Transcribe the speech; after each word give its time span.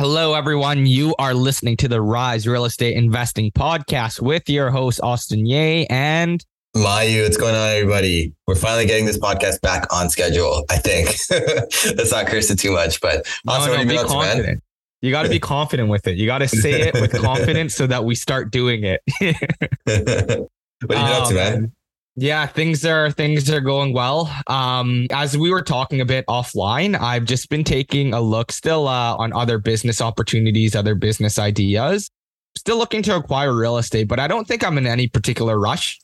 Hello, 0.00 0.32
everyone. 0.32 0.86
You 0.86 1.14
are 1.18 1.34
listening 1.34 1.76
to 1.76 1.86
the 1.86 2.00
Rise 2.00 2.46
Real 2.46 2.64
Estate 2.64 2.96
Investing 2.96 3.52
Podcast 3.52 4.18
with 4.18 4.48
your 4.48 4.70
host, 4.70 4.98
Austin 5.02 5.44
Ye 5.44 5.84
and 5.90 6.42
Mayu. 6.74 7.24
What's 7.24 7.36
going 7.36 7.54
on, 7.54 7.68
everybody? 7.68 8.32
We're 8.46 8.54
finally 8.54 8.86
getting 8.86 9.04
this 9.04 9.18
podcast 9.18 9.60
back 9.60 9.92
on 9.92 10.08
schedule, 10.08 10.64
I 10.70 10.78
think. 10.78 11.10
Let's 11.98 12.12
not 12.12 12.28
curse 12.28 12.50
it 12.50 12.58
too 12.58 12.72
much, 12.72 13.02
but 13.02 13.26
also, 13.46 13.76
no, 13.76 13.82
no, 13.82 13.88
be 13.90 13.98
confident. 13.98 14.62
You 15.02 15.10
got 15.10 15.24
to 15.24 15.28
be 15.28 15.38
confident 15.38 15.90
with 15.90 16.06
it. 16.06 16.16
You 16.16 16.24
got 16.24 16.38
to 16.38 16.48
say 16.48 16.80
it 16.80 16.94
with 16.94 17.12
confidence 17.22 17.74
so 17.74 17.86
that 17.86 18.02
we 18.02 18.14
start 18.14 18.50
doing 18.50 18.84
it. 18.84 19.02
what 19.20 19.36
are 19.86 19.98
you 19.98 20.46
oh, 20.88 21.22
up 21.22 21.28
to, 21.28 21.34
oh, 21.34 21.36
man? 21.36 21.72
Yeah, 22.16 22.46
things 22.46 22.84
are 22.84 23.10
things 23.10 23.48
are 23.50 23.60
going 23.60 23.92
well. 23.92 24.30
Um, 24.46 25.06
as 25.12 25.38
we 25.38 25.50
were 25.50 25.62
talking 25.62 26.00
a 26.00 26.04
bit 26.04 26.26
offline, 26.26 27.00
I've 27.00 27.24
just 27.24 27.48
been 27.48 27.64
taking 27.64 28.12
a 28.12 28.20
look 28.20 28.52
still 28.52 28.88
uh, 28.88 29.16
on 29.16 29.32
other 29.32 29.58
business 29.58 30.00
opportunities, 30.00 30.74
other 30.74 30.94
business 30.94 31.38
ideas. 31.38 32.10
Still 32.56 32.78
looking 32.78 33.02
to 33.04 33.16
acquire 33.16 33.54
real 33.54 33.78
estate, 33.78 34.08
but 34.08 34.18
I 34.18 34.26
don't 34.26 34.46
think 34.46 34.64
I'm 34.64 34.76
in 34.76 34.86
any 34.86 35.06
particular 35.06 35.58
rush 35.58 36.00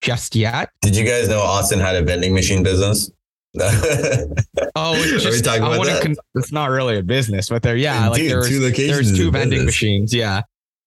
just 0.00 0.34
yet. 0.34 0.70
Did 0.80 0.96
you 0.96 1.04
guys 1.04 1.28
know 1.28 1.40
Austin 1.40 1.78
had 1.78 1.94
a 1.94 2.02
vending 2.02 2.34
machine 2.34 2.62
business? 2.62 3.10
oh, 3.60 4.94
it's 4.94 5.24
just, 5.24 5.46
I 5.46 5.56
about 5.56 6.02
con- 6.02 6.16
it's 6.36 6.52
not 6.52 6.70
really 6.70 6.98
a 6.98 7.02
business, 7.02 7.48
but 7.48 7.62
there, 7.62 7.76
yeah, 7.76 8.08
like 8.08 8.20
Dude, 8.20 8.30
there's 8.30 8.48
two 8.48 8.70
there's 8.70 9.16
two 9.16 9.30
vending 9.30 9.50
business. 9.50 9.66
machines. 9.66 10.14
Yeah, 10.14 10.42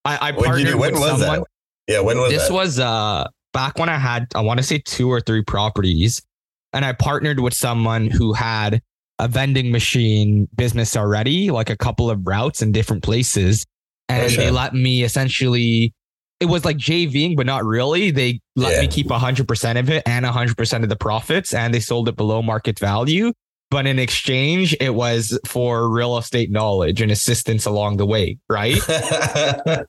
I, 0.06 0.30
I 0.30 0.32
partnered 0.32 0.76
with 0.76 0.96
someone. 0.98 1.40
That? 1.40 1.46
Yeah, 1.88 2.00
when 2.00 2.18
was 2.18 2.32
this? 2.32 2.48
That? 2.48 2.54
Was 2.54 2.80
uh 2.80 3.28
back 3.54 3.78
when 3.78 3.90
I 3.90 3.98
had, 3.98 4.28
I 4.36 4.42
want 4.42 4.58
to 4.60 4.64
say 4.64 4.80
two 4.80 5.10
or 5.10 5.22
three 5.22 5.44
properties, 5.44 6.22
and 6.74 6.84
I 6.84 6.92
partnered 6.94 7.40
with 7.40 7.54
someone 7.54 8.10
who 8.10 8.34
had 8.34 8.82
a 9.20 9.28
vending 9.28 9.72
machine 9.72 10.48
business 10.56 10.98
already, 10.98 11.52
like 11.52 11.70
a 11.70 11.78
couple 11.78 12.10
of 12.10 12.26
routes 12.28 12.62
in 12.62 12.72
different 12.72 13.04
places. 13.04 13.66
And 14.10 14.32
sure. 14.32 14.44
they 14.44 14.52
let 14.52 14.74
me 14.74 15.04
essentially, 15.04 15.94
it 16.40 16.46
was 16.46 16.66
like 16.66 16.78
JVing, 16.78 17.38
but 17.38 17.46
not 17.46 17.64
really. 17.64 18.12
They 18.12 18.42
let 18.56 18.74
yeah. 18.74 18.82
me 18.82 18.88
keep 18.88 19.08
100% 19.08 19.80
of 19.80 19.90
it 19.90 20.04
and 20.06 20.26
100% 20.26 20.84
of 20.84 20.90
the 20.90 20.96
profits, 20.96 21.54
and 21.54 21.74
they 21.74 21.80
sold 21.80 22.10
it 22.10 22.18
below 22.18 22.42
market 22.42 22.80
value. 22.80 23.32
But 23.70 23.88
in 23.88 23.98
exchange, 23.98 24.76
it 24.80 24.94
was 24.94 25.40
for 25.48 25.90
real 25.90 26.18
estate 26.18 26.52
knowledge 26.52 27.02
and 27.02 27.12
assistance 27.12 27.66
along 27.66 27.98
the 27.98 28.06
way, 28.06 28.38
right? 28.50 28.78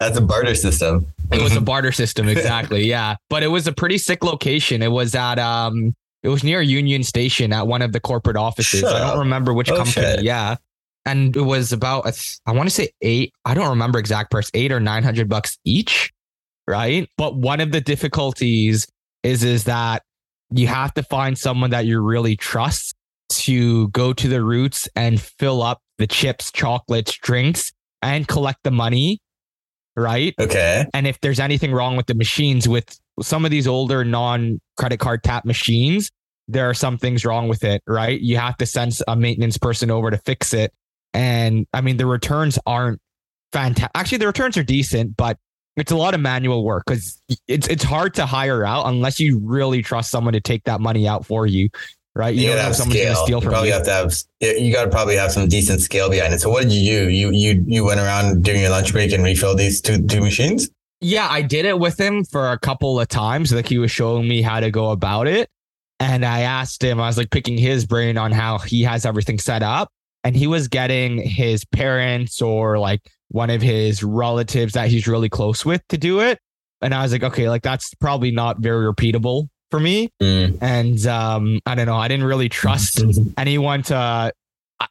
That's 0.00 0.16
a 0.16 0.20
barter 0.20 0.54
system. 0.54 1.06
it 1.32 1.42
was 1.42 1.56
a 1.56 1.60
barter 1.72 1.92
system, 1.92 2.28
exactly. 2.28 2.84
Yeah. 2.84 3.16
But 3.28 3.42
it 3.42 3.48
was 3.48 3.66
a 3.66 3.72
pretty 3.72 3.98
sick 3.98 4.22
location. 4.22 4.82
It 4.82 4.92
was 4.92 5.14
at 5.14 5.38
um 5.38 5.94
it 6.22 6.28
was 6.28 6.44
near 6.44 6.60
Union 6.60 7.02
Station 7.02 7.52
at 7.52 7.66
one 7.66 7.82
of 7.82 7.92
the 7.92 8.00
corporate 8.00 8.36
offices. 8.36 8.80
Shut 8.80 8.94
I 8.94 9.00
don't 9.00 9.10
up. 9.10 9.18
remember 9.18 9.52
which 9.52 9.70
oh, 9.70 9.76
company. 9.76 10.06
Shit. 10.06 10.22
Yeah. 10.22 10.56
And 11.04 11.36
it 11.36 11.42
was 11.42 11.72
about 11.72 12.06
I 12.46 12.52
want 12.52 12.68
to 12.68 12.74
say 12.74 12.90
eight, 13.02 13.32
I 13.44 13.54
don't 13.54 13.70
remember 13.70 13.98
exact 13.98 14.30
price, 14.30 14.50
eight 14.54 14.70
or 14.72 14.80
nine 14.80 15.02
hundred 15.02 15.28
bucks 15.28 15.58
each. 15.64 16.12
Right. 16.66 17.08
But 17.16 17.36
one 17.36 17.60
of 17.60 17.72
the 17.72 17.80
difficulties 17.80 18.86
is 19.22 19.42
is 19.42 19.64
that 19.64 20.02
you 20.50 20.66
have 20.66 20.94
to 20.94 21.02
find 21.02 21.36
someone 21.36 21.70
that 21.70 21.86
you 21.86 22.00
really 22.00 22.36
trust 22.36 22.94
to 23.30 23.88
go 23.88 24.12
to 24.12 24.28
the 24.28 24.42
routes 24.42 24.88
and 24.96 25.20
fill 25.20 25.62
up 25.62 25.80
the 25.98 26.06
chips, 26.06 26.50
chocolates, 26.50 27.16
drinks, 27.18 27.72
and 28.00 28.26
collect 28.26 28.60
the 28.62 28.70
money 28.70 29.20
right? 29.98 30.34
Okay. 30.38 30.86
And 30.94 31.06
if 31.06 31.20
there's 31.20 31.40
anything 31.40 31.72
wrong 31.72 31.96
with 31.96 32.06
the 32.06 32.14
machines, 32.14 32.68
with 32.68 32.98
some 33.20 33.44
of 33.44 33.50
these 33.50 33.66
older 33.66 34.04
non 34.04 34.60
credit 34.76 34.98
card 34.98 35.22
tap 35.22 35.44
machines, 35.44 36.10
there 36.46 36.68
are 36.68 36.74
some 36.74 36.98
things 36.98 37.24
wrong 37.24 37.48
with 37.48 37.64
it, 37.64 37.82
right? 37.86 38.20
You 38.20 38.38
have 38.38 38.56
to 38.58 38.66
send 38.66 38.98
a 39.06 39.16
maintenance 39.16 39.58
person 39.58 39.90
over 39.90 40.10
to 40.10 40.18
fix 40.18 40.54
it. 40.54 40.72
And 41.12 41.66
I 41.72 41.80
mean, 41.80 41.96
the 41.96 42.06
returns 42.06 42.58
aren't 42.64 43.00
fantastic. 43.52 43.90
Actually, 43.94 44.18
the 44.18 44.26
returns 44.26 44.56
are 44.56 44.62
decent, 44.62 45.16
but 45.16 45.38
it's 45.76 45.92
a 45.92 45.96
lot 45.96 46.14
of 46.14 46.20
manual 46.20 46.64
work 46.64 46.84
because 46.86 47.20
it's 47.46 47.68
it's 47.68 47.84
hard 47.84 48.14
to 48.14 48.26
hire 48.26 48.64
out 48.64 48.86
unless 48.86 49.20
you 49.20 49.38
really 49.38 49.82
trust 49.82 50.10
someone 50.10 50.32
to 50.32 50.40
take 50.40 50.64
that 50.64 50.80
money 50.80 51.06
out 51.06 51.24
for 51.24 51.46
you 51.46 51.68
right? 52.14 52.34
You, 52.34 52.42
you 52.42 52.48
gotta 52.48 52.62
have 52.62 52.76
scale. 52.76 53.14
Steal 53.14 53.42
you 53.42 53.48
probably 53.48 53.68
you. 53.68 53.74
have 53.74 53.84
to 53.84 53.92
have. 53.92 54.14
You 54.40 54.72
got 54.72 54.84
to 54.84 54.90
probably 54.90 55.16
have 55.16 55.32
some 55.32 55.48
decent 55.48 55.80
scale 55.80 56.10
behind 56.10 56.34
it. 56.34 56.40
So 56.40 56.50
what 56.50 56.64
did 56.64 56.72
you 56.72 57.00
do? 57.00 57.10
You 57.10 57.30
you 57.30 57.64
you 57.66 57.84
went 57.84 58.00
around 58.00 58.42
during 58.42 58.60
your 58.60 58.70
lunch 58.70 58.92
break 58.92 59.12
and 59.12 59.24
refilled 59.24 59.58
these 59.58 59.80
two 59.80 60.04
two 60.06 60.20
machines. 60.20 60.68
Yeah, 61.00 61.28
I 61.30 61.42
did 61.42 61.64
it 61.64 61.78
with 61.78 61.98
him 61.98 62.24
for 62.24 62.50
a 62.50 62.58
couple 62.58 62.98
of 62.98 63.08
times. 63.08 63.52
Like 63.52 63.68
he 63.68 63.78
was 63.78 63.90
showing 63.90 64.26
me 64.26 64.42
how 64.42 64.60
to 64.60 64.70
go 64.70 64.90
about 64.90 65.28
it, 65.28 65.48
and 66.00 66.24
I 66.24 66.40
asked 66.40 66.82
him. 66.82 67.00
I 67.00 67.06
was 67.06 67.16
like 67.16 67.30
picking 67.30 67.56
his 67.56 67.86
brain 67.86 68.18
on 68.18 68.32
how 68.32 68.58
he 68.58 68.82
has 68.82 69.06
everything 69.06 69.38
set 69.38 69.62
up, 69.62 69.90
and 70.24 70.36
he 70.36 70.46
was 70.46 70.68
getting 70.68 71.18
his 71.18 71.64
parents 71.64 72.42
or 72.42 72.78
like 72.78 73.08
one 73.28 73.50
of 73.50 73.62
his 73.62 74.02
relatives 74.02 74.72
that 74.72 74.88
he's 74.88 75.06
really 75.06 75.28
close 75.28 75.64
with 75.64 75.86
to 75.88 75.98
do 75.98 76.20
it. 76.20 76.38
And 76.80 76.94
I 76.94 77.02
was 77.02 77.12
like, 77.12 77.22
okay, 77.22 77.48
like 77.48 77.62
that's 77.62 77.94
probably 77.94 78.30
not 78.30 78.58
very 78.60 78.92
repeatable 78.92 79.48
for 79.70 79.80
me. 79.80 80.10
Mm. 80.22 80.58
And 80.60 81.06
um, 81.06 81.60
I 81.66 81.74
don't 81.74 81.86
know, 81.86 81.96
I 81.96 82.08
didn't 82.08 82.26
really 82.26 82.48
trust 82.48 83.00
anyone 83.36 83.82
to. 83.84 84.32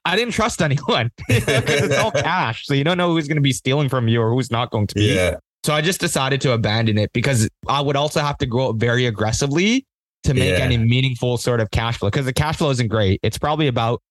I 0.03 0.17
didn't 0.17 0.33
trust 0.33 0.61
anyone 0.61 1.11
because 1.29 1.81
it's 1.81 1.97
all 1.97 2.11
cash. 2.11 2.65
So 2.65 2.73
you 2.73 2.83
don't 2.83 2.97
know 2.97 3.13
who's 3.13 3.27
going 3.27 3.37
to 3.37 3.41
be 3.41 3.53
stealing 3.53 3.87
from 3.87 4.09
you 4.09 4.21
or 4.21 4.31
who's 4.31 4.51
not 4.51 4.69
going 4.69 4.87
to 4.87 4.95
be. 4.95 5.16
Yeah. 5.16 5.37
So 5.63 5.73
I 5.73 5.79
just 5.79 6.01
decided 6.01 6.41
to 6.41 6.51
abandon 6.51 6.97
it 6.97 7.13
because 7.13 7.49
I 7.69 7.79
would 7.79 7.95
also 7.95 8.19
have 8.19 8.37
to 8.39 8.45
grow 8.45 8.71
up 8.71 8.75
very 8.75 9.05
aggressively 9.05 9.85
to 10.23 10.33
make 10.33 10.57
yeah. 10.57 10.66
any 10.66 10.77
meaningful 10.77 11.37
sort 11.37 11.61
of 11.61 11.71
cash 11.71 11.99
flow 11.99 12.09
because 12.09 12.25
the 12.25 12.33
cash 12.33 12.57
flow 12.57 12.69
isn't 12.69 12.89
great. 12.89 13.21
It's 13.23 13.37
probably 13.37 13.67
about 13.67 14.01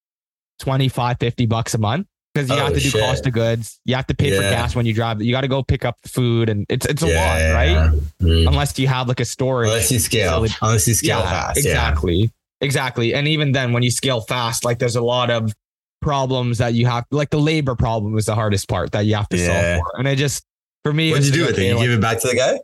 25, 0.61 1.19
50 1.21 1.47
bucks 1.47 1.75
a 1.75 1.79
month 1.79 2.07
because 2.37 2.51
you 2.51 2.57
oh, 2.57 2.67
have 2.67 2.75
to 2.75 2.81
do 2.81 2.91
shit. 2.91 3.01
cost 3.01 3.27
of 3.27 3.33
goods. 3.33 3.81
You 3.85 3.95
have 3.97 4.07
to 4.09 4.15
pay 4.15 4.31
yeah. 4.31 4.37
for 4.37 4.43
gas 4.43 4.77
when 4.77 4.85
you 4.85 4.93
drive. 4.93 5.23
You 5.23 5.33
got 5.33 5.41
to 5.41 5.49
go 5.49 5.63
pick 5.63 5.85
up 5.85 6.01
the 6.03 6.09
food, 6.09 6.49
and 6.49 6.67
it's 6.69 6.85
it's 6.87 7.03
a 7.03 7.09
yeah, 7.09 7.15
lot, 7.15 7.55
right? 7.55 8.01
Mm. 8.21 8.49
Unless 8.49 8.79
you 8.79 8.89
have 8.89 9.09
like 9.09 9.21
a 9.21 9.25
storage. 9.25 9.69
Unless 9.69 9.91
you 9.91 9.99
scale. 9.99 10.47
Unless 10.61 10.87
you 10.87 10.95
scale 10.95 11.23
fast. 11.23 11.59
Exactly. 11.59 12.31
Exactly. 12.61 13.15
And 13.15 13.27
even 13.29 13.53
then, 13.53 13.73
when 13.73 13.83
you 13.83 13.91
scale 13.91 14.21
fast, 14.21 14.65
like 14.65 14.79
there's 14.79 14.97
a 14.97 15.03
lot 15.03 15.31
of 15.31 15.53
problems 16.01 16.59
that 16.59 16.75
you 16.75 16.87
have. 16.87 17.05
Like 17.11 17.31
the 17.31 17.41
labor 17.41 17.75
problem 17.75 18.17
is 18.19 18.27
the 18.27 18.35
hardest 18.35 18.69
part 18.69 18.93
that 18.93 19.07
you 19.07 19.15
have 19.15 19.29
to 19.31 19.39
solve 19.39 19.79
for. 19.79 19.99
And 19.99 20.07
it 20.07 20.17
just 20.17 20.45
for 20.85 20.93
me, 20.93 21.11
what 21.11 21.23
did 21.23 21.27
you 21.27 21.33
do 21.33 21.47
with 21.47 21.59
it? 21.59 21.67
You 21.67 21.75
like, 21.75 21.85
give 21.85 21.93
it 21.93 22.01
back 22.01 22.21
to 22.21 22.29
the 22.29 22.37
guy. 22.37 22.61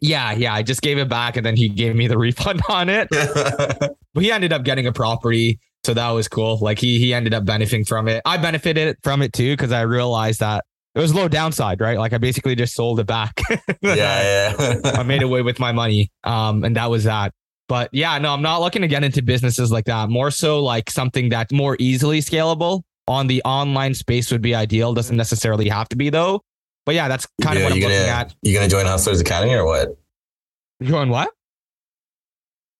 Yeah, 0.00 0.32
yeah. 0.32 0.52
I 0.52 0.62
just 0.62 0.82
gave 0.82 0.98
it 0.98 1.08
back, 1.08 1.36
and 1.36 1.46
then 1.46 1.56
he 1.56 1.68
gave 1.68 1.94
me 1.94 2.08
the 2.08 2.18
refund 2.26 2.60
on 2.68 2.88
it. 2.88 3.08
but 3.10 3.96
he 4.22 4.32
ended 4.32 4.52
up 4.52 4.64
getting 4.64 4.86
a 4.86 4.92
property 4.92 5.60
so 5.84 5.94
that 5.94 6.10
was 6.10 6.28
cool. 6.28 6.58
Like 6.58 6.78
he 6.78 6.98
he 6.98 7.12
ended 7.12 7.34
up 7.34 7.44
benefiting 7.44 7.84
from 7.84 8.08
it. 8.08 8.22
I 8.24 8.36
benefited 8.36 8.96
from 9.02 9.22
it 9.22 9.32
too 9.32 9.54
because 9.54 9.72
I 9.72 9.82
realized 9.82 10.40
that 10.40 10.64
it 10.94 11.00
was 11.00 11.14
low 11.14 11.28
downside, 11.28 11.80
right? 11.80 11.98
Like 11.98 12.12
I 12.12 12.18
basically 12.18 12.54
just 12.54 12.74
sold 12.74 13.00
it 13.00 13.06
back. 13.06 13.40
yeah, 13.80 14.52
yeah. 14.58 14.80
I 14.84 15.02
made 15.02 15.22
away 15.22 15.42
with 15.42 15.58
my 15.58 15.72
money. 15.72 16.10
Um, 16.22 16.64
and 16.64 16.76
that 16.76 16.90
was 16.90 17.04
that. 17.04 17.32
But 17.68 17.88
yeah, 17.92 18.18
no, 18.18 18.32
I'm 18.32 18.42
not 18.42 18.60
looking 18.60 18.82
to 18.82 18.88
get 18.88 19.02
into 19.02 19.22
businesses 19.22 19.72
like 19.72 19.86
that. 19.86 20.10
More 20.10 20.30
so 20.30 20.62
like 20.62 20.90
something 20.90 21.30
that's 21.30 21.52
more 21.52 21.76
easily 21.78 22.20
scalable 22.20 22.82
on 23.08 23.26
the 23.26 23.42
online 23.44 23.94
space 23.94 24.30
would 24.30 24.42
be 24.42 24.54
ideal. 24.54 24.92
Doesn't 24.92 25.16
necessarily 25.16 25.68
have 25.68 25.88
to 25.88 25.96
be 25.96 26.10
though. 26.10 26.42
But 26.84 26.94
yeah, 26.94 27.08
that's 27.08 27.26
kind 27.40 27.58
yeah, 27.58 27.66
of 27.66 27.70
what 27.70 27.74
I'm 27.74 27.80
gonna, 27.80 27.94
looking 27.94 28.10
at. 28.10 28.34
You 28.42 28.54
gonna 28.54 28.68
join 28.68 28.86
Hustlers 28.86 29.20
Academy 29.20 29.54
or 29.54 29.64
what? 29.64 29.96
Join 30.82 31.08
what? 31.08 31.30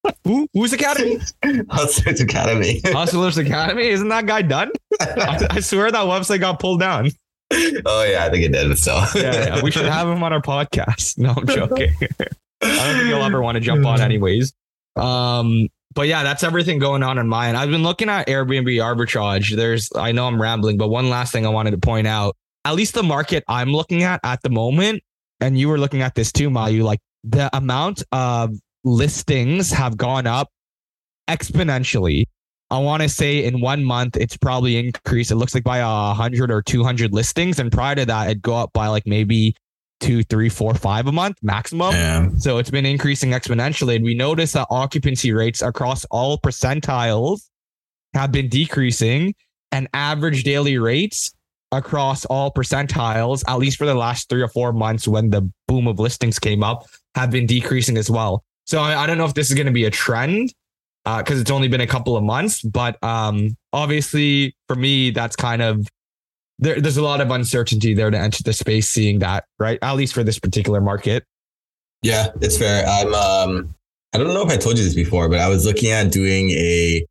Who? 0.25 0.49
Who's 0.53 0.73
Academy? 0.73 1.19
Hustlers 1.71 2.21
Academy. 2.21 2.81
Hustlers 2.85 3.39
Academy? 3.39 3.89
Isn't 3.89 4.09
that 4.09 4.27
guy 4.27 4.43
done? 4.43 4.71
I, 5.01 5.47
I, 5.51 5.61
swear 5.61 5.91
that 5.91 6.05
website 6.05 6.41
got 6.41 6.61
pulled 6.61 6.81
down. 6.81 7.11
Oh 7.85 8.05
yeah, 8.05 8.25
I 8.25 8.31
think 8.31 8.45
it 8.45 8.53
did, 8.53 8.77
still. 8.79 9.03
yeah, 9.15 9.57
yeah, 9.57 9.63
we 9.63 9.71
should 9.71 9.85
have 9.85 10.09
him 10.09 10.23
on 10.23 10.33
our 10.33 10.41
podcast. 10.41 11.19
No, 11.19 11.35
I'm 11.37 11.47
joking. 11.47 11.95
I 12.01 12.87
don't 12.87 12.97
think 12.97 13.07
he'll 13.09 13.23
ever 13.23 13.43
want 13.43 13.57
to 13.57 13.61
jump 13.61 13.85
on 13.85 14.01
anyways. 14.01 14.55
Um, 14.97 15.69
but 15.95 16.09
yeah, 16.09 16.23
that's 16.23 16.43
everything 16.43 16.79
going 16.79 17.03
on 17.03 17.19
in 17.19 17.29
mine. 17.29 17.55
I've 17.55 17.71
been 17.71 17.83
looking 17.83 18.09
at 18.09 18.27
Airbnb 18.27 18.69
arbitrage. 18.77 19.55
There's, 19.55 19.91
I 19.95 20.13
know 20.13 20.27
I'm 20.27 20.41
rambling, 20.41 20.79
but 20.79 20.89
one 20.89 21.11
last 21.11 21.33
thing 21.33 21.45
I 21.45 21.51
wanted 21.51 21.73
to 21.73 21.79
point 21.79 22.07
out. 22.07 22.37
At 22.65 22.75
least 22.75 22.95
the 22.95 23.03
market 23.03 23.45
I'm 23.49 23.73
looking 23.73 24.03
at 24.05 24.21
at 24.23 24.41
the 24.43 24.49
moment, 24.49 25.03
and 25.41 25.59
you 25.59 25.69
were 25.69 25.79
looking 25.79 26.01
at 26.01 26.15
this 26.15 26.31
too, 26.31 26.49
Mayu, 26.49 26.83
like 26.83 27.01
the 27.25 27.55
amount 27.57 28.05
of 28.13 28.55
listings 28.85 29.71
have 29.71 29.97
gone 29.97 30.27
up 30.27 30.51
exponentially. 31.29 32.25
I 32.71 32.79
want 32.79 33.03
to 33.03 33.09
say 33.09 33.45
in 33.45 33.61
one 33.61 33.85
month, 33.85 34.17
it's 34.17 34.37
probably 34.37 34.79
increased. 34.79 35.31
It 35.31 35.37
looks 35.37 35.55
like 35.55 35.65
by 35.65 35.79
a 35.79 36.15
hundred 36.15 36.51
or 36.51 36.63
200 36.63 37.13
listings. 37.13 37.59
And 37.59 37.71
prior 37.71 37.95
to 37.95 38.07
that, 38.07 38.31
it'd 38.31 38.43
go 38.43 38.55
up 38.55 38.73
by 38.73 38.89
like 38.89 39.07
maybe 39.07 39.55
two, 40.01 40.23
three, 40.25 40.49
four, 40.49 40.75
five 40.75 41.07
a 41.07 41.13
month 41.13 41.37
maximum. 41.43 41.93
Yeah. 41.93 42.29
So 42.39 42.59
it's 42.59 42.71
been 42.71 42.87
increasing 42.87 43.31
exponentially. 43.31 43.97
And 43.97 44.05
we 44.05 44.15
notice 44.15 44.53
that 44.53 44.67
occupancy 44.71 45.33
rates 45.33 45.63
across 45.63 46.05
all 46.07 46.39
percentiles 46.39 47.43
have 48.15 48.33
been 48.33 48.49
decreasing 48.49 49.35
and 49.71 49.89
average 49.95 50.43
daily 50.45 50.79
rates 50.79 51.33
across 51.73 52.25
all 52.27 52.53
percentiles, 52.53 53.43
at 53.49 53.59
least 53.59 53.79
for 53.79 53.87
the 53.87 53.95
last 53.95 54.29
three 54.29 54.43
or 54.43 54.49
four 54.49 54.73
months 54.73 55.09
when 55.09 55.31
the 55.31 55.51
boom 55.69 55.87
of 55.87 55.99
listings 55.99 56.39
came 56.39 56.63
up, 56.63 56.87
have 57.15 57.31
been 57.31 57.47
decreasing 57.47 57.97
as 57.97 58.11
well. 58.11 58.45
So 58.73 58.81
I, 58.81 59.03
I 59.03 59.07
don't 59.07 59.19
know 59.19 59.27
if 59.27 59.35
this 59.35 59.51
is 59.51 59.55
going 59.55 59.67
to 59.67 59.73
be 59.73 59.85
a 59.85 59.91
trend 59.91 60.55
because 61.05 61.37
uh, 61.37 61.41
it's 61.43 61.51
only 61.51 61.69
been 61.69 61.83
a 61.83 61.87
couple 61.87 62.17
of 62.17 62.25
months, 62.25 62.63
but 62.63 62.97
um, 63.05 63.55
obviously 63.75 64.57
for 64.67 64.75
me, 64.75 65.11
that's 65.11 65.37
kind 65.37 65.61
of 65.61 65.87
there, 66.59 66.81
there's 66.81 66.97
a 66.97 67.03
lot 67.03 67.21
of 67.21 67.31
uncertainty 67.31 67.93
there 67.93 68.11
to 68.11 68.19
enter 68.19 68.43
the 68.43 68.55
space, 68.55 68.89
seeing 68.89 69.19
that 69.19 69.45
right, 69.59 69.79
at 69.83 69.93
least 69.93 70.15
for 70.15 70.25
this 70.25 70.39
particular 70.39 70.81
market. 70.81 71.27
Yeah, 72.01 72.29
it's 72.41 72.57
fair. 72.57 72.87
I'm 72.87 73.13
um, 73.13 73.75
I 74.15 74.17
don't 74.17 74.29
know 74.29 74.43
if 74.43 74.51
I 74.51 74.57
told 74.57 74.79
you 74.79 74.85
this 74.85 74.95
before, 74.95 75.29
but 75.29 75.41
I 75.41 75.51
was 75.51 75.67
looking 75.67 75.91
at 75.91 76.11
doing 76.11 76.49
a 76.53 77.07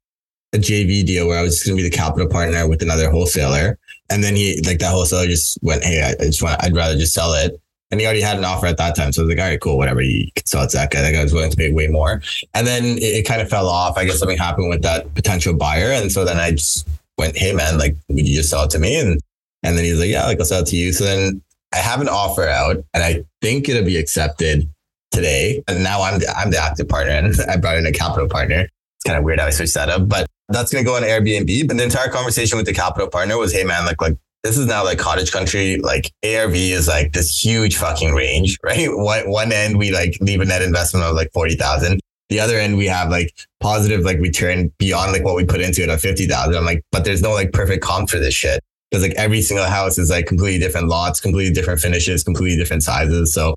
a 0.53 0.57
JV 0.57 1.05
deal 1.05 1.27
where 1.27 1.37
I 1.37 1.43
was 1.43 1.57
just 1.57 1.67
going 1.67 1.77
to 1.77 1.83
be 1.83 1.87
the 1.87 1.95
capital 1.95 2.27
partner 2.27 2.67
with 2.67 2.81
another 2.81 3.11
wholesaler. 3.11 3.77
And 4.09 4.23
then 4.23 4.35
he, 4.35 4.59
like 4.65 4.79
that 4.79 4.89
wholesaler 4.89 5.27
just 5.27 5.59
went, 5.61 5.83
Hey, 5.83 6.01
I 6.01 6.25
just 6.25 6.41
want, 6.41 6.61
I'd 6.63 6.75
rather 6.75 6.97
just 6.97 7.13
sell 7.13 7.33
it. 7.33 7.61
And 7.91 7.99
he 7.99 8.05
already 8.05 8.21
had 8.21 8.37
an 8.37 8.45
offer 8.45 8.67
at 8.67 8.77
that 8.77 8.95
time. 8.95 9.11
So 9.11 9.21
I 9.21 9.25
was 9.25 9.35
like, 9.35 9.43
all 9.43 9.49
right, 9.49 9.59
cool, 9.59 9.77
whatever. 9.77 10.01
You 10.01 10.31
can 10.33 10.45
sell 10.45 10.63
it 10.63 10.69
to 10.69 10.77
that 10.77 10.91
guy. 10.91 11.01
That 11.01 11.11
guy 11.11 11.23
was 11.23 11.33
willing 11.33 11.51
to 11.51 11.57
pay 11.57 11.71
way 11.71 11.87
more. 11.87 12.21
And 12.53 12.65
then 12.65 12.83
it, 12.85 13.03
it 13.03 13.27
kind 13.27 13.41
of 13.41 13.49
fell 13.49 13.67
off. 13.67 13.97
I 13.97 14.05
guess 14.05 14.19
something 14.19 14.37
happened 14.37 14.69
with 14.69 14.81
that 14.83 15.13
potential 15.13 15.53
buyer. 15.53 15.91
And 15.91 16.11
so 16.11 16.23
then 16.23 16.37
I 16.37 16.51
just 16.51 16.87
went, 17.17 17.35
Hey 17.35 17.53
man, 17.53 17.77
like, 17.77 17.95
would 18.07 18.25
you 18.25 18.35
just 18.35 18.49
sell 18.49 18.63
it 18.63 18.71
to 18.71 18.79
me? 18.79 18.99
And, 18.99 19.19
and 19.63 19.77
then 19.77 19.85
he's 19.85 19.99
like, 19.99 20.09
yeah, 20.09 20.25
like 20.25 20.39
I'll 20.39 20.45
sell 20.45 20.61
it 20.61 20.67
to 20.67 20.75
you. 20.75 20.93
So 20.93 21.03
then 21.03 21.41
I 21.73 21.77
have 21.77 22.01
an 22.01 22.09
offer 22.09 22.47
out 22.47 22.77
and 22.93 23.03
I 23.03 23.23
think 23.41 23.69
it'll 23.69 23.83
be 23.83 23.97
accepted 23.97 24.69
today. 25.11 25.63
And 25.67 25.83
now 25.83 26.01
I'm 26.01 26.19
the, 26.19 26.29
I'm 26.29 26.51
the 26.51 26.57
active 26.57 26.89
partner 26.89 27.13
and 27.13 27.35
I 27.49 27.57
brought 27.57 27.77
in 27.77 27.85
a 27.85 27.91
capital 27.91 28.27
partner. 28.27 28.61
It's 28.61 29.03
kind 29.05 29.17
of 29.17 29.23
weird 29.23 29.39
how 29.39 29.47
I 29.47 29.51
switched 29.51 29.73
that 29.75 29.89
up, 29.89 30.07
but 30.07 30.27
that's 30.49 30.71
going 30.71 30.83
to 30.83 30.89
go 30.89 30.95
on 30.95 31.03
Airbnb. 31.03 31.67
But 31.67 31.77
the 31.77 31.83
entire 31.83 32.09
conversation 32.09 32.57
with 32.57 32.65
the 32.65 32.73
capital 32.73 33.07
partner 33.07 33.37
was, 33.37 33.53
hey 33.53 33.63
man, 33.63 33.85
like 33.85 34.01
like 34.01 34.17
this 34.43 34.57
is 34.57 34.65
now 34.65 34.83
like 34.83 34.97
cottage 34.97 35.31
country. 35.31 35.77
Like 35.77 36.11
ARV 36.23 36.55
is 36.55 36.87
like 36.87 37.13
this 37.13 37.43
huge 37.43 37.77
fucking 37.77 38.13
range, 38.13 38.57
right? 38.63 38.87
One 38.89 39.29
one 39.29 39.51
end 39.51 39.77
we 39.77 39.91
like 39.91 40.17
leave 40.21 40.41
a 40.41 40.45
net 40.45 40.61
investment 40.61 41.05
of 41.05 41.15
like 41.15 41.31
forty 41.33 41.55
thousand. 41.55 41.99
The 42.29 42.39
other 42.39 42.57
end 42.57 42.77
we 42.77 42.87
have 42.87 43.09
like 43.09 43.33
positive 43.59 44.01
like 44.01 44.17
return 44.19 44.71
beyond 44.77 45.11
like 45.11 45.23
what 45.23 45.35
we 45.35 45.45
put 45.45 45.61
into 45.61 45.83
it 45.83 45.89
of 45.89 46.01
fifty 46.01 46.27
thousand. 46.27 46.55
I'm 46.55 46.65
like, 46.65 46.83
but 46.91 47.03
there's 47.03 47.21
no 47.21 47.31
like 47.33 47.51
perfect 47.51 47.83
comp 47.83 48.09
for 48.09 48.19
this 48.19 48.33
shit 48.33 48.63
because 48.89 49.03
like 49.03 49.15
every 49.17 49.41
single 49.41 49.65
house 49.65 49.97
is 49.97 50.09
like 50.09 50.25
completely 50.27 50.59
different 50.59 50.87
lots, 50.87 51.19
completely 51.19 51.53
different 51.53 51.79
finishes, 51.79 52.23
completely 52.23 52.57
different 52.57 52.83
sizes. 52.83 53.33
So 53.33 53.55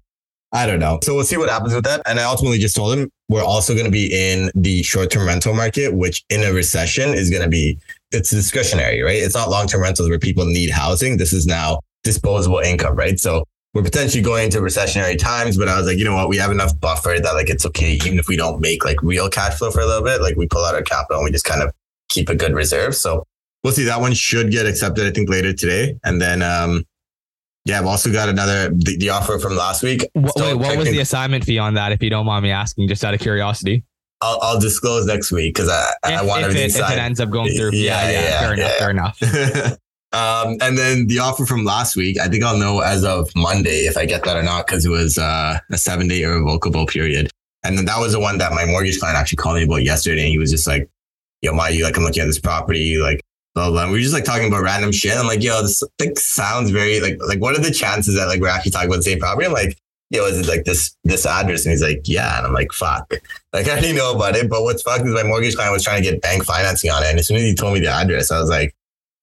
I 0.55 0.67
don't 0.67 0.79
know. 0.79 1.01
So 1.03 1.15
we'll 1.15 1.25
see 1.25 1.37
what 1.37 1.51
happens 1.51 1.75
with 1.75 1.83
that. 1.85 2.01
And 2.07 2.21
I 2.21 2.23
ultimately 2.23 2.59
just 2.59 2.77
told 2.77 2.97
him 2.97 3.11
we're 3.29 3.43
also 3.43 3.75
going 3.75 3.87
to 3.87 3.91
be 3.91 4.07
in 4.13 4.53
the 4.55 4.85
short 4.85 5.11
term 5.11 5.27
rental 5.27 5.53
market, 5.53 5.93
which 5.93 6.25
in 6.31 6.45
a 6.45 6.53
recession 6.53 7.11
is 7.11 7.29
going 7.29 7.43
to 7.43 7.49
be, 7.49 7.77
it's 8.13 8.31
discretionary, 8.31 9.03
right? 9.03 9.17
It's 9.17 9.35
not 9.35 9.51
long 9.51 9.67
term 9.67 9.83
rentals 9.83 10.09
where 10.09 10.19
people 10.19 10.45
need 10.45 10.71
housing. 10.71 11.17
This 11.17 11.33
is 11.33 11.47
now 11.47 11.81
disposable 12.03 12.59
income, 12.59 12.97
right? 12.97 13.19
So 13.19 13.45
we're 13.73 13.83
potentially 13.83 14.23
going 14.23 14.45
into 14.45 14.59
recessionary 14.61 15.19
times, 15.19 15.59
but 15.59 15.69
I 15.69 15.77
was 15.77 15.87
like, 15.87 15.99
you 15.99 16.05
know 16.05 16.15
what? 16.15 16.29
We 16.29 16.37
have 16.37 16.53
enough 16.53 16.79
buffer 16.79 17.17
that 17.21 17.35
like 17.35 17.51
it's 17.51 17.67
okay, 17.67 17.95
even 17.95 18.19
if 18.19 18.29
we 18.29 18.37
don't 18.37 18.61
make 18.61 18.85
like 18.85 19.03
real 19.03 19.29
cash 19.29 19.59
flow 19.59 19.71
for 19.71 19.81
a 19.81 19.87
little 19.87 20.05
bit, 20.05 20.21
like 20.21 20.37
we 20.37 20.47
pull 20.47 20.65
out 20.65 20.75
our 20.75 20.83
capital 20.83 21.19
and 21.19 21.25
we 21.25 21.33
just 21.33 21.45
kind 21.45 21.63
of 21.63 21.73
keep 22.09 22.29
a 22.29 22.37
good 22.37 22.53
reserve. 22.55 22.95
So 22.95 23.25
we'll 23.65 23.73
see. 23.73 23.85
That 23.85 24.01
one 24.01 24.15
should 24.15 24.53
get 24.53 24.67
accepted, 24.67 25.07
I 25.07 25.11
think, 25.11 25.29
later 25.29 25.53
today. 25.53 25.99
And 26.05 26.23
then 26.23 26.43
um, 26.43 26.85
yeah, 27.65 27.79
I've 27.79 27.87
also 27.87 28.13
got 28.13 28.29
another 28.29 28.69
the, 28.69 28.97
the 28.99 29.11
offer 29.11 29.39
from 29.39 29.57
last 29.57 29.83
week. 29.83 30.09
Wait, 30.15 30.55
what 30.55 30.77
was 30.77 30.89
the 30.91 31.01
assignment 31.01 31.45
fee 31.45 31.59
on 31.59 31.75
that? 31.75 31.91
If 31.91 32.03
you 32.03 32.11
don't 32.11 32.27
mind 32.27 32.43
me 32.43 32.51
asking, 32.51 32.89
just 32.89 33.05
out 33.05 33.15
of 33.15 33.21
curiosity. 33.21 33.85
I'll, 34.25 34.39
I'll 34.41 34.61
disclose 34.61 35.05
next 35.05 35.31
week 35.31 35.55
because 35.55 35.69
I, 35.69 35.91
if, 36.07 36.21
I 36.21 36.23
want 36.25 36.41
if 36.41 36.47
everything 36.47 36.71
it, 36.71 36.77
If 36.77 36.91
it 36.91 36.99
ends 36.99 37.21
up 37.21 37.31
going 37.31 37.53
through, 37.53 37.73
yeah, 37.73 38.11
yeah, 38.11 38.11
yeah, 38.11 38.21
yeah 38.21 38.41
fair 38.41 38.57
yeah, 38.57 38.95
enough, 38.95 39.19
fair 39.19 39.31
enough. 39.31 39.73
um, 40.13 40.57
and 40.63 40.79
then 40.79 41.07
the 41.09 41.19
offer 41.19 41.45
from 41.45 41.65
last 41.65 41.95
week, 41.95 42.19
I 42.19 42.29
think 42.29 42.43
I'll 42.43 42.59
know 42.59 42.81
as 42.81 43.05
of 43.05 43.31
Monday 43.37 43.87
if 43.87 43.99
I 43.99 44.07
get 44.07 44.25
that 44.25 44.37
or 44.37 44.43
not 44.43 44.67
because 44.67 44.87
it 44.87 44.91
was 44.91 45.19
uh, 45.19 45.59
a 45.71 45.79
seven 45.79 46.09
day 46.09 46.23
irrevocable 46.23 46.87
period. 46.87 47.31
And 47.65 47.77
then 47.77 47.85
that 47.85 47.99
was 47.99 48.13
the 48.13 48.21
one 48.21 48.39
that 48.39 48.53
my 48.53 48.65
mortgage 48.65 48.99
client 48.99 49.19
actually 49.19 49.37
called 49.37 49.57
me 49.57 49.65
about 49.65 49.85
yesterday. 49.85 50.23
And 50.23 50.31
he 50.31 50.39
was 50.39 50.51
just 50.51 50.67
like, 50.67 50.89
"Yo, 51.43 51.53
my, 51.53 51.69
you 51.69 51.85
like 51.85 51.97
I'm 51.97 52.03
looking 52.03 52.23
at 52.23 52.27
this 52.27 52.39
property, 52.39 52.99
like 52.99 53.21
blah, 53.55 53.71
blah. 53.71 53.85
blah. 53.85 53.87
We 53.87 53.99
were 53.99 54.01
just 54.01 54.15
like 54.15 54.25
talking 54.25 54.49
about 54.49 54.63
random 54.63 54.93
shit. 54.93 55.17
I'm 55.17 55.27
like, 55.27 55.43
yo, 55.43 55.63
this 55.63 55.83
like 56.01 56.19
sounds 56.19 56.71
very 56.71 57.01
like 57.01 57.19
like 57.27 57.41
what 57.41 57.59
are 57.59 57.63
the 57.63 57.71
chances 57.71 58.15
that 58.17 58.27
like 58.27 58.41
we're 58.41 58.49
actually 58.49 58.73
talking 58.73 58.89
about 58.89 58.97
the 58.97 59.03
same 59.03 59.19
property? 59.19 59.47
I'm 59.47 59.53
like, 59.53 59.77
yo, 60.11 60.25
is 60.27 60.39
it 60.39 60.49
like 60.49 60.65
this 60.65 60.97
this 61.05 61.27
address? 61.27 61.65
And 61.65 61.73
he's 61.73 61.83
like, 61.83 62.03
yeah. 62.05 62.39
And 62.39 62.47
I'm 62.47 62.53
like, 62.53 62.73
fuck. 62.73 63.13
Like 63.53 63.67
I 63.69 63.73
already 63.73 63.93
know 63.93 64.15
about 64.15 64.37
it, 64.37 64.49
but 64.49 64.63
what's 64.63 64.83
fucked 64.83 65.07
is 65.07 65.15
my 65.15 65.23
mortgage 65.23 65.57
client 65.57 65.73
was 65.73 65.85
trying 65.85 66.03
to 66.03 66.11
get 66.11 66.23
bank 66.23 66.45
financing 66.45 66.91
on 66.91 67.03
it. 67.03 67.11
And 67.11 67.19
as 67.19 67.27
soon 67.27 67.37
as 67.37 67.43
he 67.43 67.55
told 67.55 67.75
me 67.75 67.81
the 67.81 67.89
address, 67.89 68.31
I 68.31 68.39
was 68.39 68.51
like, 68.51 68.75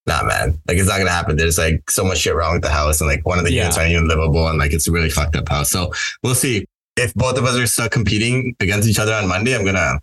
nah, 0.05 0.23
man, 0.23 0.59
like 0.67 0.77
it's 0.77 0.87
not 0.87 0.97
gonna 0.97 1.11
happen. 1.11 1.37
There's 1.37 1.57
like 1.57 1.89
so 1.89 2.03
much 2.03 2.19
shit 2.19 2.35
wrong 2.35 2.53
with 2.53 2.63
the 2.63 2.69
house, 2.69 3.01
and 3.01 3.07
like 3.07 3.25
one 3.25 3.39
of 3.39 3.45
the 3.45 3.51
yeah. 3.51 3.63
units 3.63 3.77
aren't 3.77 3.91
even 3.91 4.07
livable, 4.07 4.47
and 4.47 4.59
like 4.59 4.73
it's 4.73 4.87
a 4.87 4.91
really 4.91 5.09
fucked 5.09 5.35
up 5.35 5.49
house. 5.49 5.69
So 5.69 5.91
we'll 6.23 6.35
see. 6.35 6.65
If 6.97 7.13
both 7.13 7.37
of 7.37 7.45
us 7.45 7.57
are 7.57 7.67
still 7.67 7.87
competing 7.87 8.53
against 8.59 8.87
each 8.87 8.99
other 8.99 9.13
on 9.13 9.27
Monday, 9.27 9.55
I'm 9.55 9.63
gonna 9.63 9.99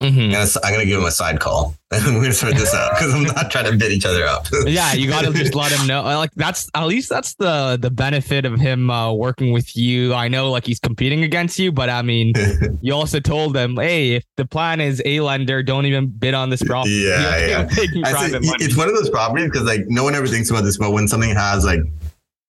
Mm-hmm. 0.00 0.20
I'm, 0.20 0.30
gonna, 0.30 0.50
I'm, 0.62 0.72
gonna, 0.74 0.86
give 0.86 1.00
him 1.00 1.06
a 1.06 1.10
side 1.10 1.40
call 1.40 1.74
and 1.90 2.14
we're 2.14 2.22
gonna 2.22 2.32
sort 2.32 2.54
this 2.54 2.72
out 2.72 2.92
because 2.92 3.12
I'm 3.12 3.24
not 3.24 3.50
trying 3.50 3.64
to 3.64 3.76
bid 3.76 3.90
each 3.90 4.06
other 4.06 4.24
up. 4.24 4.46
yeah, 4.64 4.92
you 4.92 5.08
gotta 5.08 5.32
just 5.32 5.56
let 5.56 5.72
him 5.72 5.88
know. 5.88 6.02
Like 6.02 6.30
that's 6.36 6.70
at 6.74 6.84
least 6.84 7.08
that's 7.08 7.34
the 7.34 7.76
the 7.80 7.90
benefit 7.90 8.44
of 8.44 8.60
him 8.60 8.90
uh, 8.90 9.12
working 9.12 9.52
with 9.52 9.76
you. 9.76 10.14
I 10.14 10.28
know 10.28 10.52
like 10.52 10.66
he's 10.66 10.78
competing 10.78 11.24
against 11.24 11.58
you, 11.58 11.72
but 11.72 11.90
I 11.90 12.02
mean, 12.02 12.32
you 12.80 12.94
also 12.94 13.18
told 13.18 13.56
him, 13.56 13.74
hey, 13.74 14.12
if 14.12 14.24
the 14.36 14.44
plan 14.44 14.80
is 14.80 15.02
a 15.04 15.18
lender, 15.18 15.64
don't 15.64 15.84
even 15.84 16.06
bid 16.06 16.32
on 16.32 16.48
this 16.48 16.62
property. 16.62 16.94
Yeah, 16.94 17.46
yeah. 17.46 17.68
it's 17.72 18.76
one 18.76 18.88
of 18.88 18.94
those 18.94 19.10
properties 19.10 19.46
because 19.46 19.64
like 19.64 19.82
no 19.88 20.04
one 20.04 20.14
ever 20.14 20.28
thinks 20.28 20.48
about 20.48 20.62
this, 20.62 20.78
but 20.78 20.92
when 20.92 21.08
something 21.08 21.34
has 21.34 21.64
like 21.64 21.80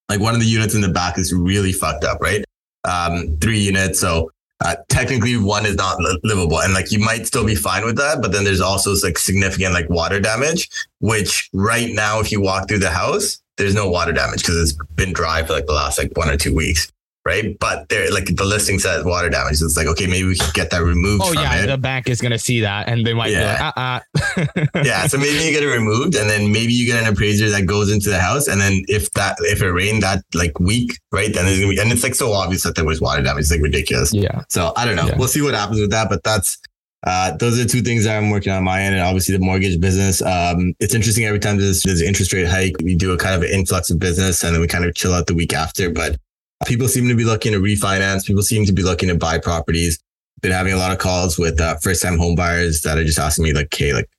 like 0.07 0.19
one 0.19 0.35
of 0.35 0.39
the 0.39 0.45
units 0.45 0.75
in 0.75 0.81
the 0.81 0.89
back 0.89 1.17
is 1.17 1.33
really 1.33 1.71
fucked 1.71 2.03
up, 2.03 2.21
right? 2.21 2.45
Um, 2.83 3.37
three 3.41 3.59
units, 3.59 3.99
so 3.99 4.29
uh, 4.65 4.75
technically 4.89 5.37
one 5.37 5.65
is 5.65 5.75
not 5.75 5.99
li- 5.99 6.19
livable 6.23 6.59
and 6.61 6.73
like 6.73 6.91
you 6.91 6.99
might 6.99 7.25
still 7.25 7.45
be 7.45 7.55
fine 7.55 7.85
with 7.85 7.95
that 7.97 8.21
but 8.21 8.31
then 8.31 8.43
there's 8.43 8.61
also 8.61 8.93
like 9.03 9.17
significant 9.17 9.73
like 9.73 9.89
water 9.89 10.19
damage 10.19 10.69
which 10.99 11.49
right 11.53 11.91
now 11.93 12.19
if 12.19 12.31
you 12.31 12.41
walk 12.41 12.67
through 12.67 12.79
the 12.79 12.89
house 12.89 13.41
there's 13.57 13.75
no 13.75 13.89
water 13.89 14.11
damage 14.11 14.41
because 14.41 14.55
it's 14.57 14.73
been 14.95 15.13
dry 15.13 15.43
for 15.43 15.53
like 15.53 15.65
the 15.65 15.73
last 15.73 15.97
like 15.97 16.11
one 16.15 16.29
or 16.29 16.37
two 16.37 16.53
weeks 16.53 16.91
right? 17.25 17.57
But 17.59 17.89
there, 17.89 18.11
like 18.11 18.25
the 18.35 18.45
listing 18.45 18.79
says 18.79 19.03
water 19.03 19.29
damage. 19.29 19.57
So 19.57 19.65
it's 19.65 19.77
like, 19.77 19.87
okay, 19.87 20.07
maybe 20.07 20.27
we 20.27 20.35
can 20.35 20.49
get 20.53 20.69
that 20.71 20.83
removed. 20.83 21.23
Oh 21.25 21.33
yeah, 21.33 21.63
it. 21.63 21.67
the 21.67 21.77
bank 21.77 22.09
is 22.09 22.21
gonna 22.21 22.39
see 22.39 22.61
that, 22.61 22.87
and 22.87 23.05
they 23.05 23.13
might 23.13 23.31
yeah. 23.31 23.71
Like, 23.75 23.77
uh-uh. 23.77 24.65
yeah, 24.83 25.07
so 25.07 25.17
maybe 25.17 25.43
you 25.43 25.51
get 25.51 25.63
it 25.63 25.67
removed, 25.67 26.15
and 26.15 26.29
then 26.29 26.51
maybe 26.51 26.73
you 26.73 26.85
get 26.85 27.01
an 27.01 27.11
appraiser 27.11 27.49
that 27.49 27.65
goes 27.65 27.91
into 27.91 28.09
the 28.09 28.19
house, 28.19 28.47
and 28.47 28.59
then 28.59 28.83
if 28.87 29.11
that 29.11 29.37
if 29.41 29.61
it 29.61 29.71
rained 29.71 30.03
that 30.03 30.23
like 30.33 30.59
week, 30.59 30.97
right, 31.11 31.33
then 31.33 31.45
there's 31.45 31.59
gonna 31.59 31.73
be, 31.73 31.79
and 31.79 31.91
it's 31.91 32.03
like 32.03 32.15
so 32.15 32.31
obvious 32.31 32.63
that 32.63 32.75
there 32.75 32.85
was 32.85 33.01
water 33.01 33.21
damage, 33.21 33.41
it's 33.41 33.51
like 33.51 33.61
ridiculous. 33.61 34.13
Yeah. 34.13 34.43
So 34.49 34.73
I 34.75 34.85
don't 34.85 34.95
know. 34.95 35.07
Yeah. 35.07 35.17
We'll 35.17 35.27
see 35.27 35.41
what 35.41 35.53
happens 35.53 35.79
with 35.79 35.91
that, 35.91 36.09
but 36.09 36.23
that's. 36.23 36.57
Uh, 37.07 37.31
those 37.37 37.57
are 37.57 37.63
two 37.63 37.79
things 37.79 38.03
that 38.03 38.17
I'm 38.17 38.29
working 38.29 38.51
on 38.51 38.61
my 38.65 38.81
end, 38.81 38.93
and 38.93 39.01
obviously 39.01 39.37
the 39.37 39.41
mortgage 39.41 39.79
business. 39.79 40.21
Um, 40.21 40.73
it's 40.81 40.93
interesting 40.93 41.23
every 41.23 41.39
time 41.39 41.55
there's, 41.55 41.81
there's 41.83 42.01
an 42.01 42.07
interest 42.07 42.33
rate 42.33 42.45
hike, 42.45 42.75
we 42.83 42.93
do 42.93 43.13
a 43.13 43.17
kind 43.17 43.35
of 43.35 43.41
an 43.41 43.57
influx 43.57 43.89
of 43.89 43.99
business, 43.99 44.43
and 44.43 44.53
then 44.53 44.59
we 44.59 44.67
kind 44.67 44.83
of 44.83 44.93
chill 44.95 45.13
out 45.13 45.25
the 45.25 45.33
week 45.33 45.53
after. 45.53 45.89
But 45.89 46.17
people 46.65 46.87
seem 46.87 47.07
to 47.07 47.15
be 47.15 47.23
looking 47.23 47.53
to 47.53 47.59
refinance. 47.59 48.25
People 48.25 48.43
seem 48.43 48.65
to 48.65 48.73
be 48.73 48.83
looking 48.83 49.09
to 49.09 49.15
buy 49.15 49.37
properties. 49.37 49.99
Been 50.41 50.51
having 50.51 50.73
a 50.73 50.77
lot 50.77 50.91
of 50.91 50.99
calls 50.99 51.37
with 51.37 51.59
uh, 51.59 51.75
first 51.77 52.01
time 52.01 52.17
home 52.17 52.35
buyers 52.35 52.81
that 52.81 52.97
are 52.97 53.03
just 53.03 53.19
asking 53.19 53.43
me 53.43 53.53
like, 53.53 53.65
"Okay, 53.65 53.93
like, 53.93 54.09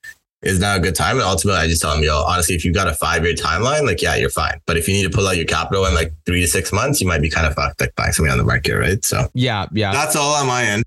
is 0.43 0.59
now 0.59 0.77
a 0.77 0.81
good 0.81 0.95
time?" 0.95 1.17
And 1.17 1.25
ultimately, 1.25 1.61
I 1.61 1.67
just 1.67 1.81
tell 1.81 1.95
them, 1.95 2.05
"Yo, 2.05 2.15
honestly, 2.15 2.55
if 2.55 2.65
you've 2.65 2.75
got 2.75 2.89
a 2.89 2.95
five 2.95 3.25
year 3.25 3.35
timeline, 3.35 3.87
like, 3.87 4.03
yeah, 4.03 4.17
you're 4.17 4.31
fine. 4.31 4.61
But 4.67 4.77
if 4.77 4.87
you 4.87 4.95
need 4.95 5.05
to 5.05 5.11
pull 5.11 5.27
out 5.27 5.37
your 5.37 5.47
capital 5.47 5.87
in 5.87 5.95
like 5.95 6.13
three 6.27 6.43
to 6.43 6.47
six 6.47 6.73
months, 6.73 7.01
you 7.01 7.07
might 7.07 7.23
be 7.23 7.31
kind 7.31 7.47
of 7.47 7.55
fucked 7.55 7.81
like 7.81 7.95
buying 7.95 8.13
something 8.13 8.31
on 8.31 8.39
the 8.39 8.45
market, 8.45 8.75
right?" 8.75 9.03
So 9.05 9.29
yeah, 9.35 9.67
yeah, 9.73 9.93
that's 9.93 10.15
all 10.15 10.35
on 10.35 10.47
my 10.47 10.65
end. 10.65 10.85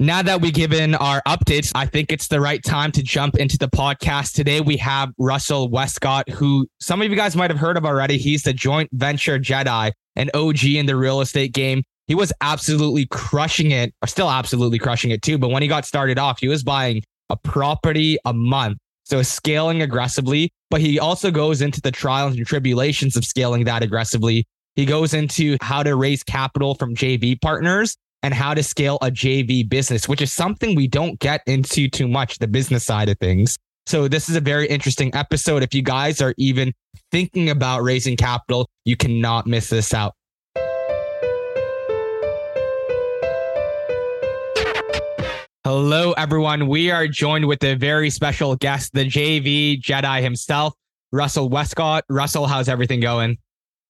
Now 0.00 0.22
that 0.22 0.40
we've 0.40 0.54
given 0.54 0.94
our 0.94 1.20
updates, 1.26 1.72
I 1.74 1.84
think 1.84 2.12
it's 2.12 2.28
the 2.28 2.40
right 2.40 2.62
time 2.62 2.92
to 2.92 3.02
jump 3.02 3.36
into 3.36 3.58
the 3.58 3.66
podcast. 3.66 4.32
Today 4.32 4.60
we 4.60 4.76
have 4.76 5.10
Russell 5.18 5.68
Westcott, 5.68 6.28
who 6.28 6.68
some 6.78 7.02
of 7.02 7.10
you 7.10 7.16
guys 7.16 7.34
might 7.34 7.50
have 7.50 7.58
heard 7.58 7.76
of 7.76 7.84
already. 7.84 8.16
He's 8.16 8.44
the 8.44 8.52
joint 8.52 8.88
venture 8.92 9.40
Jedi, 9.40 9.90
an 10.18 10.30
OG 10.34 10.64
in 10.64 10.86
the 10.86 10.96
real 10.96 11.20
estate 11.22 11.52
game. 11.52 11.82
He 12.06 12.14
was 12.14 12.32
absolutely 12.40 13.06
crushing 13.06 13.70
it, 13.70 13.94
or 14.02 14.08
still 14.08 14.30
absolutely 14.30 14.78
crushing 14.78 15.10
it 15.10 15.22
too. 15.22 15.38
But 15.38 15.48
when 15.48 15.62
he 15.62 15.68
got 15.68 15.86
started 15.86 16.18
off, 16.18 16.40
he 16.40 16.48
was 16.48 16.62
buying 16.62 17.02
a 17.30 17.36
property 17.36 18.18
a 18.24 18.32
month. 18.32 18.78
So 19.04 19.22
scaling 19.22 19.80
aggressively, 19.80 20.50
but 20.68 20.82
he 20.82 20.98
also 20.98 21.30
goes 21.30 21.62
into 21.62 21.80
the 21.80 21.90
trials 21.90 22.36
and 22.36 22.46
tribulations 22.46 23.16
of 23.16 23.24
scaling 23.24 23.64
that 23.64 23.82
aggressively. 23.82 24.44
He 24.76 24.84
goes 24.84 25.14
into 25.14 25.56
how 25.62 25.82
to 25.82 25.96
raise 25.96 26.22
capital 26.22 26.74
from 26.74 26.94
JV 26.94 27.40
partners 27.40 27.96
and 28.22 28.34
how 28.34 28.52
to 28.52 28.62
scale 28.62 28.98
a 29.00 29.10
JV 29.10 29.66
business, 29.68 30.08
which 30.08 30.20
is 30.20 30.32
something 30.32 30.74
we 30.74 30.88
don't 30.88 31.18
get 31.20 31.40
into 31.46 31.88
too 31.88 32.06
much, 32.06 32.38
the 32.38 32.48
business 32.48 32.84
side 32.84 33.08
of 33.08 33.18
things. 33.18 33.56
So 33.86 34.08
this 34.08 34.28
is 34.28 34.36
a 34.36 34.40
very 34.40 34.66
interesting 34.68 35.14
episode. 35.14 35.62
If 35.62 35.72
you 35.72 35.80
guys 35.80 36.20
are 36.20 36.34
even 36.36 36.74
thinking 37.10 37.50
about 37.50 37.82
raising 37.82 38.16
capital, 38.16 38.68
you 38.84 38.96
cannot 38.96 39.46
miss 39.46 39.70
this 39.70 39.94
out. 39.94 40.14
Hello, 45.64 46.12
everyone. 46.12 46.66
We 46.66 46.90
are 46.90 47.06
joined 47.06 47.46
with 47.46 47.62
a 47.62 47.74
very 47.74 48.08
special 48.08 48.56
guest, 48.56 48.94
the 48.94 49.04
JV 49.04 49.80
Jedi 49.80 50.22
himself, 50.22 50.72
Russell 51.12 51.50
Westcott. 51.50 52.04
Russell, 52.08 52.46
how's 52.46 52.70
everything 52.70 53.00
going? 53.00 53.36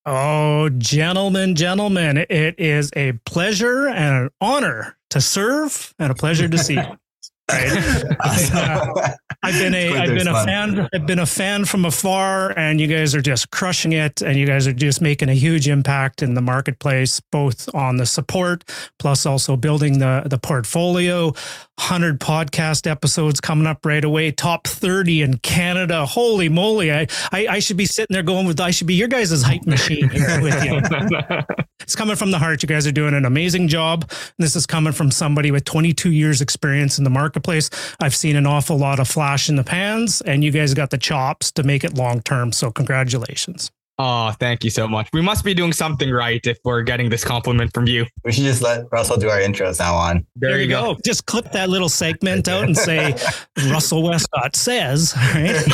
Oh, 0.05 0.71
gentlemen, 0.71 1.55
gentlemen, 1.55 2.19
it 2.31 2.59
is 2.59 2.91
a 2.97 3.13
pleasure 3.27 3.89
and 3.89 4.25
an 4.25 4.31
honor 4.41 4.97
to 5.11 5.21
serve 5.21 5.95
and 5.99 6.11
a 6.11 6.15
pleasure 6.15 6.49
to 6.49 6.59
see. 6.59 6.79
Right? 7.51 8.05
uh, 8.21 9.09
I've 9.43 9.55
been 9.55 9.75
a 9.75 9.97
I've 9.97 10.09
been 10.09 10.29
a 10.29 10.33
fun. 10.33 10.47
fan 10.47 10.89
I've 10.93 11.07
been 11.07 11.19
a 11.19 11.27
fan 11.27 11.65
from 11.65 11.85
afar, 11.85 12.57
and 12.59 12.81
you 12.81 12.87
guys 12.87 13.15
are 13.15 13.23
just 13.23 13.51
crushing 13.51 13.93
it, 13.93 14.21
and 14.21 14.37
you 14.37 14.47
guys 14.47 14.67
are 14.67 14.73
just 14.73 15.01
making 15.01 15.29
a 15.29 15.35
huge 15.35 15.69
impact 15.69 16.23
in 16.23 16.35
the 16.35 16.43
marketplace, 16.43 17.21
both 17.33 17.73
on 17.75 17.97
the 17.97 18.07
support 18.07 18.65
plus 18.99 19.25
also 19.27 19.57
building 19.57 19.99
the 19.99 20.23
the 20.27 20.39
portfolio. 20.39 21.33
100 21.79 22.19
podcast 22.19 22.91
episodes 22.91 23.41
coming 23.41 23.67
up 23.67 23.87
right 23.87 24.05
away, 24.05 24.33
top 24.33 24.67
30 24.67 25.23
in 25.23 25.39
Canada. 25.39 26.05
Holy 26.07 26.49
moly. 26.49 26.93
I, 26.93 27.07
I, 27.31 27.47
I 27.47 27.59
should 27.61 27.77
be 27.77 27.87
sitting 27.87 28.13
there 28.13 28.25
going 28.25 28.49
with, 28.49 28.59
I 28.61 28.73
should 28.73 28.89
be 28.89 28.97
your 28.97 29.07
guys' 29.07 29.43
hype 29.43 29.65
machine 29.65 30.09
here 30.09 30.43
with 30.43 30.65
you. 30.65 30.81
it's 31.89 31.97
coming 31.97 32.17
from 32.17 32.33
the 32.33 32.39
heart. 32.39 32.63
You 32.63 32.67
guys 32.67 32.87
are 32.87 32.93
doing 32.93 33.15
an 33.15 33.25
amazing 33.25 33.67
job. 33.67 34.11
This 34.37 34.55
is 34.55 34.67
coming 34.67 34.93
from 34.93 35.11
somebody 35.11 35.51
with 35.51 35.65
22 35.65 36.13
years 36.13 36.43
experience 36.43 36.99
in 36.99 37.05
the 37.05 37.09
marketplace. 37.09 37.71
I've 37.99 38.15
seen 38.15 38.37
an 38.37 38.45
awful 38.47 38.77
lot 38.77 39.01
of 39.01 39.09
flash 39.09 39.49
in 39.49 39.57
the 39.57 39.65
pans 39.65 40.21
and 40.21 40.45
you 40.45 40.51
guys 40.51 40.75
got 40.75 40.91
the 40.91 40.99
chops 40.99 41.51
to 41.53 41.63
make 41.63 41.85
it 41.85 41.95
long 41.95 42.21
term. 42.21 42.53
So 42.53 42.71
congratulations. 42.71 43.71
Oh, 44.01 44.31
thank 44.39 44.63
you 44.63 44.71
so 44.71 44.87
much. 44.87 45.09
We 45.13 45.21
must 45.21 45.45
be 45.45 45.55
doing 45.55 45.73
something 45.73 46.13
right 46.13 46.41
if 46.47 46.59
we're 46.65 46.83
getting 46.83 47.11
this 47.11 47.25
compliment 47.25 47.75
from 47.75 47.89
you. 47.89 48.07
We 48.25 48.31
should 48.31 48.45
just 48.45 48.63
let 48.63 48.85
Russell 48.93 49.17
do 49.17 49.29
our 49.29 49.41
intros 49.41 49.81
now 49.81 49.97
on. 49.97 50.25
There, 50.37 50.51
there 50.51 50.61
you 50.61 50.69
go. 50.69 50.95
go. 50.95 51.01
Just 51.05 51.27
clip 51.27 51.51
that 51.51 51.69
little 51.69 51.89
segment 51.89 52.47
out 52.47 52.63
and 52.63 52.77
say 52.77 53.17
Russell 53.69 54.05
Westcott 54.05 54.55
says. 54.55 55.15
Right? 55.17 55.57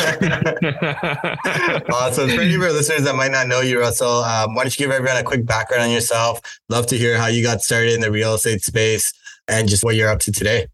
awesome. 1.92 2.30
For 2.30 2.40
any 2.40 2.54
of 2.54 2.62
our 2.62 2.72
listeners 2.72 3.02
that 3.02 3.14
might 3.14 3.30
not 3.30 3.46
know 3.46 3.60
you, 3.60 3.78
Russell, 3.78 4.24
um, 4.24 4.54
why 4.54 4.62
don't 4.62 4.78
you 4.78 4.86
give 4.86 4.94
everyone 4.94 5.18
a 5.18 5.22
quick 5.22 5.44
background 5.44 5.82
on 5.82 5.90
yourself? 5.90 6.40
Love 6.70 6.86
to 6.86 6.96
hear 6.96 7.18
how 7.18 7.26
you 7.26 7.42
got 7.42 7.60
started 7.60 7.92
in 7.92 8.00
the 8.00 8.10
real 8.10 8.34
estate 8.34 8.62
space 8.62 9.12
and 9.48 9.68
just 9.68 9.84
what 9.84 9.96
you're 9.96 10.08
up 10.08 10.20
to 10.20 10.32
today. 10.32 10.66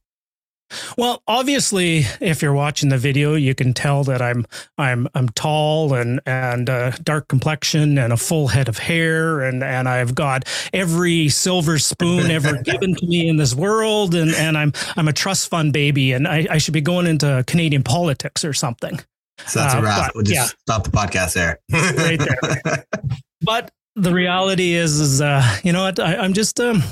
Well, 0.97 1.23
obviously, 1.27 2.05
if 2.21 2.43
you're 2.43 2.53
watching 2.53 2.89
the 2.89 2.99
video, 2.99 3.35
you 3.35 3.55
can 3.55 3.75
tell 3.75 4.05
that 4.05 4.23
I'm 4.23 4.47
I'm 4.79 5.09
I'm 5.15 5.29
tall 5.31 5.95
and 5.95 6.21
and 6.27 6.71
uh, 6.71 6.93
dark 7.03 7.29
complexion 7.29 7.99
and 7.99 8.13
a 8.13 8.17
full 8.17 8.49
head 8.49 8.69
of 8.69 8.79
hair 8.79 9.41
and 9.41 9.63
and 9.63 9.89
I've 9.89 10.15
got 10.15 10.45
every 10.73 11.29
silver 11.29 11.79
spoon 11.79 12.31
ever 12.31 12.63
given 12.65 12.95
to 12.95 13.07
me 13.07 13.29
in 13.29 13.37
this 13.37 13.55
world 13.55 14.15
and 14.15 14.35
and 14.35 14.57
I'm 14.57 14.73
I'm 14.97 15.09
a 15.09 15.13
trust 15.13 15.49
fund 15.49 15.73
baby 15.73 16.13
and 16.13 16.27
I, 16.29 16.47
I 16.51 16.59
should 16.59 16.75
be 16.75 16.81
going 16.81 17.07
into 17.07 17.45
Canadian 17.47 17.83
politics 17.83 18.45
or 18.45 18.53
something. 18.53 18.99
So 19.47 19.61
that's 19.61 19.75
uh, 19.75 19.79
a 19.79 19.83
wrap. 19.83 20.07
But, 20.09 20.15
we'll 20.15 20.25
just 20.25 20.35
yeah. 20.35 20.47
stop 20.61 20.85
the 20.85 20.91
podcast 20.91 21.35
there. 21.35 21.59
right 21.73 22.19
there. 22.19 22.85
But 23.43 23.71
the 23.97 24.13
reality 24.13 24.75
is, 24.75 25.01
is 25.01 25.23
uh, 25.23 25.43
you 25.65 25.73
know 25.73 25.85
what? 25.85 25.99
I, 25.99 26.17
I'm 26.17 26.35
just 26.35 26.61
um, 26.61 26.83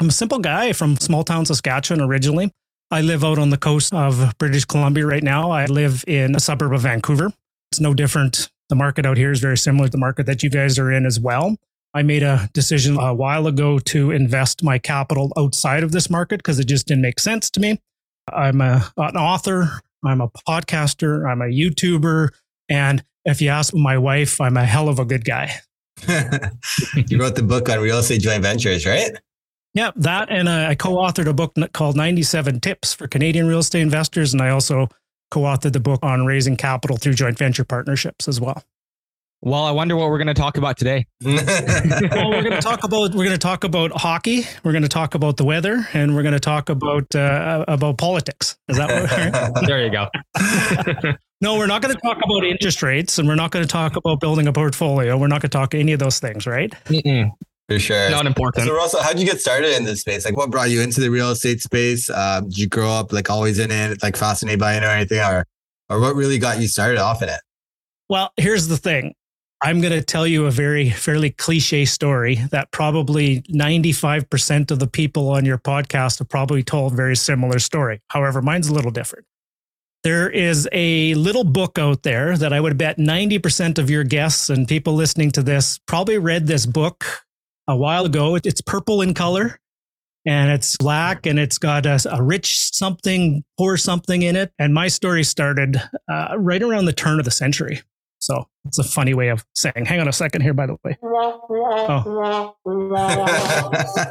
I'm 0.00 0.08
a 0.08 0.12
simple 0.12 0.40
guy 0.40 0.72
from 0.72 0.96
small 0.96 1.22
town 1.22 1.46
Saskatchewan 1.46 2.00
originally. 2.00 2.50
I 2.92 3.00
live 3.00 3.24
out 3.24 3.38
on 3.38 3.48
the 3.48 3.56
coast 3.56 3.94
of 3.94 4.36
British 4.36 4.66
Columbia 4.66 5.06
right 5.06 5.22
now. 5.22 5.50
I 5.50 5.64
live 5.64 6.04
in 6.06 6.36
a 6.36 6.40
suburb 6.40 6.74
of 6.74 6.82
Vancouver. 6.82 7.32
It's 7.70 7.80
no 7.80 7.94
different. 7.94 8.50
The 8.68 8.74
market 8.74 9.06
out 9.06 9.16
here 9.16 9.32
is 9.32 9.40
very 9.40 9.56
similar 9.56 9.86
to 9.86 9.92
the 9.92 9.96
market 9.96 10.26
that 10.26 10.42
you 10.42 10.50
guys 10.50 10.78
are 10.78 10.92
in 10.92 11.06
as 11.06 11.18
well. 11.18 11.56
I 11.94 12.02
made 12.02 12.22
a 12.22 12.50
decision 12.52 12.98
a 12.98 13.14
while 13.14 13.46
ago 13.46 13.78
to 13.78 14.10
invest 14.10 14.62
my 14.62 14.78
capital 14.78 15.32
outside 15.38 15.82
of 15.84 15.92
this 15.92 16.10
market 16.10 16.40
because 16.40 16.58
it 16.58 16.66
just 16.66 16.86
didn't 16.86 17.00
make 17.00 17.18
sense 17.18 17.48
to 17.52 17.60
me. 17.60 17.80
I'm 18.30 18.60
a, 18.60 18.92
an 18.98 19.16
author, 19.16 19.80
I'm 20.04 20.20
a 20.20 20.28
podcaster, 20.28 21.26
I'm 21.26 21.40
a 21.40 21.46
YouTuber, 21.46 22.28
and 22.68 23.02
if 23.24 23.40
you 23.40 23.48
ask 23.48 23.72
my 23.72 23.96
wife, 23.96 24.38
I'm 24.38 24.58
a 24.58 24.66
hell 24.66 24.90
of 24.90 24.98
a 24.98 25.06
good 25.06 25.24
guy. 25.24 25.54
you 26.06 27.18
wrote 27.18 27.36
the 27.36 27.42
book 27.42 27.70
on 27.70 27.80
real 27.80 28.00
estate 28.00 28.20
joint 28.20 28.42
ventures, 28.42 28.84
right? 28.84 29.12
Yeah, 29.74 29.90
that 29.96 30.28
and 30.30 30.48
uh, 30.48 30.66
I 30.68 30.74
co-authored 30.74 31.26
a 31.26 31.32
book 31.32 31.54
called 31.72 31.96
97 31.96 32.60
Tips 32.60 32.92
for 32.92 33.08
Canadian 33.08 33.46
Real 33.46 33.60
Estate 33.60 33.80
Investors, 33.80 34.32
and 34.34 34.42
I 34.42 34.50
also 34.50 34.88
co-authored 35.30 35.72
the 35.72 35.80
book 35.80 36.00
on 36.02 36.26
raising 36.26 36.56
capital 36.56 36.98
through 36.98 37.14
joint 37.14 37.38
venture 37.38 37.64
partnerships 37.64 38.28
as 38.28 38.38
well. 38.38 38.62
Well, 39.44 39.64
I 39.64 39.72
wonder 39.72 39.96
what 39.96 40.08
we're 40.08 40.18
going 40.18 40.28
to 40.28 40.34
talk 40.34 40.56
about 40.56 40.76
today. 40.76 41.06
well, 41.24 41.34
we're 41.34 42.42
going 42.42 42.52
to 42.52 42.60
talk 42.60 42.84
about 42.84 43.12
we're 43.12 43.24
going 43.24 43.30
to 43.30 43.38
talk 43.38 43.64
about 43.64 43.90
hockey. 43.90 44.46
We're 44.62 44.70
going 44.70 44.82
to 44.82 44.88
talk 44.88 45.16
about 45.16 45.36
the 45.36 45.44
weather, 45.44 45.88
and 45.94 46.14
we're 46.14 46.22
going 46.22 46.34
to 46.34 46.40
talk 46.40 46.68
about 46.68 47.12
uh, 47.14 47.64
about 47.66 47.98
politics. 47.98 48.56
Is 48.68 48.76
that 48.76 48.88
what? 48.88 49.66
there 49.66 49.84
you 49.84 49.90
go. 49.90 50.06
no, 51.40 51.56
we're 51.56 51.66
not 51.66 51.82
going 51.82 51.92
to 51.92 52.00
talk 52.00 52.18
about 52.22 52.44
interest 52.44 52.84
rates, 52.84 53.18
and 53.18 53.26
we're 53.26 53.34
not 53.34 53.50
going 53.50 53.64
to 53.64 53.68
talk 53.68 53.96
about 53.96 54.20
building 54.20 54.46
a 54.46 54.52
portfolio. 54.52 55.18
We're 55.18 55.26
not 55.26 55.40
going 55.40 55.50
to 55.50 55.58
talk 55.58 55.74
any 55.74 55.92
of 55.92 55.98
those 55.98 56.20
things, 56.20 56.46
right? 56.46 56.70
Mm-mm. 56.84 57.32
For 57.76 57.80
sure. 57.80 58.10
Not 58.10 58.26
important. 58.26 58.66
So 58.66 58.74
Russell, 58.74 59.02
how'd 59.02 59.18
you 59.18 59.26
get 59.26 59.40
started 59.40 59.76
in 59.76 59.84
this 59.84 60.00
space? 60.00 60.24
Like 60.24 60.36
what 60.36 60.50
brought 60.50 60.70
you 60.70 60.82
into 60.82 61.00
the 61.00 61.10
real 61.10 61.30
estate 61.30 61.60
space? 61.60 62.10
Um, 62.10 62.44
did 62.44 62.58
you 62.58 62.68
grow 62.68 62.90
up 62.90 63.12
like 63.12 63.30
always 63.30 63.58
in 63.58 63.70
it, 63.70 64.02
like 64.02 64.16
fascinated 64.16 64.60
by 64.60 64.74
it 64.74 64.82
or 64.82 64.86
anything? 64.86 65.20
Or 65.20 65.46
or 65.88 66.00
what 66.00 66.14
really 66.14 66.38
got 66.38 66.60
you 66.60 66.68
started 66.68 66.98
off 66.98 67.22
in 67.22 67.28
it? 67.28 67.40
Well, 68.08 68.32
here's 68.36 68.68
the 68.68 68.76
thing. 68.76 69.14
I'm 69.62 69.80
going 69.80 69.92
to 69.92 70.02
tell 70.02 70.26
you 70.26 70.46
a 70.46 70.50
very 70.50 70.90
fairly 70.90 71.30
cliche 71.30 71.84
story 71.84 72.36
that 72.50 72.72
probably 72.72 73.42
95% 73.42 74.72
of 74.72 74.80
the 74.80 74.88
people 74.88 75.28
on 75.28 75.44
your 75.44 75.58
podcast 75.58 76.18
have 76.18 76.28
probably 76.28 76.64
told 76.64 76.94
a 76.94 76.96
very 76.96 77.14
similar 77.14 77.60
story. 77.60 78.00
However, 78.08 78.42
mine's 78.42 78.68
a 78.68 78.74
little 78.74 78.90
different. 78.90 79.24
There 80.02 80.28
is 80.28 80.68
a 80.72 81.14
little 81.14 81.44
book 81.44 81.78
out 81.78 82.02
there 82.02 82.36
that 82.36 82.52
I 82.52 82.60
would 82.60 82.76
bet 82.76 82.98
90% 82.98 83.78
of 83.78 83.88
your 83.88 84.02
guests 84.02 84.50
and 84.50 84.66
people 84.66 84.94
listening 84.94 85.30
to 85.32 85.42
this 85.44 85.78
probably 85.86 86.18
read 86.18 86.48
this 86.48 86.66
book 86.66 87.22
a 87.68 87.76
while 87.76 88.04
ago. 88.04 88.36
It's 88.36 88.60
purple 88.60 89.02
in 89.02 89.14
color 89.14 89.58
and 90.24 90.50
it's 90.50 90.76
black 90.76 91.26
and 91.26 91.38
it's 91.38 91.58
got 91.58 91.86
a, 91.86 92.00
a 92.10 92.22
rich 92.22 92.72
something, 92.72 93.44
poor 93.58 93.76
something 93.76 94.22
in 94.22 94.36
it. 94.36 94.52
And 94.58 94.72
my 94.74 94.88
story 94.88 95.24
started 95.24 95.82
uh, 96.08 96.34
right 96.38 96.62
around 96.62 96.84
the 96.84 96.92
turn 96.92 97.18
of 97.18 97.24
the 97.24 97.30
century. 97.30 97.82
So 98.20 98.46
it's 98.64 98.78
a 98.78 98.84
funny 98.84 99.14
way 99.14 99.30
of 99.30 99.44
saying, 99.56 99.84
hang 99.84 99.98
on 99.98 100.06
a 100.06 100.12
second 100.12 100.42
here, 100.42 100.54
by 100.54 100.66
the 100.66 100.76
way. 100.84 100.96
Oh. 101.84 102.54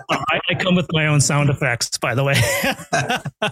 I, 0.09 0.39
I, 0.49 0.55
come 0.55 0.75
with 0.75 0.87
my 0.91 1.07
own 1.07 1.21
sound 1.21 1.49
effects, 1.49 1.97
by 1.97 2.13
the 2.13 2.23
way. 2.23 2.33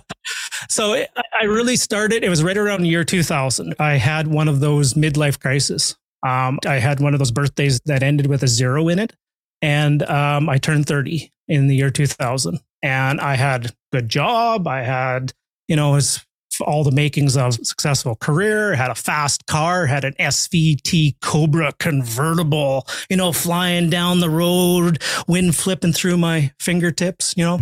so 0.69 0.93
it, 0.93 1.09
I 1.39 1.45
really 1.45 1.75
started, 1.77 2.23
it 2.23 2.29
was 2.29 2.43
right 2.43 2.57
around 2.57 2.81
the 2.81 2.89
year 2.89 3.03
2000. 3.03 3.75
I 3.79 3.93
had 3.93 4.27
one 4.27 4.47
of 4.47 4.59
those 4.59 4.93
midlife 4.95 5.39
crises. 5.39 5.97
Um, 6.27 6.59
I 6.65 6.75
had 6.75 6.99
one 6.99 7.13
of 7.13 7.19
those 7.19 7.31
birthdays 7.31 7.79
that 7.85 8.03
ended 8.03 8.27
with 8.27 8.43
a 8.43 8.47
zero 8.47 8.89
in 8.89 8.99
it 8.99 9.13
and 9.61 10.03
um, 10.03 10.49
I 10.49 10.57
turned 10.57 10.85
30 10.85 11.31
in 11.47 11.67
the 11.67 11.75
year 11.75 11.89
2000. 11.89 12.59
And 12.81 13.19
I 13.19 13.35
had 13.35 13.65
a 13.67 13.69
good 13.91 14.07
job. 14.09 14.67
I 14.67 14.83
had, 14.83 15.33
you 15.67 15.75
know, 15.75 15.91
was 15.91 16.25
all 16.61 16.83
the 16.83 16.91
makings 16.91 17.37
of 17.37 17.53
successful 17.53 18.15
career. 18.15 18.75
Had 18.75 18.91
a 18.91 18.95
fast 18.95 19.45
car. 19.47 19.85
Had 19.85 20.05
an 20.05 20.13
SVT 20.19 21.15
Cobra 21.21 21.73
convertible. 21.79 22.87
You 23.09 23.17
know, 23.17 23.33
flying 23.33 23.89
down 23.89 24.19
the 24.19 24.29
road, 24.29 25.01
wind 25.27 25.55
flipping 25.55 25.93
through 25.93 26.17
my 26.17 26.51
fingertips. 26.59 27.33
You 27.35 27.45
know. 27.45 27.59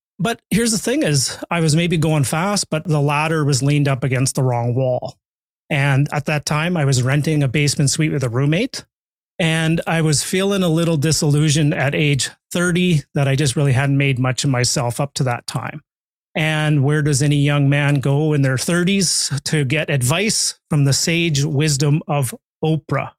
but 0.18 0.40
here's 0.50 0.72
the 0.72 0.78
thing: 0.78 1.02
is 1.02 1.38
I 1.50 1.60
was 1.60 1.76
maybe 1.76 1.96
going 1.96 2.24
fast, 2.24 2.68
but 2.70 2.84
the 2.84 3.00
ladder 3.00 3.44
was 3.44 3.62
leaned 3.62 3.88
up 3.88 4.02
against 4.02 4.34
the 4.34 4.42
wrong 4.42 4.74
wall. 4.74 5.16
And 5.70 6.08
at 6.12 6.26
that 6.26 6.44
time, 6.44 6.76
I 6.76 6.84
was 6.84 7.02
renting 7.02 7.42
a 7.42 7.48
basement 7.48 7.90
suite 7.90 8.12
with 8.12 8.24
a 8.24 8.28
roommate. 8.28 8.84
And 9.38 9.80
I 9.86 10.02
was 10.02 10.22
feeling 10.22 10.62
a 10.62 10.68
little 10.68 10.96
disillusioned 10.96 11.74
at 11.74 11.94
age 11.94 12.30
30 12.52 13.02
that 13.14 13.26
I 13.26 13.34
just 13.34 13.56
really 13.56 13.72
hadn't 13.72 13.96
made 13.96 14.18
much 14.18 14.44
of 14.44 14.50
myself 14.50 15.00
up 15.00 15.14
to 15.14 15.24
that 15.24 15.46
time. 15.46 15.80
And 16.34 16.82
where 16.84 17.02
does 17.02 17.22
any 17.22 17.36
young 17.36 17.68
man 17.68 17.96
go 17.96 18.32
in 18.32 18.42
their 18.42 18.56
30s 18.56 19.42
to 19.44 19.64
get 19.64 19.90
advice 19.90 20.58
from 20.70 20.84
the 20.84 20.92
sage 20.92 21.44
wisdom 21.44 22.02
of 22.06 22.34
Oprah? 22.64 23.12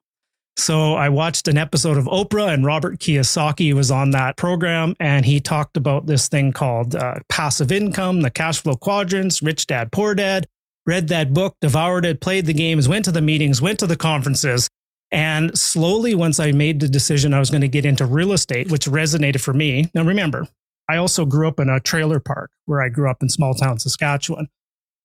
So 0.56 0.94
I 0.94 1.08
watched 1.08 1.48
an 1.48 1.58
episode 1.58 1.96
of 1.96 2.04
Oprah, 2.04 2.54
and 2.54 2.64
Robert 2.64 3.00
Kiyosaki 3.00 3.72
was 3.72 3.90
on 3.90 4.12
that 4.12 4.36
program, 4.36 4.94
and 5.00 5.24
he 5.24 5.40
talked 5.40 5.76
about 5.76 6.06
this 6.06 6.28
thing 6.28 6.52
called 6.52 6.94
uh, 6.94 7.16
passive 7.28 7.72
income, 7.72 8.20
the 8.20 8.30
cash 8.30 8.62
flow 8.62 8.76
quadrants, 8.76 9.42
rich 9.42 9.66
dad, 9.66 9.90
poor 9.90 10.14
dad. 10.14 10.46
Read 10.86 11.08
that 11.08 11.32
book, 11.32 11.56
devoured 11.60 12.04
it, 12.04 12.20
played 12.20 12.46
the 12.46 12.52
games, 12.52 12.88
went 12.88 13.06
to 13.06 13.12
the 13.12 13.22
meetings, 13.22 13.60
went 13.62 13.78
to 13.78 13.86
the 13.86 13.96
conferences, 13.96 14.68
and 15.14 15.56
slowly, 15.56 16.16
once 16.16 16.40
I 16.40 16.50
made 16.50 16.80
the 16.80 16.88
decision 16.88 17.32
I 17.32 17.38
was 17.38 17.48
going 17.48 17.60
to 17.60 17.68
get 17.68 17.86
into 17.86 18.04
real 18.04 18.32
estate, 18.32 18.68
which 18.68 18.86
resonated 18.86 19.40
for 19.40 19.54
me. 19.54 19.88
Now, 19.94 20.02
remember, 20.02 20.48
I 20.90 20.96
also 20.96 21.24
grew 21.24 21.46
up 21.46 21.60
in 21.60 21.68
a 21.68 21.78
trailer 21.78 22.18
park 22.18 22.50
where 22.64 22.82
I 22.82 22.88
grew 22.88 23.08
up 23.08 23.22
in 23.22 23.28
small 23.28 23.54
town 23.54 23.78
Saskatchewan. 23.78 24.48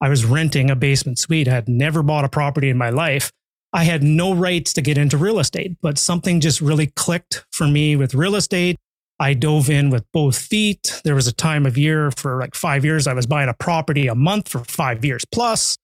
I 0.02 0.10
was 0.10 0.26
renting 0.26 0.72
a 0.72 0.76
basement 0.76 1.20
suite. 1.20 1.48
I 1.48 1.54
had 1.54 1.70
never 1.70 2.02
bought 2.02 2.26
a 2.26 2.30
property 2.30 2.72
in 2.72 2.78
my 2.78 2.90
life. 2.90 3.32
I 3.72 3.84
had 3.84 4.02
no 4.02 4.34
rights 4.34 4.74
to 4.74 4.82
get 4.82 4.98
into 4.98 5.16
real 5.16 5.38
estate, 5.38 5.78
but 5.80 6.00
something 6.00 6.40
just 6.40 6.60
really 6.60 6.88
clicked 6.88 7.46
for 7.52 7.68
me 7.68 7.96
with 7.96 8.16
real 8.16 8.36
estate. 8.36 8.78
I 9.20 9.36
dove 9.36 9.70
in 9.70 9.92
with 9.92 10.12
both 10.12 10.40
feet. 10.40 11.02
There 11.04 11.14
was 11.14 11.28
a 11.28 11.34
time 11.34 11.68
of 11.68 11.78
year 11.78 12.10
for 12.10 12.40
like 12.40 12.56
five 12.56 12.84
years, 12.84 13.06
I 13.06 13.14
was 13.14 13.28
buying 13.28 13.50
a 13.50 13.54
property 13.54 14.08
a 14.08 14.16
month 14.16 14.50
for 14.50 14.64
five 14.64 15.06
years 15.06 15.24
plus. 15.32 15.78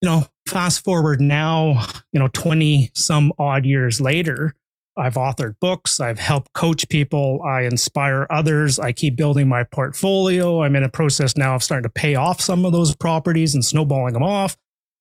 You 0.00 0.08
know, 0.08 0.26
fast 0.48 0.84
forward 0.84 1.20
now, 1.20 1.86
you 2.12 2.20
know, 2.20 2.28
20 2.32 2.90
some 2.94 3.32
odd 3.38 3.64
years 3.64 4.00
later, 4.00 4.54
I've 4.96 5.14
authored 5.14 5.54
books. 5.60 6.00
I've 6.00 6.18
helped 6.18 6.52
coach 6.54 6.88
people. 6.88 7.40
I 7.42 7.62
inspire 7.62 8.26
others. 8.30 8.78
I 8.78 8.92
keep 8.92 9.16
building 9.16 9.48
my 9.48 9.62
portfolio. 9.62 10.62
I'm 10.62 10.74
in 10.74 10.82
a 10.82 10.88
process 10.88 11.36
now 11.36 11.54
of 11.54 11.62
starting 11.62 11.84
to 11.84 11.88
pay 11.88 12.16
off 12.16 12.40
some 12.40 12.64
of 12.64 12.72
those 12.72 12.96
properties 12.96 13.54
and 13.54 13.64
snowballing 13.64 14.14
them 14.14 14.24
off. 14.24 14.56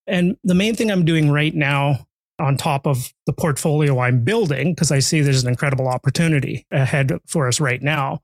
And 0.05 0.37
the 0.43 0.53
main 0.53 0.75
thing 0.75 0.91
I'm 0.91 1.03
doing 1.03 1.31
right 1.31 1.53
now, 1.53 2.05
on 2.39 2.55
top 2.55 2.85
of 2.85 3.11
the 3.25 3.33
portfolio 3.33 3.99
I'm 3.99 4.23
building, 4.23 4.75
because 4.75 4.91
I 4.91 4.99
see 4.99 5.21
there's 5.21 5.43
an 5.43 5.49
incredible 5.49 5.87
opportunity 5.87 6.67
ahead 6.71 7.11
for 7.25 7.47
us 7.47 7.59
right 7.59 7.81
now, 7.81 8.19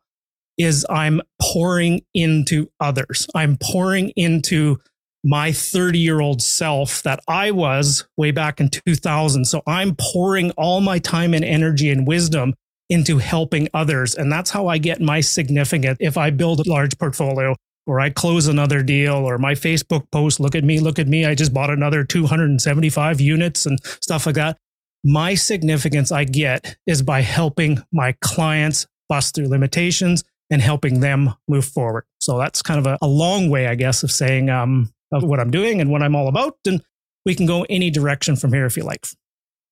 is 0.59 0.85
I'm 0.89 1.21
pouring 1.41 2.01
into 2.13 2.69
others. 2.79 3.27
I'm 3.33 3.57
pouring 3.59 4.09
into 4.15 4.77
my 5.23 5.51
30 5.51 5.99
year 5.99 6.19
old 6.19 6.41
self 6.41 7.01
that 7.03 7.19
I 7.27 7.51
was 7.51 8.05
way 8.17 8.31
back 8.31 8.59
in 8.59 8.69
2000. 8.69 9.45
So 9.45 9.61
I'm 9.65 9.95
pouring 9.95 10.51
all 10.51 10.81
my 10.81 10.99
time 10.99 11.33
and 11.33 11.45
energy 11.45 11.89
and 11.89 12.05
wisdom 12.05 12.53
into 12.89 13.17
helping 13.17 13.69
others. 13.73 14.15
And 14.15 14.31
that's 14.31 14.51
how 14.51 14.67
I 14.67 14.77
get 14.77 15.01
my 15.01 15.21
significant. 15.21 15.97
If 15.99 16.17
I 16.17 16.29
build 16.29 16.59
a 16.59 16.69
large 16.69 16.97
portfolio 16.97 17.55
or 17.87 17.99
I 17.99 18.09
close 18.09 18.47
another 18.47 18.83
deal 18.83 19.15
or 19.15 19.37
my 19.37 19.53
Facebook 19.53 20.09
post, 20.11 20.39
look 20.39 20.55
at 20.55 20.63
me, 20.63 20.79
look 20.79 20.99
at 20.99 21.07
me. 21.07 21.25
I 21.25 21.35
just 21.35 21.53
bought 21.53 21.69
another 21.69 22.03
275 22.03 23.21
units 23.21 23.65
and 23.65 23.79
stuff 23.83 24.25
like 24.25 24.35
that. 24.35 24.57
My 25.05 25.35
significance 25.35 26.11
I 26.11 26.23
get 26.23 26.77
is 26.85 27.01
by 27.01 27.21
helping 27.21 27.81
my 27.91 28.13
clients 28.21 28.87
bust 29.09 29.35
through 29.35 29.47
limitations 29.47 30.23
and 30.49 30.61
helping 30.61 30.99
them 30.99 31.33
move 31.47 31.65
forward. 31.65 32.05
So 32.19 32.37
that's 32.37 32.61
kind 32.61 32.79
of 32.79 32.85
a, 32.85 32.97
a 33.01 33.07
long 33.07 33.49
way, 33.49 33.67
I 33.67 33.75
guess, 33.75 34.03
of 34.03 34.11
saying 34.11 34.49
um, 34.49 34.93
of 35.13 35.23
what 35.23 35.39
I'm 35.39 35.51
doing 35.51 35.81
and 35.81 35.89
what 35.89 36.01
I'm 36.01 36.15
all 36.15 36.27
about. 36.27 36.57
And 36.65 36.81
we 37.25 37.35
can 37.35 37.45
go 37.45 37.65
any 37.69 37.89
direction 37.89 38.35
from 38.35 38.51
here 38.53 38.65
if 38.65 38.75
you 38.75 38.83
like. 38.83 39.05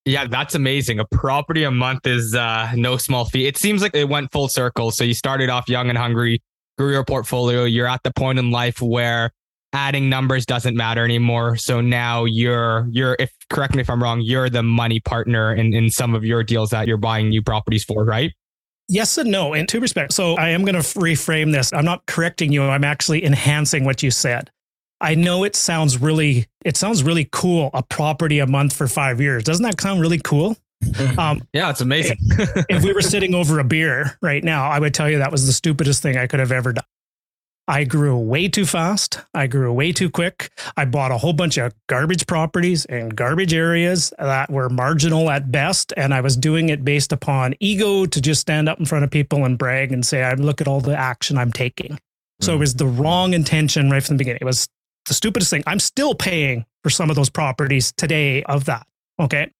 Yeah, 0.06 0.26
that's 0.26 0.56
amazing. 0.56 1.00
A 1.00 1.06
property 1.06 1.64
a 1.64 1.72
month 1.72 2.08
is 2.08 2.34
uh, 2.34 2.72
no 2.76 2.98
small 2.98 3.26
fee. 3.26 3.46
It 3.46 3.58
seems 3.58 3.82
like 3.82 3.94
it 3.94 4.10
went 4.10 4.32
full 4.32 4.48
circle. 4.48 4.92
So 4.92 5.04
you 5.04 5.14
started 5.14 5.50
off 5.50 5.70
young 5.70 5.90
and 5.90 5.98
hungry, 5.98 6.42
grew 6.78 6.92
your 6.92 7.06
portfolio. 7.06 7.66
You're 7.66 7.88
at 7.88 8.02
the 8.04 8.12
point 8.12 8.40
in 8.40 8.50
life 8.50 8.82
where 8.82 9.32
adding 9.74 10.10
numbers 10.10 10.46
doesn't 10.46 10.76
matter 10.76 11.04
anymore. 11.06 11.56
So 11.56 11.82
now 11.82 12.26
you're 12.26 12.88
you're 12.92 13.16
if 13.20 13.32
correct 13.50 13.76
me 13.76 13.82
if 13.82 13.90
I'm 13.90 14.02
wrong, 14.02 14.22
you're 14.22 14.50
the 14.50 14.64
money 14.64 15.00
partner 15.00 15.54
in, 15.54 15.74
in 15.74 15.90
some 15.90 16.16
of 16.16 16.26
your 16.26 16.44
deals 16.44 16.72
that 16.72 16.88
you're 16.88 16.98
buying 16.98 17.30
new 17.30 17.42
properties 17.42 17.84
for, 17.84 18.04
right? 18.04 18.34
Yes 18.90 19.18
and 19.18 19.32
no, 19.32 19.54
in 19.54 19.68
two 19.68 19.80
respects. 19.80 20.16
So 20.16 20.36
I 20.36 20.50
am 20.50 20.66
going 20.66 20.76
to 20.76 20.82
reframe 20.82 21.54
this. 21.54 21.72
I'm 21.72 21.86
not 21.86 22.06
correcting 22.08 22.52
you. 22.52 22.64
I'm 22.64 22.84
actually 22.84 23.24
enhancing 23.24 23.86
what 23.86 24.04
you 24.04 24.12
said. 24.12 24.50
I 25.02 25.16
know 25.16 25.44
it 25.44 25.56
sounds 25.56 26.00
really, 26.00 26.46
it 26.64 26.78
sounds 26.78 27.04
really 27.04 27.28
cool. 27.32 27.72
A 27.74 27.84
property 27.84 28.40
a 28.40 28.48
month 28.48 28.74
for 28.74 28.88
five 28.88 29.20
years. 29.20 29.44
Doesn't 29.44 29.64
that 29.64 29.82
sound 29.82 30.02
really 30.02 30.20
cool? 30.20 30.58
Um, 31.18 31.44
yeah, 31.54 31.70
it's 31.70 31.82
amazing. 31.82 32.18
if 32.68 32.84
we 32.84 32.92
were 32.92 33.04
sitting 33.04 33.36
over 33.36 33.60
a 33.60 33.64
beer 33.64 34.18
right 34.22 34.44
now, 34.44 34.68
I 34.68 34.80
would 34.80 34.96
tell 34.96 35.10
you 35.10 35.20
that 35.20 35.32
was 35.32 35.46
the 35.46 35.54
stupidest 35.54 36.02
thing 36.02 36.18
I 36.18 36.26
could 36.26 36.40
have 36.40 36.52
ever 36.52 36.74
done. 36.74 36.86
I 37.68 37.84
grew 37.84 38.18
way 38.18 38.48
too 38.48 38.66
fast. 38.66 39.20
I 39.34 39.48
grew 39.48 39.72
way 39.72 39.92
too 39.92 40.10
quick. 40.10 40.50
I 40.76 40.86
bought 40.86 41.12
a 41.12 41.18
whole 41.18 41.34
bunch 41.34 41.58
of 41.58 41.74
garbage 41.88 42.26
properties 42.28 42.86
and 42.86 43.16
garbage 43.16 43.54
areas 43.54 44.12
that 44.18 44.50
were 44.50 44.70
marginal 44.70 45.30
at 45.30 45.52
best. 45.52 45.94
And 45.96 46.14
I 46.14 46.22
was 46.22 46.36
doing 46.36 46.70
it 46.70 46.84
based 46.84 47.14
upon 47.14 47.54
ego 47.60 48.06
to 48.06 48.22
just 48.22 48.42
stand 48.42 48.68
up 48.68 48.80
in 48.80 48.86
front 48.86 49.04
of 49.04 49.12
people 49.12 49.46
and 49.46 49.58
brag 49.58 49.92
and 49.92 50.06
say, 50.06 50.24
I 50.24 50.34
look 50.34 50.60
at 50.62 50.68
all 50.68 50.82
the 50.82 50.98
action 50.98 51.38
I'm 51.38 51.52
taking. 51.52 52.00
So 52.42 52.56
it 52.56 52.58
was 52.58 52.74
the 52.74 52.88
wrong 52.88 53.34
intention 53.34 53.90
right 53.92 54.04
from 54.04 54.18
the 54.18 54.22
beginning. 54.22 54.40
It 54.42 54.46
was 54.46 54.68
the 55.12 55.16
stupidest 55.16 55.52
thing. 55.52 55.64
I'm 55.68 55.80
still 55.80 56.16
paying 56.16 56.66
for 56.84 56.90
some 56.90 57.10
of 57.10 57.18
those 57.18 57.30
properties 57.30 57.92
today 57.92 58.44
of 58.44 58.66
that. 58.66 58.88
Okay. 59.20 59.52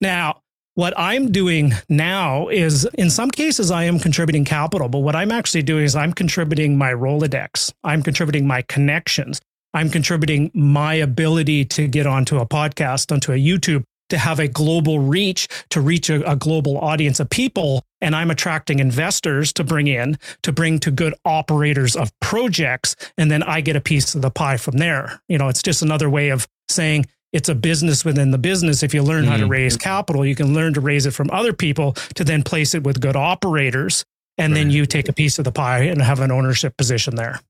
Now, 0.00 0.42
what 0.74 0.94
I'm 0.96 1.32
doing 1.32 1.72
now 1.88 2.48
is 2.48 2.88
in 2.94 3.10
some 3.10 3.30
cases, 3.30 3.72
I 3.72 3.84
am 3.84 3.98
contributing 3.98 4.44
capital, 4.44 4.88
but 4.88 5.00
what 5.00 5.16
I'm 5.16 5.32
actually 5.32 5.64
doing 5.64 5.84
is 5.84 5.96
I'm 5.96 6.12
contributing 6.12 6.78
my 6.78 6.92
Rolodex, 6.92 7.72
I'm 7.82 8.04
contributing 8.04 8.46
my 8.46 8.62
connections, 8.62 9.40
I'm 9.74 9.90
contributing 9.90 10.52
my 10.54 10.94
ability 10.94 11.64
to 11.66 11.88
get 11.88 12.06
onto 12.06 12.38
a 12.38 12.46
podcast, 12.46 13.10
onto 13.10 13.32
a 13.32 13.36
YouTube, 13.36 13.82
to 14.10 14.18
have 14.18 14.38
a 14.38 14.48
global 14.48 14.98
reach, 14.98 15.48
to 15.70 15.80
reach 15.80 16.10
a, 16.10 16.30
a, 16.30 16.36
global 16.36 16.78
audience 16.78 17.20
of 17.20 17.30
people. 17.30 17.82
And 18.00 18.14
I'm 18.14 18.30
attracting 18.30 18.78
investors 18.78 19.52
to 19.54 19.64
bring 19.64 19.86
in, 19.86 20.18
to 20.42 20.52
bring 20.52 20.78
to 20.80 20.90
good 20.90 21.14
operators 21.24 21.96
of 21.96 22.12
projects. 22.20 22.96
And 23.16 23.30
then 23.30 23.42
I 23.42 23.60
get 23.60 23.76
a 23.76 23.80
piece 23.80 24.14
of 24.14 24.22
the 24.22 24.30
pie 24.30 24.56
from 24.56 24.76
there. 24.76 25.20
You 25.28 25.38
know, 25.38 25.48
it's 25.48 25.62
just 25.62 25.82
another 25.82 26.10
way 26.10 26.30
of 26.30 26.46
saying 26.68 27.06
it's 27.32 27.48
a 27.48 27.54
business 27.54 28.04
within 28.04 28.30
the 28.30 28.38
business. 28.38 28.82
If 28.82 28.92
you 28.92 29.02
learn 29.02 29.22
mm-hmm. 29.22 29.30
how 29.30 29.36
to 29.36 29.42
mm-hmm. 29.44 29.52
raise 29.52 29.76
capital, 29.76 30.26
you 30.26 30.34
can 30.34 30.52
learn 30.54 30.74
to 30.74 30.80
raise 30.80 31.06
it 31.06 31.12
from 31.12 31.30
other 31.30 31.52
people 31.52 31.92
to 32.14 32.24
then 32.24 32.42
place 32.42 32.74
it 32.74 32.82
with 32.82 33.00
good 33.00 33.16
operators. 33.16 34.04
And 34.38 34.52
right. 34.52 34.60
then 34.60 34.70
you 34.70 34.86
take 34.86 35.08
a 35.08 35.12
piece 35.12 35.38
of 35.38 35.44
the 35.44 35.52
pie 35.52 35.80
and 35.82 36.00
have 36.00 36.20
an 36.20 36.30
ownership 36.30 36.76
position 36.76 37.16
there. 37.16 37.40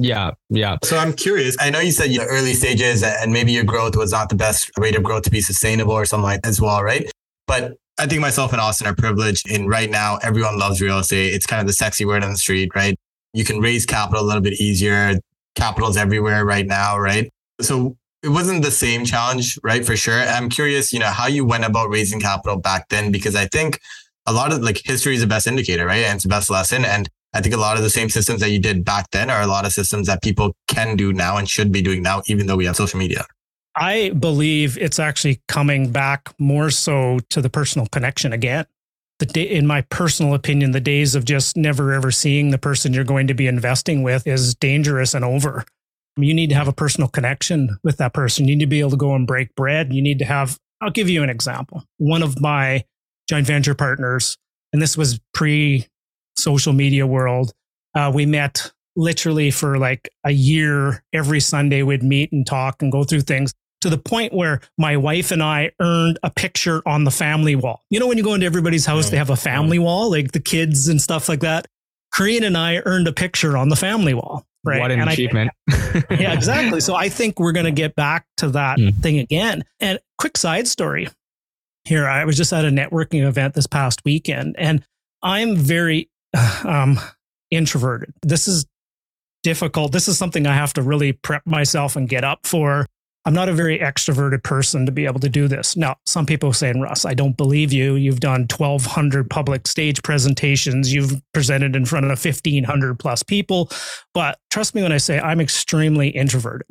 Yeah, 0.00 0.30
yeah. 0.48 0.76
So 0.84 0.96
I'm 0.96 1.12
curious. 1.12 1.56
I 1.58 1.70
know 1.70 1.80
you 1.80 1.90
said 1.90 2.10
know, 2.10 2.24
early 2.24 2.54
stages 2.54 3.02
and 3.02 3.32
maybe 3.32 3.50
your 3.50 3.64
growth 3.64 3.96
was 3.96 4.12
not 4.12 4.28
the 4.28 4.36
best 4.36 4.70
rate 4.78 4.94
of 4.94 5.02
growth 5.02 5.24
to 5.24 5.30
be 5.30 5.40
sustainable 5.40 5.92
or 5.92 6.04
something 6.04 6.22
like 6.22 6.42
that 6.42 6.48
as 6.48 6.60
well, 6.60 6.84
right? 6.84 7.10
But 7.48 7.74
I 7.98 8.06
think 8.06 8.20
myself 8.20 8.52
and 8.52 8.60
Austin 8.60 8.86
are 8.86 8.94
privileged 8.94 9.50
in 9.50 9.66
right 9.66 9.90
now, 9.90 10.18
everyone 10.22 10.56
loves 10.56 10.80
real 10.80 11.00
estate. 11.00 11.34
It's 11.34 11.46
kind 11.46 11.60
of 11.60 11.66
the 11.66 11.72
sexy 11.72 12.04
word 12.04 12.22
on 12.22 12.30
the 12.30 12.36
street, 12.36 12.70
right? 12.76 12.96
You 13.34 13.44
can 13.44 13.60
raise 13.60 13.84
capital 13.86 14.22
a 14.22 14.26
little 14.26 14.40
bit 14.40 14.60
easier. 14.60 15.18
Capital's 15.56 15.96
everywhere 15.96 16.44
right 16.44 16.66
now, 16.66 16.96
right? 16.96 17.28
So 17.60 17.96
it 18.22 18.28
wasn't 18.28 18.62
the 18.62 18.70
same 18.70 19.04
challenge, 19.04 19.58
right? 19.64 19.84
For 19.84 19.96
sure. 19.96 20.20
I'm 20.20 20.48
curious, 20.48 20.92
you 20.92 21.00
know, 21.00 21.06
how 21.06 21.26
you 21.26 21.44
went 21.44 21.64
about 21.64 21.90
raising 21.90 22.20
capital 22.20 22.56
back 22.56 22.88
then, 22.88 23.10
because 23.10 23.34
I 23.34 23.46
think 23.46 23.80
a 24.26 24.32
lot 24.32 24.52
of 24.52 24.62
like 24.62 24.80
history 24.84 25.14
is 25.14 25.22
the 25.22 25.26
best 25.26 25.48
indicator, 25.48 25.86
right? 25.86 26.04
And 26.04 26.16
it's 26.16 26.22
the 26.22 26.28
best 26.28 26.50
lesson. 26.50 26.84
And 26.84 27.08
I 27.34 27.40
think 27.40 27.54
a 27.54 27.58
lot 27.58 27.76
of 27.76 27.82
the 27.82 27.90
same 27.90 28.08
systems 28.08 28.40
that 28.40 28.50
you 28.50 28.58
did 28.58 28.84
back 28.84 29.10
then 29.10 29.28
are 29.30 29.42
a 29.42 29.46
lot 29.46 29.66
of 29.66 29.72
systems 29.72 30.06
that 30.06 30.22
people 30.22 30.54
can 30.66 30.96
do 30.96 31.12
now 31.12 31.36
and 31.36 31.48
should 31.48 31.70
be 31.70 31.82
doing 31.82 32.02
now, 32.02 32.22
even 32.26 32.46
though 32.46 32.56
we 32.56 32.64
have 32.64 32.76
social 32.76 32.98
media. 32.98 33.26
I 33.76 34.10
believe 34.10 34.76
it's 34.78 34.98
actually 34.98 35.40
coming 35.46 35.92
back 35.92 36.34
more 36.38 36.70
so 36.70 37.20
to 37.30 37.40
the 37.40 37.50
personal 37.50 37.86
connection 37.86 38.32
again. 38.32 38.66
The 39.18 39.26
day, 39.26 39.42
in 39.42 39.66
my 39.66 39.82
personal 39.82 40.34
opinion, 40.34 40.72
the 40.72 40.80
days 40.80 41.14
of 41.14 41.24
just 41.24 41.56
never 41.56 41.92
ever 41.92 42.10
seeing 42.10 42.50
the 42.50 42.58
person 42.58 42.92
you're 42.92 43.04
going 43.04 43.26
to 43.26 43.34
be 43.34 43.46
investing 43.46 44.02
with 44.02 44.26
is 44.26 44.54
dangerous 44.54 45.14
and 45.14 45.24
over. 45.24 45.64
You 46.16 46.34
need 46.34 46.50
to 46.50 46.56
have 46.56 46.66
a 46.66 46.72
personal 46.72 47.08
connection 47.08 47.78
with 47.84 47.98
that 47.98 48.14
person. 48.14 48.48
You 48.48 48.56
need 48.56 48.64
to 48.64 48.68
be 48.68 48.80
able 48.80 48.90
to 48.90 48.96
go 48.96 49.14
and 49.14 49.26
break 49.26 49.54
bread. 49.54 49.92
You 49.92 50.02
need 50.02 50.18
to 50.20 50.24
have, 50.24 50.58
I'll 50.80 50.90
give 50.90 51.08
you 51.08 51.22
an 51.22 51.30
example. 51.30 51.84
One 51.98 52.22
of 52.22 52.40
my 52.40 52.84
joint 53.28 53.46
venture 53.46 53.74
partners, 53.74 54.36
and 54.72 54.82
this 54.82 54.96
was 54.96 55.20
pre 55.34 55.86
social 56.38 56.72
media 56.72 57.06
world. 57.06 57.52
Uh, 57.94 58.10
we 58.14 58.26
met 58.26 58.72
literally 58.96 59.50
for 59.50 59.78
like 59.78 60.08
a 60.24 60.30
year. 60.30 61.02
Every 61.12 61.40
Sunday, 61.40 61.82
we'd 61.82 62.02
meet 62.02 62.32
and 62.32 62.46
talk 62.46 62.82
and 62.82 62.92
go 62.92 63.04
through 63.04 63.22
things 63.22 63.54
to 63.80 63.90
the 63.90 63.98
point 63.98 64.32
where 64.32 64.60
my 64.76 64.96
wife 64.96 65.30
and 65.30 65.42
I 65.42 65.70
earned 65.80 66.18
a 66.22 66.30
picture 66.30 66.82
on 66.86 67.04
the 67.04 67.10
family 67.10 67.54
wall. 67.54 67.84
You 67.90 68.00
know, 68.00 68.06
when 68.06 68.18
you 68.18 68.24
go 68.24 68.34
into 68.34 68.46
everybody's 68.46 68.86
house, 68.86 69.10
they 69.10 69.16
have 69.16 69.30
a 69.30 69.36
family 69.36 69.78
wall, 69.78 70.10
like 70.10 70.32
the 70.32 70.40
kids 70.40 70.88
and 70.88 71.00
stuff 71.00 71.28
like 71.28 71.40
that. 71.40 71.66
Korean 72.12 72.42
and 72.42 72.56
I 72.56 72.82
earned 72.84 73.06
a 73.06 73.12
picture 73.12 73.56
on 73.56 73.68
the 73.68 73.76
family 73.76 74.14
wall. 74.14 74.44
Right. 74.64 74.80
What 74.80 74.90
an 74.90 75.00
and 75.00 75.10
achievement. 75.10 75.50
I, 75.70 76.04
yeah, 76.10 76.32
exactly. 76.32 76.80
So 76.80 76.94
I 76.94 77.08
think 77.08 77.38
we're 77.38 77.52
going 77.52 77.66
to 77.66 77.72
get 77.72 77.94
back 77.94 78.26
to 78.38 78.48
that 78.50 78.78
mm. 78.78 79.00
thing 79.00 79.18
again. 79.18 79.64
And 79.78 80.00
quick 80.18 80.36
side 80.36 80.66
story 80.66 81.08
here. 81.84 82.06
I 82.08 82.24
was 82.24 82.36
just 82.36 82.52
at 82.52 82.64
a 82.64 82.70
networking 82.70 83.26
event 83.26 83.54
this 83.54 83.66
past 83.66 84.04
weekend 84.04 84.56
and 84.58 84.84
I'm 85.22 85.56
very 85.56 86.10
um, 86.64 86.98
introverted. 87.50 88.12
This 88.22 88.48
is 88.48 88.66
difficult. 89.42 89.92
This 89.92 90.08
is 90.08 90.18
something 90.18 90.46
I 90.46 90.54
have 90.54 90.72
to 90.74 90.82
really 90.82 91.12
prep 91.12 91.46
myself 91.46 91.96
and 91.96 92.08
get 92.08 92.24
up 92.24 92.46
for. 92.46 92.86
I'm 93.24 93.34
not 93.34 93.48
a 93.48 93.52
very 93.52 93.78
extroverted 93.78 94.42
person 94.42 94.86
to 94.86 94.92
be 94.92 95.04
able 95.04 95.20
to 95.20 95.28
do 95.28 95.48
this. 95.48 95.76
Now, 95.76 95.96
some 96.06 96.24
people 96.24 96.52
saying, 96.52 96.80
Russ, 96.80 97.04
I 97.04 97.12
don't 97.12 97.36
believe 97.36 97.72
you. 97.72 97.94
You've 97.94 98.20
done 98.20 98.46
1,200 98.48 99.28
public 99.28 99.66
stage 99.66 100.02
presentations. 100.02 100.94
You've 100.94 101.20
presented 101.34 101.76
in 101.76 101.84
front 101.84 102.06
of 102.06 102.24
1,500 102.24 102.98
plus 102.98 103.22
people. 103.22 103.70
But 104.14 104.38
trust 104.50 104.74
me 104.74 104.82
when 104.82 104.92
I 104.92 104.96
say 104.96 105.18
I'm 105.18 105.40
extremely 105.40 106.08
introverted. 106.08 106.68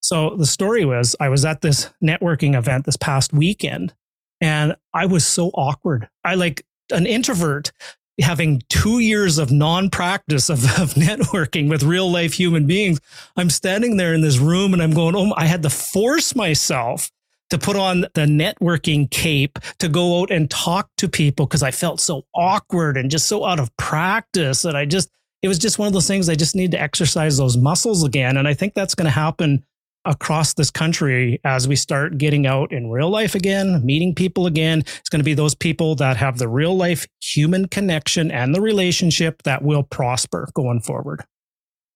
So 0.00 0.36
the 0.36 0.46
story 0.46 0.84
was 0.84 1.16
I 1.18 1.28
was 1.28 1.44
at 1.44 1.62
this 1.62 1.90
networking 2.02 2.56
event 2.56 2.84
this 2.84 2.96
past 2.96 3.32
weekend 3.32 3.92
and 4.40 4.76
I 4.94 5.06
was 5.06 5.26
so 5.26 5.48
awkward. 5.48 6.08
I 6.22 6.36
like 6.36 6.64
an 6.92 7.06
introvert 7.06 7.72
having 8.20 8.62
two 8.68 8.98
years 8.98 9.38
of 9.38 9.50
non-practice 9.50 10.50
of, 10.50 10.64
of 10.80 10.94
networking 10.94 11.68
with 11.68 11.82
real 11.82 12.10
life 12.10 12.32
human 12.32 12.66
beings 12.66 13.00
i'm 13.36 13.50
standing 13.50 13.96
there 13.96 14.14
in 14.14 14.20
this 14.20 14.38
room 14.38 14.72
and 14.72 14.82
i'm 14.82 14.92
going 14.92 15.14
oh 15.16 15.32
i 15.36 15.44
had 15.44 15.62
to 15.62 15.70
force 15.70 16.34
myself 16.34 17.10
to 17.50 17.58
put 17.58 17.76
on 17.76 18.02
the 18.02 18.26
networking 18.26 19.10
cape 19.10 19.58
to 19.78 19.88
go 19.88 20.20
out 20.20 20.30
and 20.30 20.50
talk 20.50 20.88
to 20.98 21.08
people 21.08 21.46
because 21.46 21.62
I 21.62 21.70
felt 21.70 22.00
so 22.00 22.24
awkward 22.34 22.96
and 22.96 23.10
just 23.10 23.26
so 23.26 23.44
out 23.44 23.60
of 23.60 23.74
practice. 23.76 24.62
that 24.62 24.76
I 24.76 24.84
just, 24.84 25.08
it 25.42 25.48
was 25.48 25.58
just 25.58 25.78
one 25.78 25.86
of 25.86 25.92
those 25.94 26.06
things 26.06 26.28
I 26.28 26.34
just 26.34 26.54
need 26.54 26.72
to 26.72 26.80
exercise 26.80 27.36
those 27.36 27.56
muscles 27.56 28.04
again. 28.04 28.36
And 28.36 28.46
I 28.46 28.54
think 28.54 28.74
that's 28.74 28.94
going 28.94 29.06
to 29.06 29.10
happen 29.10 29.64
across 30.04 30.54
this 30.54 30.70
country 30.70 31.40
as 31.44 31.68
we 31.68 31.76
start 31.76 32.18
getting 32.18 32.46
out 32.46 32.72
in 32.72 32.90
real 32.90 33.10
life 33.10 33.34
again, 33.34 33.84
meeting 33.84 34.14
people 34.14 34.46
again. 34.46 34.80
It's 34.80 35.08
going 35.08 35.20
to 35.20 35.24
be 35.24 35.34
those 35.34 35.54
people 35.54 35.94
that 35.96 36.16
have 36.16 36.38
the 36.38 36.48
real 36.48 36.76
life 36.76 37.06
human 37.20 37.68
connection 37.68 38.30
and 38.30 38.54
the 38.54 38.60
relationship 38.60 39.42
that 39.42 39.62
will 39.62 39.82
prosper 39.82 40.48
going 40.54 40.80
forward. 40.80 41.24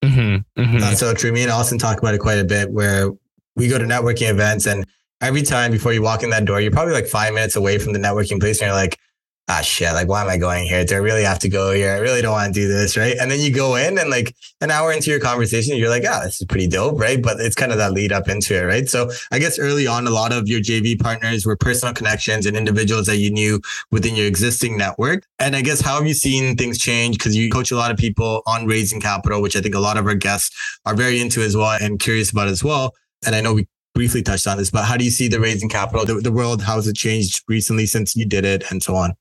Mm-hmm, 0.04 0.60
mm-hmm. 0.60 0.78
That's 0.78 1.00
so 1.00 1.14
true. 1.14 1.32
Me 1.32 1.42
and 1.42 1.50
Austin 1.50 1.78
talk 1.78 1.98
about 1.98 2.14
it 2.14 2.18
quite 2.18 2.38
a 2.38 2.44
bit 2.44 2.70
where 2.70 3.10
we 3.56 3.68
go 3.68 3.78
to 3.78 3.84
networking 3.84 4.30
events 4.30 4.66
and 4.66 4.84
every 5.20 5.42
time 5.42 5.70
before 5.70 5.92
you 5.92 6.02
walk 6.02 6.22
in 6.22 6.30
that 6.30 6.44
door, 6.44 6.60
you're 6.60 6.72
probably 6.72 6.92
like 6.92 7.06
five 7.06 7.32
minutes 7.32 7.56
away 7.56 7.78
from 7.78 7.92
the 7.92 7.98
networking 7.98 8.40
place 8.40 8.60
and 8.60 8.66
you're 8.66 8.76
like, 8.76 8.98
ah 9.48 9.61
shit, 9.61 9.92
like 9.92 10.09
why 10.09 10.22
am 10.22 10.28
I 10.28 10.38
going 10.38 10.64
here? 10.66 10.85
Do 10.85 10.94
I 10.94 10.98
really 10.98 11.24
have 11.24 11.38
to 11.40 11.48
go 11.48 11.72
here? 11.72 11.92
I 11.92 11.98
really 11.98 12.22
don't 12.22 12.33
want 12.33 12.55
to 12.55 12.61
do 12.61 12.68
this, 12.68 12.96
right? 12.96 13.16
And 13.20 13.31
then 13.31 13.40
you 13.40 13.52
go 13.52 13.74
in 13.74 13.98
and 13.98 14.09
like 14.09 14.35
an 14.61 14.70
hour 14.70 14.92
into 14.92 15.11
your 15.11 15.20
conversation, 15.20 15.76
you're 15.76 15.88
like, 15.88 16.05
ah, 16.07 16.20
oh, 16.20 16.24
this 16.24 16.40
is 16.40 16.46
pretty 16.46 16.68
dope, 16.68 16.98
right? 16.98 17.20
But 17.20 17.40
it's 17.40 17.57
kind 17.57 17.72
of 17.72 17.78
that 17.78 17.92
lead 17.92 18.12
up 18.12 18.28
into 18.28 18.57
it, 18.57 18.64
right? 18.64 18.88
So 18.88 19.11
I 19.33 19.38
guess 19.38 19.59
early 19.59 19.87
on, 19.87 20.07
a 20.07 20.11
lot 20.11 20.33
of 20.33 20.48
your 20.48 20.61
JV 20.61 20.98
partners 20.98 21.44
were 21.44 21.57
personal 21.57 21.92
connections 21.92 22.46
and 22.46 22.57
individuals 22.57 23.07
that 23.07 23.16
you 23.16 23.31
knew 23.31 23.61
within 23.90 24.14
your 24.14 24.26
existing 24.26 24.78
network. 24.78 25.26
And 25.38 25.57
I 25.57 25.62
guess 25.62 25.81
how 25.81 25.96
have 25.96 26.07
you 26.07 26.14
seen 26.14 26.57
things 26.57 26.78
change? 26.78 27.18
Because 27.18 27.37
you 27.37 27.50
coach 27.50 27.72
a 27.72 27.76
lot 27.76 27.90
of 27.90 27.96
people 27.96 28.42
on 28.46 28.66
raising 28.66 29.00
capital, 29.00 29.42
which 29.42 29.57
I 29.57 29.61
think 29.61 29.74
a 29.74 29.81
lot 29.81 29.96
of 29.96 30.07
our 30.07 30.14
guests 30.14 30.57
are 30.87 30.94
very 30.94 31.20
into 31.20 31.42
as 31.42 31.57
well 31.57 31.76
and 31.81 31.98
curious 31.98 32.31
about 32.31 32.48
as 32.48 32.62
well. 32.62 32.94
And 33.26 33.35
I 33.35 33.40
know 33.40 33.55
we 33.55 33.66
briefly 33.94 34.22
touched 34.22 34.46
on 34.46 34.57
this, 34.57 34.70
but 34.70 34.85
how 34.85 34.96
do 34.96 35.05
you 35.05 35.11
see 35.11 35.28
the 35.28 35.40
raising 35.40 35.68
capital, 35.68 36.07
the, 36.07 36.14
the 36.14 36.33
world, 36.33 36.62
how 36.62 36.76
has 36.76 36.87
it 36.87 36.96
changed 36.96 37.42
recently 37.48 37.87
since 37.87 38.16
you 38.16 38.24
did 38.24 38.44
it 38.44 38.70
and 38.70 38.83
so 38.83 38.94
on? 38.94 39.14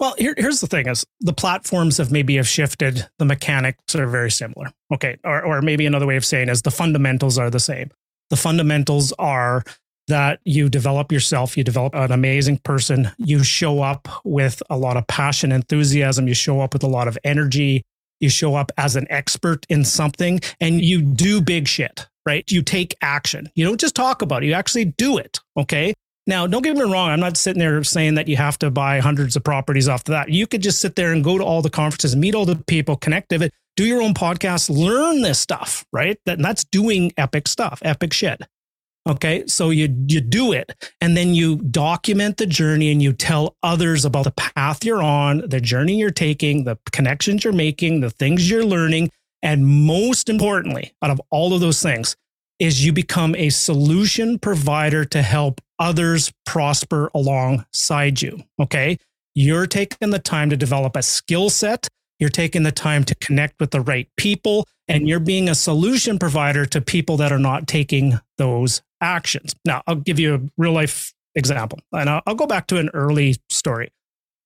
Well, 0.00 0.14
here, 0.18 0.34
here's 0.36 0.60
the 0.60 0.66
thing: 0.66 0.88
is 0.88 1.04
the 1.20 1.32
platforms 1.32 1.98
have 1.98 2.10
maybe 2.10 2.36
have 2.36 2.48
shifted. 2.48 3.08
The 3.18 3.24
mechanics 3.24 3.94
are 3.94 4.06
very 4.06 4.30
similar. 4.30 4.72
Okay, 4.92 5.18
or 5.24 5.42
or 5.42 5.62
maybe 5.62 5.86
another 5.86 6.06
way 6.06 6.16
of 6.16 6.24
saying 6.24 6.48
is 6.48 6.62
the 6.62 6.70
fundamentals 6.70 7.38
are 7.38 7.50
the 7.50 7.60
same. 7.60 7.90
The 8.30 8.36
fundamentals 8.36 9.12
are 9.18 9.62
that 10.08 10.40
you 10.44 10.68
develop 10.68 11.12
yourself, 11.12 11.56
you 11.56 11.64
develop 11.64 11.94
an 11.94 12.10
amazing 12.10 12.58
person, 12.58 13.10
you 13.18 13.44
show 13.44 13.82
up 13.82 14.08
with 14.24 14.62
a 14.68 14.76
lot 14.76 14.96
of 14.96 15.06
passion, 15.06 15.52
enthusiasm, 15.52 16.26
you 16.26 16.34
show 16.34 16.60
up 16.60 16.72
with 16.72 16.82
a 16.82 16.88
lot 16.88 17.06
of 17.06 17.16
energy, 17.24 17.82
you 18.18 18.28
show 18.28 18.54
up 18.54 18.72
as 18.76 18.96
an 18.96 19.06
expert 19.10 19.64
in 19.68 19.84
something, 19.84 20.40
and 20.60 20.80
you 20.80 21.02
do 21.02 21.40
big 21.40 21.68
shit. 21.68 22.06
Right? 22.24 22.48
You 22.48 22.62
take 22.62 22.94
action. 23.02 23.50
You 23.56 23.64
don't 23.64 23.80
just 23.80 23.96
talk 23.96 24.22
about 24.22 24.44
it; 24.44 24.46
you 24.46 24.52
actually 24.52 24.84
do 24.84 25.18
it. 25.18 25.40
Okay. 25.56 25.92
Now, 26.26 26.46
don't 26.46 26.62
get 26.62 26.76
me 26.76 26.82
wrong. 26.82 27.10
I'm 27.10 27.20
not 27.20 27.36
sitting 27.36 27.58
there 27.58 27.82
saying 27.82 28.14
that 28.14 28.28
you 28.28 28.36
have 28.36 28.58
to 28.60 28.70
buy 28.70 29.00
hundreds 29.00 29.34
of 29.34 29.42
properties 29.42 29.88
off 29.88 30.02
of 30.02 30.12
that. 30.12 30.28
You 30.28 30.46
could 30.46 30.62
just 30.62 30.80
sit 30.80 30.94
there 30.94 31.12
and 31.12 31.24
go 31.24 31.36
to 31.36 31.44
all 31.44 31.62
the 31.62 31.70
conferences, 31.70 32.14
meet 32.14 32.34
all 32.34 32.44
the 32.44 32.56
people, 32.56 32.96
connect 32.96 33.32
with 33.32 33.42
it, 33.42 33.52
do 33.76 33.84
your 33.84 34.00
own 34.00 34.14
podcast, 34.14 34.70
learn 34.70 35.22
this 35.22 35.40
stuff, 35.40 35.84
right? 35.92 36.18
That, 36.26 36.38
that's 36.38 36.64
doing 36.64 37.12
epic 37.16 37.48
stuff, 37.48 37.80
epic 37.84 38.12
shit. 38.12 38.42
Okay. 39.08 39.44
So 39.48 39.70
you, 39.70 39.92
you 40.06 40.20
do 40.20 40.52
it 40.52 40.94
and 41.00 41.16
then 41.16 41.34
you 41.34 41.56
document 41.56 42.36
the 42.36 42.46
journey 42.46 42.92
and 42.92 43.02
you 43.02 43.12
tell 43.12 43.56
others 43.62 44.04
about 44.04 44.24
the 44.24 44.30
path 44.30 44.84
you're 44.84 45.02
on, 45.02 45.48
the 45.48 45.60
journey 45.60 45.96
you're 45.96 46.12
taking, 46.12 46.64
the 46.64 46.78
connections 46.92 47.42
you're 47.42 47.52
making, 47.52 48.00
the 48.00 48.10
things 48.10 48.48
you're 48.48 48.64
learning. 48.64 49.10
And 49.42 49.66
most 49.66 50.28
importantly, 50.28 50.94
out 51.02 51.10
of 51.10 51.20
all 51.30 51.52
of 51.52 51.60
those 51.60 51.82
things, 51.82 52.14
is 52.58 52.84
you 52.84 52.92
become 52.92 53.34
a 53.36 53.48
solution 53.50 54.38
provider 54.38 55.04
to 55.04 55.22
help 55.22 55.60
others 55.78 56.32
prosper 56.46 57.10
alongside 57.14 58.22
you. 58.22 58.42
Okay. 58.60 58.98
You're 59.34 59.66
taking 59.66 60.10
the 60.10 60.18
time 60.18 60.50
to 60.50 60.56
develop 60.56 60.94
a 60.94 61.02
skill 61.02 61.50
set. 61.50 61.88
You're 62.18 62.30
taking 62.30 62.62
the 62.62 62.72
time 62.72 63.04
to 63.04 63.14
connect 63.16 63.58
with 63.58 63.70
the 63.70 63.80
right 63.80 64.08
people 64.16 64.66
and 64.86 65.08
you're 65.08 65.20
being 65.20 65.48
a 65.48 65.54
solution 65.54 66.18
provider 66.18 66.66
to 66.66 66.80
people 66.80 67.16
that 67.16 67.32
are 67.32 67.38
not 67.38 67.66
taking 67.66 68.20
those 68.38 68.82
actions. 69.00 69.54
Now, 69.64 69.82
I'll 69.86 69.96
give 69.96 70.20
you 70.20 70.34
a 70.34 70.40
real 70.56 70.72
life 70.72 71.12
example 71.34 71.80
and 71.92 72.08
I'll, 72.08 72.34
go 72.34 72.46
back 72.46 72.66
to 72.68 72.76
an 72.76 72.90
early 72.94 73.36
story. 73.48 73.90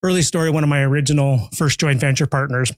Early 0.02 0.22
story, 0.22 0.50
one 0.50 0.62
of 0.62 0.68
my 0.68 0.82
original 0.82 1.48
first 1.54 1.80
joint 1.80 2.00
venture 2.00 2.26
partners. 2.26 2.72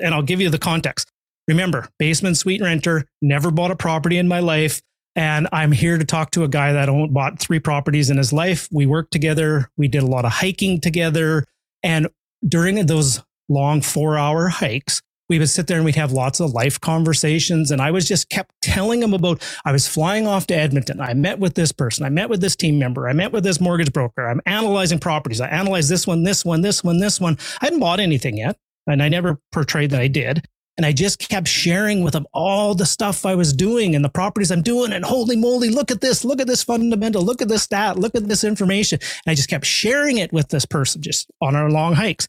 And 0.00 0.14
I'll 0.14 0.22
give 0.22 0.40
you 0.40 0.50
the 0.50 0.58
context. 0.58 1.10
Remember, 1.50 1.88
basement 1.98 2.36
suite 2.36 2.62
renter, 2.62 3.06
never 3.20 3.50
bought 3.50 3.72
a 3.72 3.76
property 3.76 4.18
in 4.18 4.28
my 4.28 4.38
life. 4.38 4.80
And 5.16 5.48
I'm 5.52 5.72
here 5.72 5.98
to 5.98 6.04
talk 6.04 6.30
to 6.32 6.44
a 6.44 6.48
guy 6.48 6.72
that 6.72 6.88
owned, 6.88 7.12
bought 7.12 7.40
three 7.40 7.58
properties 7.58 8.08
in 8.08 8.18
his 8.18 8.32
life. 8.32 8.68
We 8.70 8.86
worked 8.86 9.10
together. 9.10 9.68
We 9.76 9.88
did 9.88 10.04
a 10.04 10.06
lot 10.06 10.24
of 10.24 10.30
hiking 10.30 10.80
together. 10.80 11.44
And 11.82 12.06
during 12.46 12.86
those 12.86 13.20
long 13.48 13.82
four 13.82 14.16
hour 14.16 14.46
hikes, 14.46 15.02
we 15.28 15.40
would 15.40 15.48
sit 15.48 15.66
there 15.66 15.78
and 15.78 15.84
we'd 15.84 15.96
have 15.96 16.12
lots 16.12 16.38
of 16.38 16.52
life 16.52 16.80
conversations. 16.80 17.72
And 17.72 17.82
I 17.82 17.90
was 17.90 18.06
just 18.06 18.28
kept 18.28 18.54
telling 18.62 19.02
him 19.02 19.12
about, 19.12 19.42
I 19.64 19.72
was 19.72 19.88
flying 19.88 20.28
off 20.28 20.46
to 20.48 20.54
Edmonton. 20.54 21.00
I 21.00 21.14
met 21.14 21.40
with 21.40 21.54
this 21.54 21.72
person. 21.72 22.06
I 22.06 22.10
met 22.10 22.30
with 22.30 22.40
this 22.40 22.54
team 22.54 22.78
member. 22.78 23.08
I 23.08 23.12
met 23.12 23.32
with 23.32 23.42
this 23.42 23.60
mortgage 23.60 23.92
broker. 23.92 24.28
I'm 24.28 24.40
analyzing 24.46 25.00
properties. 25.00 25.40
I 25.40 25.48
analyzed 25.48 25.88
this 25.88 26.06
one, 26.06 26.22
this 26.22 26.44
one, 26.44 26.60
this 26.60 26.84
one, 26.84 26.98
this 26.98 27.20
one. 27.20 27.38
I 27.60 27.66
hadn't 27.66 27.80
bought 27.80 27.98
anything 27.98 28.36
yet. 28.36 28.56
And 28.86 29.02
I 29.02 29.08
never 29.08 29.40
portrayed 29.50 29.90
that 29.90 30.00
I 30.00 30.06
did. 30.06 30.46
And 30.76 30.86
I 30.86 30.92
just 30.92 31.18
kept 31.18 31.46
sharing 31.46 32.02
with 32.02 32.14
them 32.14 32.26
all 32.32 32.74
the 32.74 32.86
stuff 32.86 33.26
I 33.26 33.34
was 33.34 33.52
doing 33.52 33.94
and 33.94 34.04
the 34.04 34.08
properties 34.08 34.50
I'm 34.50 34.62
doing. 34.62 34.92
And 34.92 35.04
holy 35.04 35.36
moly, 35.36 35.68
look 35.68 35.90
at 35.90 36.00
this, 36.00 36.24
look 36.24 36.40
at 36.40 36.46
this 36.46 36.62
fundamental, 36.62 37.22
look 37.22 37.42
at 37.42 37.48
this 37.48 37.64
stat, 37.64 37.98
look 37.98 38.14
at 38.14 38.28
this 38.28 38.44
information. 38.44 38.98
And 39.26 39.32
I 39.32 39.34
just 39.34 39.50
kept 39.50 39.66
sharing 39.66 40.18
it 40.18 40.32
with 40.32 40.48
this 40.48 40.64
person 40.64 41.02
just 41.02 41.30
on 41.40 41.54
our 41.54 41.70
long 41.70 41.94
hikes. 41.94 42.28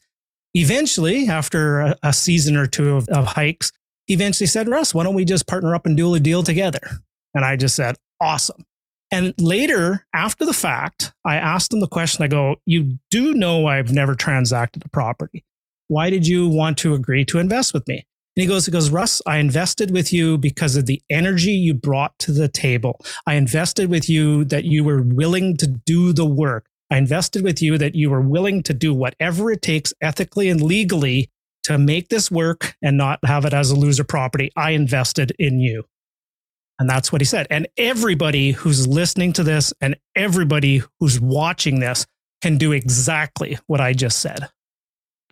Eventually, 0.54 1.28
after 1.28 1.80
a, 1.80 1.96
a 2.02 2.12
season 2.12 2.56
or 2.56 2.66
two 2.66 2.96
of, 2.96 3.08
of 3.08 3.24
hikes, 3.24 3.72
eventually 4.08 4.46
said, 4.46 4.68
Russ, 4.68 4.92
why 4.92 5.04
don't 5.04 5.14
we 5.14 5.24
just 5.24 5.46
partner 5.46 5.74
up 5.74 5.86
and 5.86 5.96
do 5.96 6.14
a 6.14 6.20
deal 6.20 6.42
together? 6.42 6.80
And 7.34 7.44
I 7.44 7.56
just 7.56 7.74
said, 7.74 7.96
awesome. 8.20 8.66
And 9.12 9.34
later, 9.38 10.06
after 10.14 10.46
the 10.46 10.54
fact, 10.54 11.12
I 11.24 11.36
asked 11.36 11.72
him 11.72 11.80
the 11.80 11.86
question 11.86 12.24
I 12.24 12.28
go, 12.28 12.56
You 12.64 12.98
do 13.10 13.34
know 13.34 13.66
I've 13.66 13.92
never 13.92 14.14
transacted 14.14 14.84
a 14.86 14.88
property. 14.88 15.44
Why 15.88 16.08
did 16.08 16.26
you 16.26 16.48
want 16.48 16.78
to 16.78 16.94
agree 16.94 17.26
to 17.26 17.38
invest 17.38 17.74
with 17.74 17.86
me? 17.86 18.06
And 18.36 18.42
he 18.42 18.46
goes, 18.46 18.64
he 18.64 18.72
goes, 18.72 18.90
Russ, 18.90 19.20
I 19.26 19.38
invested 19.38 19.90
with 19.90 20.12
you 20.12 20.38
because 20.38 20.76
of 20.76 20.86
the 20.86 21.02
energy 21.10 21.52
you 21.52 21.74
brought 21.74 22.18
to 22.20 22.32
the 22.32 22.48
table. 22.48 22.98
I 23.26 23.34
invested 23.34 23.90
with 23.90 24.08
you 24.08 24.44
that 24.46 24.64
you 24.64 24.84
were 24.84 25.02
willing 25.02 25.56
to 25.58 25.66
do 25.66 26.12
the 26.12 26.24
work. 26.24 26.66
I 26.90 26.96
invested 26.96 27.42
with 27.42 27.60
you 27.60 27.76
that 27.78 27.94
you 27.94 28.10
were 28.10 28.20
willing 28.20 28.62
to 28.64 28.74
do 28.74 28.94
whatever 28.94 29.50
it 29.50 29.60
takes 29.60 29.92
ethically 30.00 30.48
and 30.48 30.62
legally 30.62 31.30
to 31.64 31.78
make 31.78 32.08
this 32.08 32.30
work 32.30 32.74
and 32.82 32.96
not 32.96 33.18
have 33.24 33.44
it 33.44 33.52
as 33.52 33.70
a 33.70 33.76
loser 33.76 34.04
property. 34.04 34.50
I 34.56 34.70
invested 34.70 35.32
in 35.38 35.60
you. 35.60 35.84
And 36.78 36.88
that's 36.88 37.12
what 37.12 37.20
he 37.20 37.24
said. 37.26 37.46
And 37.50 37.68
everybody 37.76 38.52
who's 38.52 38.86
listening 38.86 39.32
to 39.34 39.44
this 39.44 39.72
and 39.80 39.96
everybody 40.16 40.82
who's 40.98 41.20
watching 41.20 41.80
this 41.80 42.06
can 42.40 42.58
do 42.58 42.72
exactly 42.72 43.58
what 43.66 43.80
I 43.80 43.92
just 43.92 44.18
said. 44.18 44.48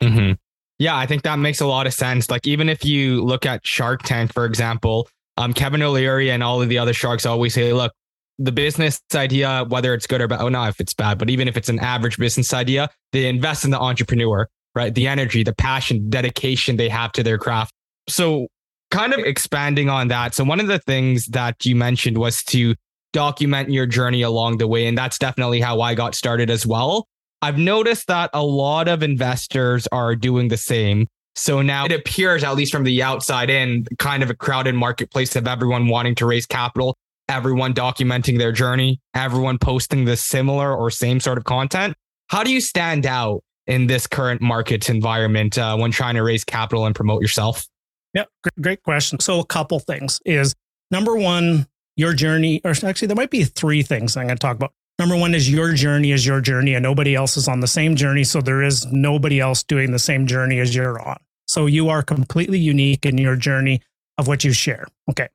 Mm-hmm. 0.01 0.35
Yeah, 0.81 0.97
I 0.97 1.05
think 1.05 1.25
that 1.25 1.39
makes 1.39 1.61
a 1.61 1.67
lot 1.67 1.87
of 1.87 1.93
sense. 1.93 2.31
Like 2.31 2.47
even 2.47 2.71
if 2.71 2.87
you 2.87 3.23
look 3.23 3.45
at 3.45 3.65
Shark 3.67 4.03
Tank, 4.03 4.33
for 4.33 4.47
example, 4.47 5.11
um, 5.37 5.53
Kevin 5.53 5.83
O'Leary 5.83 6.31
and 6.31 6.43
all 6.43 6.63
of 6.63 6.71
the 6.71 6.79
other 6.79 6.95
sharks 6.95 7.27
always 7.27 7.53
say, 7.53 7.75
look, 7.75 7.93
the 8.39 8.51
business 8.51 8.99
idea, 9.15 9.67
whether 9.69 9.93
it's 9.93 10.07
good 10.07 10.23
or 10.23 10.27
bad, 10.27 10.41
oh, 10.41 10.49
not 10.49 10.71
if 10.71 10.81
it's 10.81 10.95
bad, 10.95 11.19
but 11.19 11.29
even 11.29 11.49
if 11.49 11.59
it's 11.59 11.69
an 11.69 11.81
average 11.81 12.17
business 12.17 12.55
idea, 12.55 12.89
they 13.13 13.29
invest 13.29 13.67
in 13.67 13.71
the 13.71 13.79
entrepreneur, 13.79 14.49
right? 14.75 14.95
The 14.95 15.07
energy, 15.07 15.43
the 15.43 15.55
passion, 15.55 16.09
dedication 16.09 16.79
they 16.79 16.89
have 16.89 17.13
to 17.13 17.23
their 17.23 17.37
craft. 17.37 17.75
So 18.09 18.49
kind 18.91 19.13
of 19.13 19.21
expanding 19.21 19.91
on 19.91 20.09
that. 20.09 20.35
So 20.35 20.45
one 20.45 20.61
of 20.61 20.67
the 20.67 20.79
things 20.79 21.27
that 21.27 21.67
you 21.67 21.77
mentioned 21.77 22.17
was 22.17 22.43
to 22.45 22.75
document 23.13 23.71
your 23.71 23.85
journey 23.85 24.23
along 24.23 24.57
the 24.57 24.67
way. 24.67 24.87
And 24.87 24.97
that's 24.97 25.19
definitely 25.19 25.61
how 25.61 25.83
I 25.83 25.95
got 25.95 26.15
started 26.15 26.49
as 26.49 26.67
well. 26.67 27.07
I've 27.43 27.59
noticed 27.59 28.07
that 28.09 28.31
a 28.35 28.45
lot 28.45 28.89
of 28.89 29.03
investors 29.03 29.89
are 29.93 30.15
doing 30.15 30.49
the 30.49 30.57
same. 30.57 31.07
So 31.37 31.63
now 31.63 31.87
it 31.87 31.93
appears, 31.93 32.45
at 32.45 32.55
least 32.55 32.73
from 32.73 32.85
the 32.85 33.03
outside 33.03 33.49
in, 33.49 33.87
kind 33.99 34.23
of 34.23 34.31
a 34.31 34.35
crowded 34.35 34.75
marketplace 34.75 35.37
of 35.37 35.47
everyone 35.47 35.89
wanting 35.89 36.15
to 36.17 36.27
raise 36.27 36.45
capital, 36.45 36.97
everyone 37.29 37.73
documenting 37.73 38.37
their 38.37 38.53
journey, 38.53 39.01
everyone 39.15 39.57
posting 39.57 40.05
the 40.05 40.17
similar 40.17 40.77
or 40.77 40.91
same 40.91 41.19
sort 41.19 41.39
of 41.39 41.45
content. 41.45 41.95
How 42.29 42.43
do 42.43 42.53
you 42.53 42.61
stand 42.61 43.07
out 43.07 43.43
in 43.67 43.87
this 43.87 44.07
current 44.07 44.43
market 44.43 44.91
environment 44.91 45.57
uh, 45.57 45.77
when 45.77 45.93
trying 45.93 46.17
to 46.17 46.23
raise 46.23 46.45
capital 46.45 46.85
and 46.85 46.95
promote 46.95 47.23
yourself? 47.23 47.67
Yeah, 48.13 48.25
great 48.61 48.83
question. 48.83 49.21
So, 49.21 49.39
a 49.39 49.47
couple 49.47 49.79
things 49.79 50.21
is 50.27 50.55
number 50.91 51.17
one, 51.17 51.69
your 51.97 52.13
journey, 52.13 52.61
or 52.65 52.73
actually, 52.73 53.07
there 53.07 53.17
might 53.17 53.31
be 53.31 53.45
three 53.45 53.83
things 53.83 54.17
I'm 54.17 54.27
going 54.27 54.37
to 54.37 54.41
talk 54.41 54.57
about 54.57 54.73
number 55.01 55.17
one 55.17 55.35
is 55.35 55.51
your 55.51 55.73
journey 55.73 56.13
is 56.13 56.27
your 56.27 56.43
journey 56.43 56.75
and 56.75 56.83
nobody 56.83 57.15
else 57.15 57.39
is 57.39 57.49
on 57.49 57.61
the 57.61 57.67
same 57.67 57.97
journey. 57.97 58.23
So 58.23 58.43
there 58.43 58.63
is 58.63 58.87
nobody 58.93 59.41
else 59.41 59.63
doing 59.63 59.93
the 59.93 59.99
same 59.99 60.27
journey 60.27 60.61
as 60.61 60.75
you're 60.75 61.01
on. 61.01 61.17
So 61.49 61.65
you 61.65 61.89
are 61.89 62.03
completely 62.03 62.59
unique 62.59 63.07
in 63.07 63.17
your 63.17 63.35
journey 63.35 63.81
of 64.19 64.29
what 64.29 64.45
you 64.45 64.53
share. 64.53 64.87
Okay. 65.11 65.29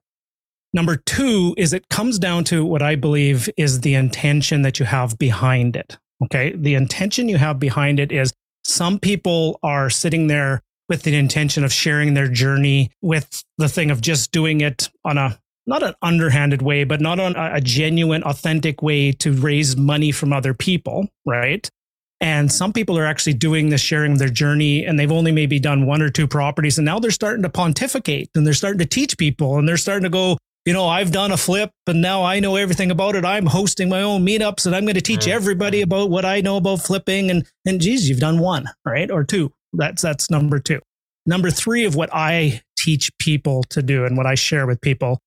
Number 0.72 0.98
two 0.98 1.56
is 1.58 1.74
it 1.74 1.90
comes 1.90 2.20
down 2.20 2.44
to 2.46 2.64
what 2.64 2.84
I 2.84 2.96
believe 2.96 3.50
is 3.58 3.82
the 3.82 3.96
intention 3.96 4.62
that 4.62 4.80
you 4.80 4.86
have 4.86 5.18
behind 5.18 5.76
it. 5.76 5.98
Okay. 6.24 6.54
The 6.56 6.76
intention 6.76 7.28
you 7.28 7.38
have 7.38 7.60
behind 7.60 8.00
it 8.00 8.12
is 8.12 8.32
some 8.64 9.00
people 9.00 9.60
are 9.64 9.90
sitting 9.90 10.28
there 10.28 10.62
with 10.90 11.02
the 11.02 11.16
intention 11.16 11.64
of 11.64 11.74
sharing 11.74 12.14
their 12.14 12.28
journey 12.28 12.92
with 13.02 13.44
the 13.58 13.68
thing 13.68 13.90
of 13.90 14.00
just 14.00 14.32
doing 14.32 14.62
it 14.62 14.90
on 15.04 15.18
a 15.18 15.40
not 15.68 15.84
an 15.84 15.94
underhanded 16.02 16.62
way, 16.62 16.84
but 16.84 17.02
not 17.02 17.20
on 17.20 17.36
a, 17.36 17.60
genuine, 17.60 18.24
authentic 18.24 18.82
way 18.82 19.12
to 19.12 19.32
raise 19.32 19.76
money 19.76 20.12
from 20.12 20.32
other 20.32 20.54
people, 20.54 21.08
right? 21.26 21.68
And 22.22 22.52
some 22.52 22.72
people 22.72 22.98
are 22.98 23.06
actually 23.06 23.34
doing 23.34 23.70
this, 23.70 23.82
sharing 23.82 24.14
of 24.14 24.20
their 24.20 24.30
journey, 24.30 24.86
and 24.86 24.98
they've 24.98 25.12
only 25.12 25.32
maybe 25.32 25.60
done 25.60 25.86
one 25.86 26.02
or 26.02 26.10
two 26.10 26.28
properties. 26.28 26.78
And 26.78 26.86
now 26.86 27.00
they're 27.00 27.12
starting 27.12 27.44
to 27.44 27.50
pontificate 27.50 28.30
and 28.36 28.46
they're 28.46 28.54
starting 28.54 28.80
to 28.80 28.86
teach 28.86 29.18
people 29.18 29.58
and 29.58 29.68
they're 29.68 29.78
starting 29.78 30.04
to 30.04 30.10
go, 30.10 30.38
you 30.66 30.74
know, 30.74 30.88
I've 30.88 31.12
done 31.12 31.32
a 31.32 31.38
flip 31.38 31.72
and 31.86 32.02
now 32.02 32.24
I 32.24 32.40
know 32.40 32.56
everything 32.56 32.90
about 32.90 33.16
it. 33.16 33.26
I'm 33.26 33.46
hosting 33.46 33.90
my 33.90 34.02
own 34.02 34.26
meetups 34.26 34.66
and 34.66 34.76
I'm 34.76 34.86
going 34.86 34.96
to 34.96 35.02
teach 35.02 35.26
mm. 35.26 35.32
everybody 35.32 35.82
about 35.82 36.10
what 36.10 36.26
I 36.26 36.42
know 36.42 36.58
about 36.58 36.82
flipping. 36.82 37.30
And, 37.30 37.46
and 37.66 37.80
geez, 37.80 38.10
you've 38.10 38.20
done 38.20 38.40
one, 38.40 38.68
right? 38.86 39.12
Or 39.12 39.24
two. 39.24 39.52
That's, 39.74 40.02
that's 40.02 40.32
number 40.32 40.60
two. 40.60 40.80
Number 41.28 41.52
three 41.52 41.86
of 41.86 41.96
what 41.96 42.10
I 42.14 42.62
teach 42.78 43.12
people 43.20 43.64
to 43.70 43.82
do 43.82 44.06
and 44.06 44.16
what 44.16 44.26
I 44.26 44.36
share 44.36 44.66
with 44.66 44.80
people 44.82 45.20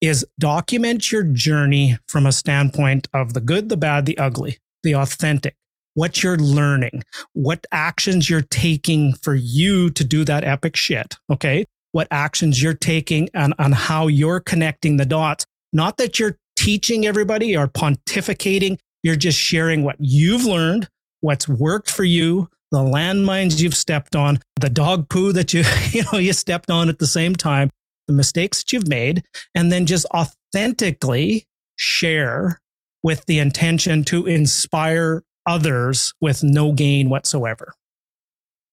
is 0.00 0.26
document 0.38 1.10
your 1.10 1.22
journey 1.22 1.98
from 2.08 2.26
a 2.26 2.32
standpoint 2.32 3.08
of 3.14 3.32
the 3.34 3.40
good, 3.40 3.68
the 3.68 3.76
bad, 3.76 4.06
the 4.06 4.18
ugly, 4.18 4.58
the 4.82 4.94
authentic 4.94 5.56
what 5.94 6.22
you're 6.22 6.36
learning, 6.36 7.02
what 7.32 7.66
actions 7.72 8.28
you're 8.28 8.42
taking 8.42 9.14
for 9.14 9.34
you 9.34 9.90
to 9.90 10.04
do 10.04 10.24
that 10.24 10.44
epic 10.44 10.76
shit. 10.76 11.16
Okay. 11.30 11.64
What 11.92 12.08
actions 12.10 12.62
you're 12.62 12.74
taking 12.74 13.30
and 13.32 13.54
on 13.58 13.72
how 13.72 14.08
you're 14.08 14.40
connecting 14.40 14.96
the 14.96 15.06
dots. 15.06 15.46
Not 15.72 15.96
that 15.98 16.18
you're 16.18 16.36
teaching 16.56 17.06
everybody 17.06 17.56
or 17.56 17.68
pontificating. 17.68 18.78
You're 19.02 19.16
just 19.16 19.38
sharing 19.38 19.84
what 19.84 19.96
you've 19.98 20.44
learned, 20.44 20.88
what's 21.20 21.48
worked 21.48 21.90
for 21.90 22.04
you, 22.04 22.48
the 22.72 22.78
landmines 22.78 23.60
you've 23.60 23.76
stepped 23.76 24.16
on, 24.16 24.40
the 24.60 24.70
dog 24.70 25.08
poo 25.08 25.32
that 25.32 25.54
you, 25.54 25.62
you 25.90 26.02
know, 26.12 26.18
you 26.18 26.32
stepped 26.32 26.70
on 26.70 26.88
at 26.88 26.98
the 26.98 27.06
same 27.06 27.36
time, 27.36 27.70
the 28.06 28.12
mistakes 28.12 28.58
that 28.62 28.72
you've 28.72 28.88
made, 28.88 29.22
and 29.54 29.70
then 29.72 29.86
just 29.86 30.06
authentically 30.14 31.46
share 31.76 32.60
with 33.02 33.24
the 33.26 33.38
intention 33.38 34.04
to 34.04 34.26
inspire 34.26 35.22
others 35.46 36.14
with 36.20 36.42
no 36.42 36.72
gain 36.72 37.10
whatsoever. 37.10 37.74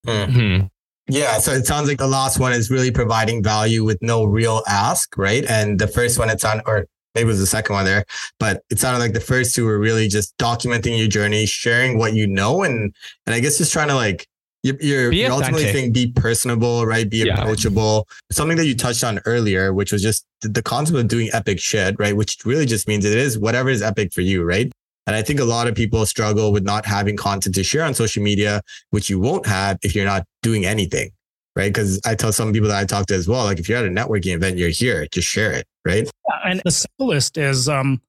Mm-hmm. 0.08 0.68
Yeah, 1.08 1.40
so 1.40 1.52
it 1.52 1.66
sounds 1.66 1.90
like 1.90 1.98
the 1.98 2.08
last 2.08 2.40
one 2.40 2.54
is 2.54 2.72
really 2.72 2.92
providing 2.92 3.44
value 3.44 3.84
with 3.84 3.98
no 4.02 4.24
real 4.24 4.64
ask, 4.68 5.18
right? 5.18 5.46
And 5.50 5.80
the 5.80 5.88
first 5.88 6.18
one, 6.18 6.30
it's 6.30 6.46
on, 6.46 6.62
or 6.66 6.86
maybe 7.14 7.26
it 7.26 7.28
was 7.28 7.40
the 7.40 7.46
second 7.46 7.74
one 7.74 7.86
there, 7.86 8.06
but 8.40 8.64
it 8.70 8.80
sounded 8.80 9.00
like 9.00 9.14
the 9.14 9.20
first 9.20 9.54
two 9.54 9.66
were 9.66 9.80
really 9.80 10.08
just 10.08 10.38
documenting 10.38 10.98
your 10.98 11.08
journey, 11.08 11.46
sharing 11.46 11.98
what 11.98 12.14
you 12.14 12.28
know, 12.28 12.64
and 12.64 12.94
and 13.26 13.36
I 13.36 13.40
guess 13.42 13.58
just 13.58 13.74
trying 13.74 13.90
to 13.90 13.96
like 13.96 14.28
you're, 14.64 14.78
you're, 14.80 15.12
you're 15.12 15.32
ultimately 15.32 15.64
saying 15.64 15.92
be 15.92 16.12
personable, 16.12 16.86
right? 16.86 17.10
Be 17.10 17.26
yeah. 17.26 17.40
approachable. 17.40 18.08
Something 18.32 18.58
that 18.58 18.68
you 18.68 18.76
touched 18.76 19.04
on 19.04 19.20
earlier, 19.26 19.74
which 19.74 19.92
was 19.92 20.02
just 20.02 20.26
the 20.42 20.62
concept 20.62 21.00
of 21.00 21.08
doing 21.08 21.30
epic 21.34 21.60
shit, 21.60 21.96
right? 21.98 22.16
Which 22.16 22.38
really 22.46 22.66
just 22.66 22.88
means 22.88 23.04
it 23.04 23.18
is 23.18 23.40
whatever 23.40 23.70
is 23.70 23.82
epic 23.82 24.14
for 24.14 24.22
you, 24.22 24.44
right? 24.44 24.72
And 25.08 25.16
I 25.16 25.24
think 25.24 25.40
a 25.40 25.46
lot 25.46 25.68
of 25.68 25.74
people 25.74 26.06
struggle 26.06 26.52
with 26.52 26.64
not 26.64 26.86
having 26.86 27.18
content 27.18 27.56
to 27.56 27.64
share 27.64 27.84
on 27.84 27.96
social 27.96 28.22
media, 28.22 28.62
which 28.92 29.10
you 29.10 29.20
won't 29.20 29.48
have 29.48 29.80
if 29.82 29.96
you're 29.96 30.06
not 30.06 30.26
doing 30.44 30.66
anything. 30.66 31.12
Right. 31.54 31.74
Cause 31.74 32.00
I 32.06 32.16
tell 32.16 32.32
some 32.32 32.54
people 32.54 32.70
that 32.70 32.80
I 32.80 32.86
talk 32.86 33.08
to 33.08 33.14
as 33.14 33.28
well, 33.28 33.44
like 33.44 33.60
if 33.60 33.68
you're 33.68 33.78
at 33.78 33.84
a 33.84 33.90
networking 33.90 34.34
event, 34.34 34.58
you're 34.58 34.70
here, 34.70 35.06
just 35.12 35.28
share 35.28 35.52
it. 35.52 35.66
Right. 35.84 36.10
And 36.46 36.62
the 36.64 36.72
simplest 36.72 37.38
is, 37.38 37.68
um, 37.68 38.02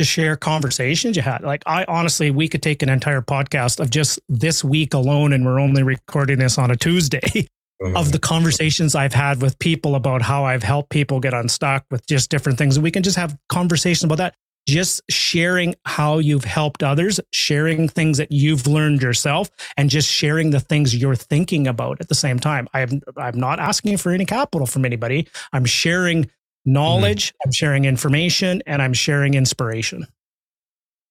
just 0.00 0.10
share 0.10 0.34
conversations 0.34 1.14
you 1.14 1.22
had. 1.22 1.42
Like 1.42 1.62
I 1.66 1.84
honestly, 1.86 2.30
we 2.30 2.48
could 2.48 2.62
take 2.62 2.82
an 2.82 2.88
entire 2.88 3.20
podcast 3.20 3.80
of 3.80 3.90
just 3.90 4.18
this 4.30 4.64
week 4.64 4.94
alone, 4.94 5.34
and 5.34 5.44
we're 5.44 5.60
only 5.60 5.82
recording 5.82 6.38
this 6.38 6.56
on 6.56 6.70
a 6.70 6.76
Tuesday. 6.76 7.48
Mm-hmm. 7.82 7.96
Of 7.96 8.12
the 8.12 8.18
conversations 8.18 8.94
I've 8.94 9.14
had 9.14 9.40
with 9.40 9.58
people 9.58 9.94
about 9.94 10.20
how 10.20 10.44
I've 10.44 10.62
helped 10.62 10.90
people 10.90 11.18
get 11.18 11.32
unstuck 11.32 11.86
with 11.90 12.06
just 12.06 12.28
different 12.28 12.58
things. 12.58 12.76
And 12.76 12.84
we 12.84 12.90
can 12.90 13.02
just 13.02 13.16
have 13.16 13.38
conversations 13.48 14.04
about 14.04 14.18
that 14.18 14.34
just 14.68 15.00
sharing 15.08 15.74
how 15.86 16.18
you've 16.18 16.44
helped 16.44 16.82
others, 16.82 17.20
sharing 17.32 17.88
things 17.88 18.18
that 18.18 18.30
you've 18.30 18.66
learned 18.66 19.00
yourself, 19.00 19.50
and 19.76 19.88
just 19.88 20.08
sharing 20.08 20.50
the 20.50 20.60
things 20.60 20.94
you're 20.94 21.16
thinking 21.16 21.66
about 21.66 22.00
at 22.00 22.08
the 22.08 22.14
same 22.14 22.38
time. 22.38 22.68
I'm 22.74 23.00
I'm 23.16 23.38
not 23.38 23.58
asking 23.58 23.96
for 23.96 24.12
any 24.12 24.26
capital 24.26 24.66
from 24.66 24.84
anybody. 24.84 25.26
I'm 25.52 25.64
sharing 25.64 26.30
knowledge, 26.64 27.28
mm-hmm. 27.28 27.48
I'm 27.48 27.52
sharing 27.52 27.84
information, 27.84 28.62
and 28.66 28.80
I'm 28.82 28.92
sharing 28.92 29.34
inspiration. 29.34 30.06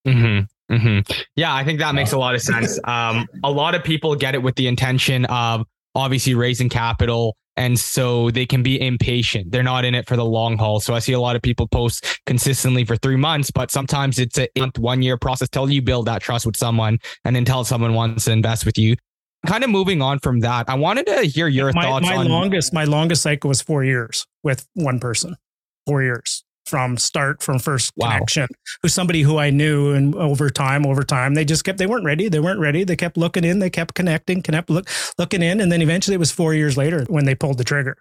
Hmm. 0.06 0.40
Hmm. 0.70 1.00
Yeah, 1.36 1.54
I 1.54 1.64
think 1.64 1.80
that 1.80 1.96
makes 1.96 2.12
a 2.12 2.18
lot 2.18 2.36
of 2.36 2.42
sense. 2.42 2.80
Um, 2.88 3.28
a 3.44 3.52
lot 3.52 3.76
of 3.76 3.84
people 3.84 4.16
get 4.16 4.36
it 4.36 4.44
with 4.44 4.56
the 4.56 4.68
intention 4.68 5.26
of 5.26 5.66
obviously 5.96 6.36
raising 6.36 6.70
capital 6.70 7.36
and 7.58 7.78
so 7.78 8.32
they 8.32 8.46
can 8.46 8.64
be 8.64 8.82
impatient. 8.82 9.52
They're 9.52 9.64
not 9.64 9.84
in 9.84 9.94
it 9.94 10.08
for 10.08 10.16
the 10.16 10.24
long 10.24 10.58
haul. 10.58 10.80
So 10.80 10.94
I 10.94 11.00
see 11.00 11.12
a 11.12 11.20
lot 11.20 11.36
of 11.36 11.42
people 11.42 11.68
post 11.68 12.06
consistently 12.26 12.86
for 12.86 12.96
three 12.96 13.18
months, 13.18 13.52
but 13.52 13.70
sometimes 13.70 14.18
it's 14.18 14.40
a 14.40 14.48
month, 14.58 14.80
one 14.80 15.02
year 15.02 15.18
process 15.18 15.50
till 15.50 15.70
you 15.70 15.82
build 15.82 16.06
that 16.06 16.22
trust 16.22 16.46
with 16.46 16.56
someone 16.56 17.00
and 17.26 17.36
then 17.36 17.44
tell 17.44 17.66
someone 17.66 17.94
wants 17.94 18.26
to 18.26 18.32
invest 18.32 18.66
with 18.66 18.78
you. 18.78 18.96
Kind 19.46 19.64
of 19.64 19.70
moving 19.70 20.02
on 20.02 20.20
from 20.20 20.40
that, 20.40 20.70
I 20.70 20.76
wanted 20.76 21.06
to 21.08 21.24
hear 21.24 21.48
your 21.48 21.72
my, 21.74 21.84
thoughts 21.84 22.06
my 22.06 22.16
on 22.16 22.28
longest. 22.30 22.74
My 22.74 22.86
longest 22.86 23.24
cycle 23.24 23.50
was 23.50 23.62
four 23.62 23.84
years 23.84 24.26
with 24.44 24.68
one 24.74 25.00
person. 25.00 25.36
Four 25.86 26.04
years 26.04 26.44
from 26.70 26.98
start 26.98 27.42
from 27.42 27.58
first 27.58 27.92
wow. 27.98 28.12
connection 28.12 28.48
who's 28.82 28.94
somebody 28.94 29.24
who 29.24 29.38
I 29.40 29.50
knew 29.50 29.92
and 29.92 30.14
over 30.16 30.52
time 30.52 30.86
over 30.86 31.02
time 31.02 31.34
they 31.34 31.44
just 31.44 31.64
kept 31.64 31.80
they 31.80 31.88
weren't 31.88 32.06
ready 32.06 32.30
they 32.30 32.40
weren't 32.40 32.60
ready 32.60 32.84
they 32.84 32.96
kept 32.96 33.18
looking 33.18 33.44
in 33.44 33.58
they 33.58 33.72
kept 33.72 33.96
connecting 33.96 34.44
kept 34.44 34.70
look, 34.70 34.88
looking 35.18 35.42
in 35.42 35.60
and 35.60 35.72
then 35.72 35.82
eventually 35.82 36.14
it 36.14 36.20
was 36.20 36.32
4 36.32 36.54
years 36.54 36.78
later 36.78 37.06
when 37.10 37.26
they 37.26 37.34
pulled 37.34 37.58
the 37.58 37.64
trigger 37.64 37.98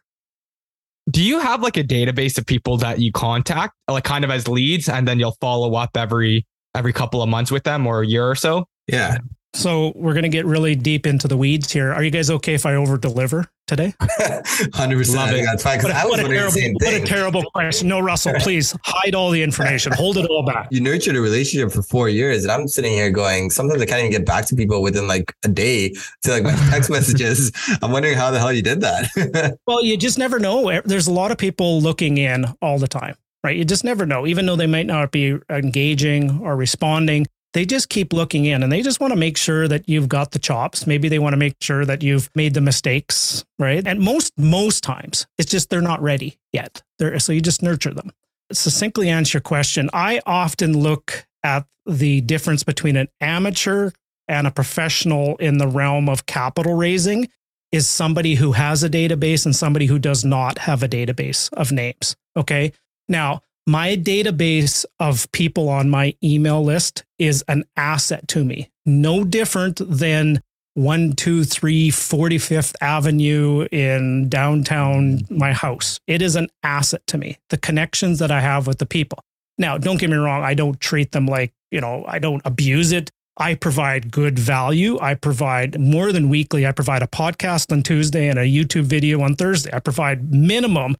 do 1.10 1.22
you 1.22 1.40
have 1.40 1.62
like 1.62 1.78
a 1.78 1.84
database 1.84 2.36
of 2.36 2.44
people 2.44 2.76
that 2.76 2.98
you 2.98 3.10
contact 3.10 3.74
like 3.88 4.04
kind 4.04 4.24
of 4.24 4.30
as 4.30 4.46
leads 4.46 4.88
and 4.88 5.08
then 5.08 5.18
you'll 5.18 5.36
follow 5.40 5.74
up 5.74 5.96
every 5.96 6.46
every 6.74 6.92
couple 6.92 7.22
of 7.22 7.28
months 7.28 7.50
with 7.50 7.64
them 7.64 7.86
or 7.86 8.02
a 8.02 8.06
year 8.06 8.28
or 8.28 8.34
so 8.34 8.66
yeah 8.86 9.16
so 9.54 9.92
we're 9.94 10.12
going 10.12 10.24
to 10.24 10.28
get 10.28 10.44
really 10.44 10.74
deep 10.74 11.06
into 11.06 11.26
the 11.26 11.36
weeds 11.36 11.72
here. 11.72 11.92
Are 11.92 12.02
you 12.02 12.10
guys 12.10 12.30
okay 12.30 12.54
if 12.54 12.66
I 12.66 12.74
over 12.74 12.98
deliver 12.98 13.46
today? 13.66 13.94
100%. 14.00 15.16
Love 15.16 15.30
it. 15.32 15.44
That's 15.44 15.62
fine. 15.62 15.82
What, 15.82 15.90
I 15.90 16.04
was 16.04 16.18
what, 16.18 16.20
a 16.20 16.28
terrible, 16.28 16.72
what 16.74 16.94
a 16.94 17.00
terrible 17.00 17.42
question. 17.54 17.88
No, 17.88 18.00
Russell, 18.00 18.34
please 18.38 18.76
hide 18.84 19.14
all 19.14 19.30
the 19.30 19.42
information. 19.42 19.92
Hold 19.92 20.18
it 20.18 20.26
all 20.26 20.44
back. 20.44 20.68
You 20.70 20.80
nurtured 20.80 21.16
a 21.16 21.20
relationship 21.20 21.72
for 21.72 21.82
four 21.82 22.08
years. 22.08 22.44
And 22.44 22.52
I'm 22.52 22.68
sitting 22.68 22.92
here 22.92 23.10
going, 23.10 23.50
sometimes 23.50 23.80
I 23.80 23.86
can't 23.86 24.00
even 24.00 24.12
get 24.12 24.26
back 24.26 24.46
to 24.46 24.54
people 24.54 24.82
within 24.82 25.08
like 25.08 25.34
a 25.44 25.48
day 25.48 25.94
to 26.22 26.30
like 26.30 26.42
my 26.42 26.52
text 26.70 26.90
messages. 26.90 27.50
I'm 27.82 27.90
wondering 27.90 28.16
how 28.16 28.30
the 28.30 28.38
hell 28.38 28.52
you 28.52 28.62
did 28.62 28.82
that. 28.82 29.58
well, 29.66 29.82
you 29.82 29.96
just 29.96 30.18
never 30.18 30.38
know. 30.38 30.80
There's 30.84 31.06
a 31.06 31.12
lot 31.12 31.30
of 31.30 31.38
people 31.38 31.80
looking 31.80 32.18
in 32.18 32.46
all 32.60 32.78
the 32.78 32.88
time 32.88 33.16
right? 33.44 33.56
You 33.56 33.64
just 33.64 33.84
never 33.84 34.04
know, 34.04 34.26
even 34.26 34.46
though 34.46 34.56
they 34.56 34.66
might 34.66 34.86
not 34.86 35.12
be 35.12 35.38
engaging 35.48 36.40
or 36.40 36.56
responding 36.56 37.24
they 37.54 37.64
just 37.64 37.88
keep 37.88 38.12
looking 38.12 38.44
in 38.44 38.62
and 38.62 38.70
they 38.70 38.82
just 38.82 39.00
want 39.00 39.12
to 39.12 39.18
make 39.18 39.36
sure 39.36 39.66
that 39.68 39.88
you've 39.88 40.08
got 40.08 40.32
the 40.32 40.38
chops. 40.38 40.86
Maybe 40.86 41.08
they 41.08 41.18
want 41.18 41.32
to 41.32 41.38
make 41.38 41.56
sure 41.60 41.84
that 41.84 42.02
you've 42.02 42.30
made 42.34 42.54
the 42.54 42.60
mistakes, 42.60 43.44
right? 43.58 43.86
And 43.86 44.00
most 44.00 44.32
most 44.36 44.82
times 44.82 45.26
it's 45.38 45.50
just 45.50 45.70
they're 45.70 45.80
not 45.80 46.02
ready 46.02 46.38
yet. 46.52 46.82
They're, 46.98 47.18
so 47.18 47.32
you 47.32 47.40
just 47.40 47.62
nurture 47.62 47.94
them. 47.94 48.12
Succinctly 48.52 49.08
answer 49.08 49.36
your 49.36 49.42
question. 49.42 49.90
I 49.92 50.20
often 50.26 50.78
look 50.78 51.26
at 51.42 51.66
the 51.86 52.20
difference 52.20 52.64
between 52.64 52.96
an 52.96 53.08
amateur 53.20 53.90
and 54.26 54.46
a 54.46 54.50
professional 54.50 55.36
in 55.36 55.58
the 55.58 55.68
realm 55.68 56.08
of 56.08 56.26
capital 56.26 56.74
raising 56.74 57.28
is 57.72 57.88
somebody 57.88 58.34
who 58.34 58.52
has 58.52 58.82
a 58.82 58.88
database 58.88 59.44
and 59.44 59.54
somebody 59.54 59.86
who 59.86 59.98
does 59.98 60.24
not 60.24 60.58
have 60.58 60.82
a 60.82 60.88
database 60.88 61.52
of 61.54 61.72
names. 61.72 62.16
Okay. 62.36 62.72
Now, 63.08 63.42
my 63.68 63.94
database 63.94 64.86
of 64.98 65.30
people 65.30 65.68
on 65.68 65.90
my 65.90 66.14
email 66.24 66.64
list 66.64 67.04
is 67.18 67.44
an 67.48 67.64
asset 67.76 68.26
to 68.26 68.42
me. 68.42 68.70
No 68.86 69.24
different 69.24 69.82
than 69.86 70.40
123 70.72 71.90
45th 71.90 72.74
Avenue 72.80 73.68
in 73.70 74.30
downtown 74.30 75.20
my 75.28 75.52
house. 75.52 76.00
It 76.06 76.22
is 76.22 76.34
an 76.34 76.48
asset 76.62 77.06
to 77.08 77.18
me. 77.18 77.36
The 77.50 77.58
connections 77.58 78.20
that 78.20 78.30
I 78.30 78.40
have 78.40 78.66
with 78.66 78.78
the 78.78 78.86
people. 78.86 79.18
Now, 79.58 79.76
don't 79.76 80.00
get 80.00 80.08
me 80.08 80.16
wrong, 80.16 80.42
I 80.42 80.54
don't 80.54 80.80
treat 80.80 81.12
them 81.12 81.26
like, 81.26 81.52
you 81.70 81.82
know, 81.82 82.06
I 82.08 82.20
don't 82.20 82.40
abuse 82.46 82.90
it. 82.92 83.10
I 83.36 83.54
provide 83.54 84.10
good 84.10 84.38
value. 84.38 84.98
I 84.98 85.12
provide 85.12 85.78
more 85.78 86.10
than 86.10 86.30
weekly. 86.30 86.66
I 86.66 86.72
provide 86.72 87.02
a 87.02 87.06
podcast 87.06 87.70
on 87.70 87.82
Tuesday 87.82 88.28
and 88.28 88.38
a 88.38 88.44
YouTube 88.44 88.84
video 88.84 89.20
on 89.20 89.36
Thursday. 89.36 89.70
I 89.74 89.80
provide 89.80 90.32
minimum 90.32 90.96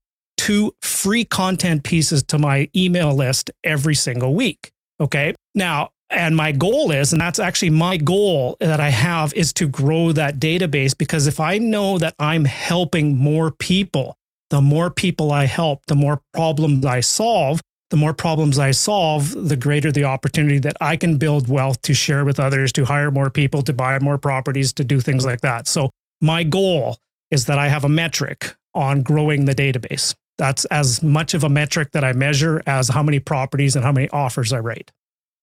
two 0.49 0.75
free 0.81 1.27
content 1.27 1.85
pieces 1.85 2.23
to 2.23 2.39
my 2.39 2.71
email 2.75 3.15
list 3.15 3.51
every 3.65 3.95
single 3.95 4.35
week. 4.35 4.71
Okay. 4.99 5.35
Now, 5.55 5.91
and 6.09 6.35
my 6.35 6.53
goal 6.53 6.91
is, 6.91 7.13
and 7.13 7.21
that's 7.21 7.39
actually 7.39 7.69
my 7.69 7.99
goal 7.99 8.57
that 8.61 8.81
I 8.81 8.89
have 8.89 9.35
is 9.35 9.53
to 9.55 9.69
grow 9.69 10.13
that 10.13 10.41
database 10.41 10.97
because 10.97 11.27
if 11.27 11.39
I 11.39 11.59
know 11.59 11.99
that 11.99 12.15
I'm 12.19 12.47
helping 12.47 13.19
more 13.19 13.51
people 13.51 14.17
the 14.51 14.61
more 14.63 14.91
people 14.91 15.31
I 15.31 15.45
help, 15.45 15.85
the 15.89 15.95
more 15.95 16.23
problems 16.33 16.85
I 16.87 17.01
solve, 17.01 17.61
the 17.91 17.99
more 17.99 18.15
problems 18.15 18.59
I 18.59 18.71
solve, 18.71 19.49
the 19.49 19.57
greater 19.57 19.93
the 19.93 20.05
opportunity 20.05 20.59
that 20.61 20.77
I 20.81 20.97
can 20.97 21.19
build 21.19 21.49
wealth 21.49 21.83
to 21.83 21.93
share 21.93 22.25
with 22.25 22.41
others, 22.41 22.73
to 22.73 22.87
hire 22.87 23.11
more 23.11 23.29
people, 23.29 23.61
to 23.63 23.75
buy 23.75 23.99
more 23.99 24.17
properties, 24.17 24.73
to 24.75 24.85
do 24.85 25.01
things 25.01 25.27
like 25.27 25.43
that. 25.43 25.69
So, 25.69 25.91
my 26.21 26.45
goal 26.45 26.97
is 27.31 27.45
that 27.45 27.59
I 27.59 27.69
have 27.69 27.85
a 27.85 27.89
metric 27.89 28.57
on 28.75 29.03
growing 29.03 29.45
the 29.45 29.55
database. 29.55 30.15
That's 30.39 30.65
as 30.67 31.03
much 31.03 31.35
of 31.35 31.45
a 31.45 31.49
metric 31.49 31.91
that 31.93 32.05
I 32.05 32.13
measure 32.13 32.63
as 32.67 32.89
how 32.89 33.03
many 33.03 33.19
properties 33.19 33.77
and 33.77 33.85
how 33.85 33.93
many 33.93 34.09
offers 34.11 34.53
I 34.53 34.61
write. 34.61 34.93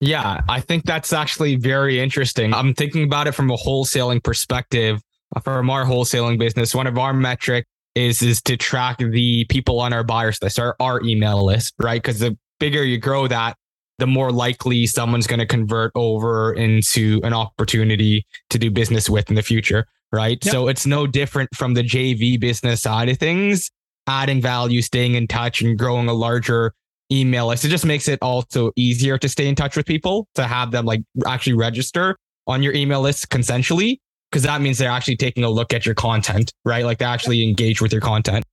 Yeah, 0.01 0.41
I 0.49 0.60
think 0.60 0.86
that's 0.86 1.13
actually 1.13 1.55
very 1.55 1.99
interesting. 1.99 2.53
I'm 2.53 2.73
thinking 2.73 3.03
about 3.03 3.27
it 3.27 3.34
from 3.34 3.49
a 3.49 3.55
wholesaling 3.55 4.23
perspective. 4.23 5.01
Uh, 5.36 5.39
from 5.39 5.69
our 5.69 5.86
wholesaling 5.86 6.38
business, 6.38 6.75
one 6.75 6.88
of 6.88 6.97
our 6.97 7.13
metric 7.13 7.65
is 7.95 8.21
is 8.21 8.41
to 8.43 8.58
track 8.58 8.97
the 8.99 9.45
people 9.45 9.79
on 9.79 9.93
our 9.93 10.03
buyers 10.03 10.38
list, 10.41 10.60
our, 10.60 10.75
our 10.79 11.01
email 11.03 11.43
list, 11.43 11.73
right? 11.79 12.01
Because 12.01 12.19
the 12.19 12.38
bigger 12.60 12.84
you 12.84 12.97
grow 12.99 13.27
that, 13.27 13.58
the 13.97 14.08
more 14.08 14.31
likely 14.31 14.86
someone's 14.86 15.27
going 15.27 15.39
to 15.39 15.45
convert 15.45 15.91
over 15.95 16.53
into 16.53 17.21
an 17.23 17.34
opportunity 17.34 18.25
to 18.49 18.60
do 18.60 18.69
business 18.69 19.10
with 19.10 19.29
in 19.29 19.36
the 19.36 19.41
future, 19.41 19.88
right? 20.12 20.43
Yep. 20.43 20.51
So 20.51 20.67
it's 20.67 20.86
no 20.86 21.08
different 21.08 21.55
from 21.55 21.73
the 21.73 21.84
JV 21.84 22.39
business 22.39 22.81
side 22.81 23.10
of 23.10 23.17
things, 23.17 23.71
adding 24.08 24.41
value, 24.41 24.82
staying 24.82 25.15
in 25.15 25.28
touch, 25.28 25.62
and 25.62 25.78
growing 25.78 26.08
a 26.08 26.13
larger 26.13 26.74
email 27.12 27.48
list. 27.48 27.65
It 27.65 27.70
just 27.70 27.86
makes 27.86 28.08
it 28.08 28.20
also 28.22 28.72
easier 28.76 29.18
to 29.18 29.30
stay 29.30 29.48
in 29.48 29.56
touch 29.56 29.76
with 29.76 29.86
people, 29.86 30.28
to 30.36 30.44
have 30.44 30.72
them 30.72 30.86
like 30.86 31.02
actually 31.26 31.54
register 31.54 32.18
on 32.48 32.63
your 32.63 32.74
email 32.74 33.02
list 33.02 33.30
consensually 33.30 34.00
because 34.32 34.44
that 34.44 34.62
means 34.62 34.78
they're 34.78 34.91
actually 34.91 35.15
taking 35.15 35.44
a 35.44 35.50
look 35.50 35.74
at 35.74 35.86
your 35.86 35.96
content, 35.96 36.54
right? 36.65 36.84
Like 36.84 36.98
they 36.98 37.06
actually 37.06 37.48
engage 37.48 37.82
with 37.82 37.91
your 37.91 38.02
content. 38.02 38.44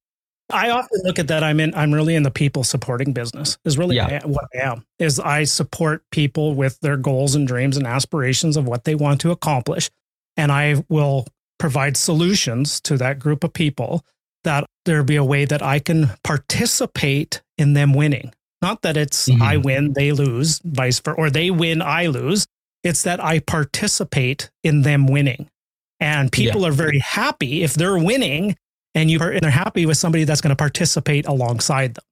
I 0.51 0.71
often 0.71 1.01
look 1.05 1.19
at 1.19 1.29
that. 1.29 1.43
I'm 1.43 1.61
in. 1.61 1.75
I'm 1.75 1.93
really 1.93 2.15
in 2.15 2.25
the 2.25 2.31
people 2.31 2.62
supporting 2.62 3.12
business. 3.12 3.59
Is 3.65 3.79
really 3.79 3.97
yeah. 3.97 4.21
what 4.25 4.45
I 4.55 4.59
am. 4.59 4.85
Is 4.99 5.19
I 5.19 5.45
support 5.45 6.05
people 6.11 6.55
with 6.55 6.79
their 6.81 6.97
goals 6.97 7.35
and 7.35 7.49
dreams 7.49 7.77
and 7.77 7.87
aspirations 7.87 8.57
of 8.57 8.67
what 8.67 8.85
they 8.85 8.95
want 8.95 9.21
to 9.23 9.31
accomplish, 9.31 9.91
and 10.37 10.53
I 10.53 10.85
will 10.88 11.27
provide 11.59 11.97
solutions 11.97 12.81
to 12.83 12.97
that 12.99 13.19
group 13.19 13.45
of 13.45 13.53
people 13.53 14.05
that 14.44 14.64
there 14.85 15.02
be 15.02 15.16
a 15.16 15.24
way 15.24 15.44
that 15.44 15.62
I 15.62 15.78
can 15.78 16.11
participate 16.24 17.42
in 17.59 17.74
them 17.74 17.94
winning. 17.94 18.33
Not 18.61 18.83
that 18.83 18.96
it's 18.96 19.28
mm-hmm. 19.28 19.42
I 19.42 19.57
win, 19.57 19.92
they 19.92 20.12
lose, 20.12 20.61
vice 20.64 21.00
versa, 21.00 21.18
or 21.18 21.31
they 21.31 21.50
win, 21.50 21.83
I 21.83 22.07
lose. 22.07 22.46
It's 22.85 23.02
that 23.02 23.22
I 23.22 23.40
participate 23.40 24.50
in 24.62 24.83
them 24.83 25.07
winning. 25.07 25.48
And 26.00 26.33
people 26.33 26.62
yeah. 26.62 26.68
are 26.68 26.72
very 26.72 26.98
happy 26.98 27.62
if 27.62 27.74
they're 27.74 27.98
winning 27.98 28.57
and 28.94 29.11
you 29.11 29.20
are 29.20 29.31
and 29.31 29.40
they're 29.40 29.50
happy 29.50 29.87
with 29.87 29.96
somebody 29.96 30.24
that's 30.24 30.40
going 30.40 30.50
to 30.50 30.57
participate 30.57 31.26
alongside 31.26 31.94
them. 31.94 32.05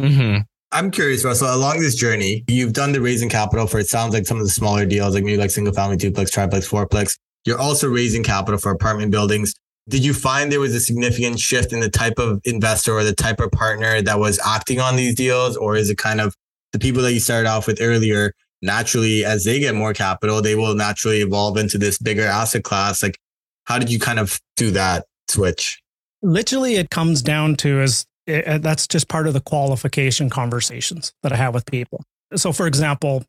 Mm-hmm. 0.00 0.42
I'm 0.72 0.90
curious, 0.90 1.24
Russell, 1.24 1.54
along 1.54 1.80
this 1.80 1.94
journey, 1.94 2.44
you've 2.48 2.72
done 2.72 2.92
the 2.92 3.00
raising 3.00 3.28
capital 3.28 3.66
for 3.66 3.78
it 3.78 3.88
sounds 3.88 4.14
like 4.14 4.26
some 4.26 4.38
of 4.38 4.44
the 4.44 4.50
smaller 4.50 4.86
deals, 4.86 5.14
like 5.14 5.22
maybe 5.22 5.36
like 5.36 5.50
single 5.50 5.74
family 5.74 5.96
duplex, 5.96 6.30
triplex, 6.30 6.68
fourplex. 6.68 7.18
You're 7.44 7.58
also 7.58 7.88
raising 7.88 8.22
capital 8.22 8.58
for 8.58 8.72
apartment 8.72 9.10
buildings. 9.10 9.54
Did 9.88 10.04
you 10.04 10.14
find 10.14 10.50
there 10.50 10.60
was 10.60 10.74
a 10.74 10.80
significant 10.80 11.40
shift 11.40 11.72
in 11.72 11.80
the 11.80 11.90
type 11.90 12.18
of 12.18 12.40
investor 12.44 12.92
or 12.92 13.04
the 13.04 13.14
type 13.14 13.40
of 13.40 13.50
partner 13.50 14.00
that 14.02 14.18
was 14.18 14.38
acting 14.46 14.80
on 14.80 14.96
these 14.96 15.14
deals? 15.14 15.56
Or 15.56 15.76
is 15.76 15.90
it 15.90 15.98
kind 15.98 16.20
of 16.20 16.36
the 16.72 16.78
people 16.78 17.02
that 17.02 17.12
you 17.12 17.20
started 17.20 17.48
off 17.48 17.66
with 17.66 17.80
earlier 17.80 18.32
naturally 18.62 19.24
as 19.24 19.44
they 19.44 19.58
get 19.58 19.74
more 19.74 19.92
capital, 19.92 20.40
they 20.40 20.54
will 20.54 20.74
naturally 20.74 21.20
evolve 21.20 21.56
into 21.56 21.76
this 21.76 21.98
bigger 21.98 22.24
asset 22.24 22.62
class. 22.64 23.02
Like, 23.02 23.18
how 23.64 23.78
did 23.78 23.90
you 23.90 23.98
kind 23.98 24.18
of 24.18 24.40
do 24.56 24.70
that 24.70 25.04
switch? 25.28 25.82
Literally, 26.22 26.76
it 26.76 26.90
comes 26.90 27.20
down 27.20 27.56
to 27.56 27.80
it, 27.80 28.04
eh, 28.28 28.42
eh, 28.44 28.58
that's 28.58 28.86
just 28.86 29.08
part 29.08 29.26
of 29.26 29.34
the 29.34 29.40
qualification 29.40 30.30
conversations 30.30 31.12
that 31.22 31.32
I 31.32 31.36
have 31.36 31.52
with 31.52 31.66
people. 31.66 32.04
So, 32.36 32.52
for 32.52 32.66
example, 32.66 33.24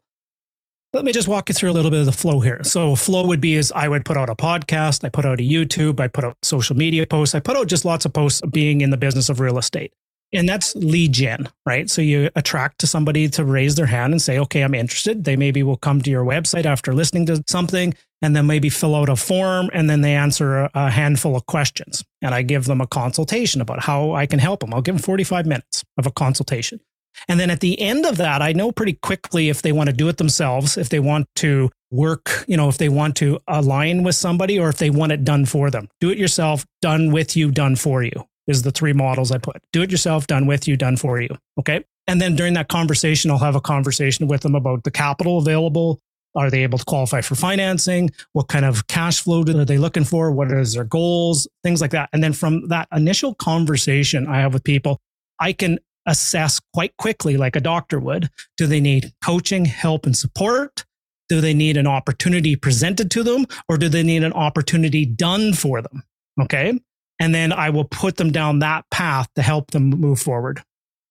let 0.94 1.04
me 1.04 1.12
just 1.12 1.28
walk 1.28 1.50
you 1.50 1.56
through 1.56 1.72
a 1.72 1.74
little 1.74 1.90
bit 1.90 2.00
of 2.00 2.06
the 2.06 2.12
flow 2.12 2.40
here. 2.40 2.64
So, 2.64 2.96
flow 2.96 3.26
would 3.28 3.42
be 3.42 3.56
is 3.56 3.72
I 3.72 3.88
would 3.88 4.06
put 4.06 4.16
out 4.16 4.30
a 4.30 4.36
podcast, 4.36 5.04
I 5.04 5.10
put 5.10 5.26
out 5.26 5.40
a 5.40 5.44
YouTube, 5.44 6.00
I 6.00 6.08
put 6.08 6.24
out 6.24 6.38
social 6.44 6.76
media 6.76 7.08
posts, 7.08 7.34
I 7.34 7.40
put 7.40 7.58
out 7.58 7.68
just 7.68 7.84
lots 7.84 8.06
of 8.06 8.14
posts 8.14 8.42
being 8.52 8.82
in 8.82 8.92
the 8.92 8.98
business 8.98 9.28
of 9.30 9.40
real 9.40 9.58
estate. 9.58 9.92
And 10.34 10.50
that's 10.50 10.76
lead 10.76 11.14
gen, 11.14 11.48
right? 11.66 11.90
So 11.90 12.02
you 12.02 12.30
attract 12.36 12.80
to 12.80 12.88
somebody 12.88 13.30
to 13.30 13.46
raise 13.46 13.76
their 13.76 13.86
hand 13.86 14.14
and 14.14 14.22
say, 14.22 14.40
okay, 14.40 14.62
I'm 14.62 14.74
interested. 14.74 15.26
They 15.26 15.36
maybe 15.36 15.62
will 15.62 15.78
come 15.78 16.02
to 16.02 16.10
your 16.10 16.26
website 16.26 16.66
after 16.66 16.92
listening 16.94 17.28
to 17.28 17.44
something 17.48 17.94
and 18.24 18.36
then 18.36 18.48
maybe 18.48 18.70
fill 18.70 18.96
out 18.96 19.10
a 19.10 19.16
form 19.16 19.70
and 19.74 19.88
then 19.88 20.02
they 20.02 20.16
answer 20.16 20.70
a, 20.74 20.90
handful 20.90 21.36
of 21.36 21.46
questions. 21.46 22.04
And 22.24 22.34
I 22.34 22.42
give 22.42 22.66
them 22.66 22.82
a 22.82 22.88
consultation 22.88 23.62
about 23.62 23.84
how 23.84 24.14
I 24.14 24.26
can 24.26 24.40
help 24.40 24.62
them. 24.62 24.74
I'll 24.74 24.82
give 24.82 24.96
them 24.96 25.04
45 25.04 25.46
minutes 25.46 25.84
of 25.98 26.08
a 26.08 26.12
consultation. 26.12 26.80
And 27.28 27.40
then 27.40 27.50
at 27.50 27.60
the 27.60 27.80
end 27.80 28.06
of 28.06 28.18
that, 28.18 28.42
I 28.42 28.54
know 28.54 28.72
pretty 28.72 28.94
quickly 28.94 29.50
if 29.50 29.62
they 29.62 29.72
want 29.72 29.90
to 29.90 29.96
do 29.96 30.08
it 30.10 30.18
themselves, 30.18 30.78
if 30.78 30.90
they 30.90 31.00
want 31.00 31.28
to 31.38 31.70
work, 31.92 32.44
you 32.48 32.58
know, 32.58 32.70
if 32.70 32.78
they 32.78 32.90
want 32.90 33.16
to 33.18 33.40
align 33.48 34.04
with 34.04 34.16
somebody 34.16 34.60
or 34.60 34.70
if 34.70 34.78
they 34.78 34.90
want 34.90 35.12
it 35.12 35.24
done 35.24 35.46
for 35.46 35.70
them. 35.70 35.88
Do 36.00 36.10
it 36.10 36.18
yourself, 36.18 36.66
done 36.82 37.12
with 37.12 37.38
you, 37.38 37.52
done 37.52 37.76
for 37.76 38.04
you 38.04 38.28
is 38.48 38.64
the 38.64 38.72
three 38.72 38.94
models 38.94 39.32
I 39.32 39.38
put. 39.38 39.62
Do 39.72 39.82
it 39.82 39.92
yourself, 39.92 40.28
done 40.28 40.46
with 40.46 40.68
you, 40.68 40.76
done 40.76 40.98
for 40.98 41.22
you. 41.22 41.30
Okay. 41.60 41.84
And 42.08 42.20
then 42.20 42.36
during 42.36 42.54
that 42.56 42.68
conversation, 42.68 43.32
I'll 43.32 43.38
have 43.38 43.56
a 43.56 43.62
conversation 43.62 44.28
with 44.28 44.42
them 44.42 44.56
about 44.56 44.84
the 44.84 44.92
capital 44.92 45.38
available. 45.38 46.00
Are 46.36 46.50
they 46.50 46.64
able 46.64 46.80
to 46.80 46.86
qualify 46.86 47.22
for 47.22 47.36
financing? 47.36 48.10
What 48.34 48.48
kind 48.48 48.66
of 48.66 48.88
cash 48.88 49.22
flow 49.22 49.42
are 49.42 49.66
they 49.66 49.78
looking 49.78 50.04
for? 50.04 50.32
What 50.32 50.52
is 50.52 50.74
their 50.74 50.84
goals? 50.84 51.48
Things 51.64 51.80
like 51.80 51.92
that. 51.92 52.10
And 52.12 52.24
then 52.24 52.34
from 52.34 52.68
that 52.70 52.88
initial 52.92 53.36
conversation 53.36 54.28
I 54.28 54.40
have 54.40 54.54
with 54.54 54.64
people, 54.64 55.00
I 55.40 55.54
can 55.54 55.80
assess 56.06 56.60
quite 56.74 56.96
quickly, 56.98 57.38
like 57.38 57.56
a 57.56 57.62
doctor 57.62 58.00
would. 58.00 58.30
Do 58.58 58.68
they 58.68 58.80
need 58.80 59.14
coaching, 59.24 59.66
help, 59.66 60.06
and 60.06 60.16
support? 60.16 60.86
Do 61.30 61.42
they 61.42 61.54
need 61.54 61.78
an 61.78 61.88
opportunity 61.88 62.56
presented 62.56 63.10
to 63.12 63.24
them 63.24 63.46
or 63.70 63.78
do 63.78 63.90
they 63.90 64.04
need 64.04 64.24
an 64.24 64.34
opportunity 64.34 65.06
done 65.06 65.54
for 65.54 65.82
them? 65.82 66.04
Okay 66.42 66.80
and 67.20 67.34
then 67.34 67.54
I 67.54 67.70
will 67.70 67.86
put 67.86 68.18
them 68.18 68.32
down 68.32 68.60
that 68.60 68.84
path 68.90 69.30
to 69.36 69.42
help 69.42 69.72
them 69.72 69.90
move 69.90 70.20
forward. 70.20 70.62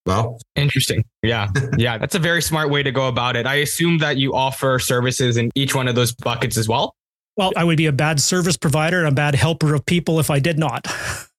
Well, 0.05 0.40
interesting. 0.57 1.05
Yeah. 1.22 1.48
yeah. 1.78 1.96
That's 1.96 2.14
a 2.14 2.18
very 2.18 2.42
smart 2.42 2.70
way 2.70 2.83
to 2.83 2.90
go 2.90 3.09
about 3.09 3.37
it. 3.37 3.46
I 3.46 3.57
assume 3.57 3.98
that 3.98 4.16
you 4.16 4.35
offer 4.35 4.78
services 4.78 5.37
in 5.37 5.50
each 5.55 5.74
one 5.74 5.88
of 5.88 5.94
those 5.94 6.12
buckets 6.12 6.57
as 6.57 6.68
well. 6.68 6.94
Well, 7.37 7.52
I 7.57 7.64
would 7.64 7.78
be 7.78 7.87
a 7.87 7.92
bad 7.92 8.20
service 8.20 8.59
provider 8.59 8.98
and 8.98 9.09
a 9.09 9.14
bad 9.14 9.35
helper 9.35 9.74
of 9.74 9.87
people 9.87 10.20
if 10.20 10.31
I 10.31 10.38
did 10.38 10.59
not. 10.59 10.87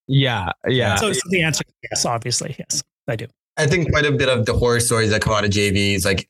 Yeah. 0.08 0.52
Yeah. 0.68 0.96
So, 0.96 1.14
so 1.14 1.22
the 1.30 1.44
answer 1.44 1.64
yes, 1.90 2.06
obviously. 2.06 2.56
Yes, 2.58 2.84
I 3.08 3.16
do. 3.16 3.28
I 3.58 3.68
think 3.68 3.92
quite 3.92 4.06
a 4.06 4.12
bit 4.12 4.30
of 4.30 4.46
the 4.46 4.54
horror 4.54 4.80
stories 4.80 5.12
that 5.12 5.22
come 5.22 5.34
out 5.34 5.46
of 5.46 5.52
JVs, 5.52 6.06
like 6.06 6.28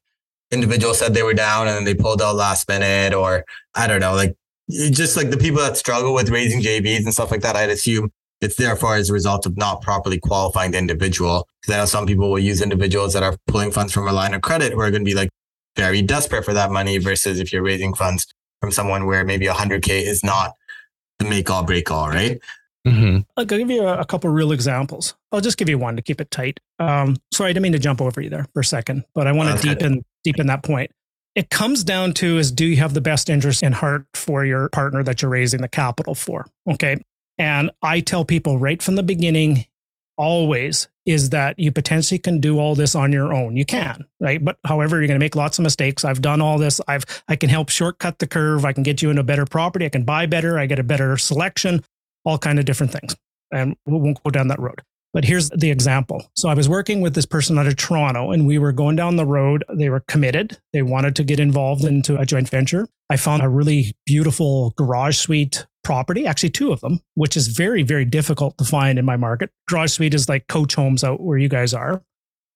individuals 0.51 0.99
said 0.99 1.13
they 1.13 1.23
were 1.23 1.33
down 1.33 1.67
and 1.67 1.77
then 1.77 1.83
they 1.86 1.95
pulled 1.95 2.21
out 2.21 2.36
last 2.36 2.67
minute, 2.67 3.13
or 3.13 3.45
I 3.75 3.88
don't 3.88 4.01
know, 4.01 4.13
like 4.13 4.36
just 4.69 5.17
like 5.17 5.29
the 5.29 5.38
people 5.38 5.62
that 5.62 5.77
struggle 5.77 6.13
with 6.13 6.29
raising 6.29 6.62
JVs 6.62 7.03
and 7.03 7.13
stuff 7.13 7.31
like 7.31 7.41
that, 7.41 7.55
I'd 7.55 7.69
assume 7.69 8.12
it's 8.41 8.55
therefore 8.55 8.95
as 8.95 9.09
a 9.09 9.13
result 9.13 9.45
of 9.45 9.57
not 9.57 9.81
properly 9.81 10.19
qualifying 10.19 10.71
the 10.71 10.77
individual. 10.77 11.47
Because 11.62 11.75
I 11.75 11.77
know 11.79 11.86
some 11.86 12.05
people 12.05 12.29
will 12.29 12.39
use 12.39 12.62
individuals 12.62 13.13
that 13.13 13.23
are 13.23 13.38
pulling 13.47 13.71
funds 13.71 13.93
from 13.93 14.07
a 14.07 14.13
line 14.13 14.33
of 14.33 14.41
credit 14.41 14.73
who 14.73 14.81
are 14.81 14.91
going 14.91 15.03
to 15.03 15.09
be 15.09 15.15
like 15.15 15.29
very 15.75 16.01
desperate 16.01 16.43
for 16.43 16.53
that 16.53 16.71
money 16.71 16.97
versus 16.97 17.39
if 17.39 17.51
you're 17.51 17.63
raising 17.63 17.93
funds 17.93 18.27
from 18.62 18.71
someone 18.71 19.05
where 19.05 19.23
maybe 19.23 19.45
100K 19.45 20.03
is 20.03 20.23
not 20.23 20.53
the 21.19 21.25
make 21.25 21.49
all 21.49 21.63
break 21.63 21.89
all, 21.89 22.09
right? 22.09 22.39
Mm-hmm. 22.85 23.19
I'll 23.37 23.45
give 23.45 23.69
you 23.69 23.83
a, 23.83 23.99
a, 23.99 24.05
couple 24.05 24.29
real 24.29 24.51
examples. 24.51 25.15
I'll 25.31 25.39
just 25.39 25.57
give 25.57 25.69
you 25.69 25.77
one 25.77 25.95
to 25.95 26.01
keep 26.01 26.19
it 26.19 26.29
tight. 26.31 26.59
Um, 26.79 27.15
sorry, 27.31 27.51
I 27.51 27.53
didn't 27.53 27.63
mean 27.63 27.71
to 27.71 27.79
jump 27.79 28.01
over 28.01 28.19
you 28.19 28.29
there 28.29 28.45
for 28.53 28.59
a 28.59 28.65
second, 28.65 29.05
but 29.15 29.25
I 29.25 29.31
want 29.31 29.57
to 29.57 29.67
deepen 29.67 30.03
deepen 30.23 30.47
that 30.47 30.63
point. 30.63 30.91
It 31.33 31.49
comes 31.49 31.83
down 31.83 32.13
to 32.15 32.37
is 32.37 32.51
do 32.51 32.65
you 32.65 32.77
have 32.77 32.93
the 32.93 33.01
best 33.01 33.29
interest 33.29 33.63
in 33.63 33.71
heart 33.71 34.05
for 34.13 34.45
your 34.45 34.69
partner 34.69 35.01
that 35.03 35.21
you're 35.21 35.31
raising 35.31 35.61
the 35.61 35.69
capital 35.69 36.13
for? 36.13 36.45
Okay. 36.69 36.97
And 37.37 37.71
I 37.81 38.01
tell 38.01 38.25
people 38.25 38.59
right 38.59 38.81
from 38.81 38.95
the 38.95 39.01
beginning, 39.01 39.65
always, 40.17 40.87
is 41.05 41.31
that 41.31 41.57
you 41.57 41.71
potentially 41.71 42.19
can 42.19 42.39
do 42.39 42.59
all 42.59 42.75
this 42.75 42.95
on 42.95 43.11
your 43.11 43.33
own. 43.33 43.57
You 43.57 43.65
can, 43.65 44.05
right? 44.19 44.43
But 44.43 44.57
however, 44.65 44.97
you're 44.97 45.07
going 45.07 45.19
to 45.19 45.23
make 45.23 45.36
lots 45.36 45.57
of 45.57 45.63
mistakes. 45.63 46.05
I've 46.05 46.21
done 46.21 46.41
all 46.41 46.57
this. 46.57 46.79
I've 46.88 47.05
I 47.27 47.36
can 47.36 47.49
help 47.49 47.69
shortcut 47.69 48.19
the 48.19 48.27
curve. 48.27 48.65
I 48.65 48.73
can 48.73 48.84
get 48.84 49.01
you 49.01 49.09
into 49.09 49.21
a 49.21 49.25
better 49.25 49.45
property. 49.45 49.86
I 49.86 49.89
can 49.89 50.03
buy 50.03 50.25
better. 50.27 50.59
I 50.59 50.65
get 50.65 50.79
a 50.79 50.84
better 50.84 51.17
selection. 51.17 51.84
All 52.26 52.38
kind 52.38 52.59
of 52.59 52.65
different 52.65 52.91
things. 52.91 53.15
And 53.51 53.76
we 53.86 53.97
won't 53.99 54.24
go 54.24 54.32
down 54.32 54.47
that 54.47 54.59
road. 54.59 54.82
But 55.13 55.26
here's 55.26 55.49
the 55.51 55.69
example. 55.69 56.28
So 56.36 56.49
I 56.49 56.55
was 56.55 56.67
working 56.67 57.01
with 57.01 57.13
this 57.13 57.28
person 57.28 57.59
out 57.59 57.67
of 57.67 57.76
Toronto 57.76 58.32
and 58.32 58.47
we 58.47 58.57
were 58.57 58.71
going 58.71 58.95
down 58.95 59.15
the 59.15 59.26
road. 59.26 59.63
They 59.71 59.89
were 59.89 59.99
committed. 59.99 60.57
They 60.74 60.82
wanted 60.82 61.15
to 61.17 61.24
get 61.24 61.39
involved 61.39 61.86
into 61.86 62.17
a 62.17 62.26
joint 62.26 62.49
venture. 62.49 62.88
I 63.11 63.17
found 63.17 63.43
a 63.43 63.49
really 63.49 63.95
beautiful 64.07 64.74
garage 64.76 65.17
suite 65.17 65.67
property, 65.84 66.26
actually 66.26 66.49
two 66.49 66.71
of 66.71 66.82
them, 66.82 66.99
which 67.13 67.38
is 67.38 67.49
very, 67.49 67.84
very 67.84 68.05
difficult 68.05 68.57
to 68.57 68.63
find 68.63 68.97
in 68.97 69.05
my 69.05 69.17
market. 69.17 69.51
Garage 69.67 69.91
suite 69.91 70.15
is 70.15 70.28
like 70.28 70.47
coach 70.47 70.74
homes 70.74 71.03
out 71.03 71.21
where 71.21 71.38
you 71.38 71.49
guys 71.49 71.76
are. 71.76 72.01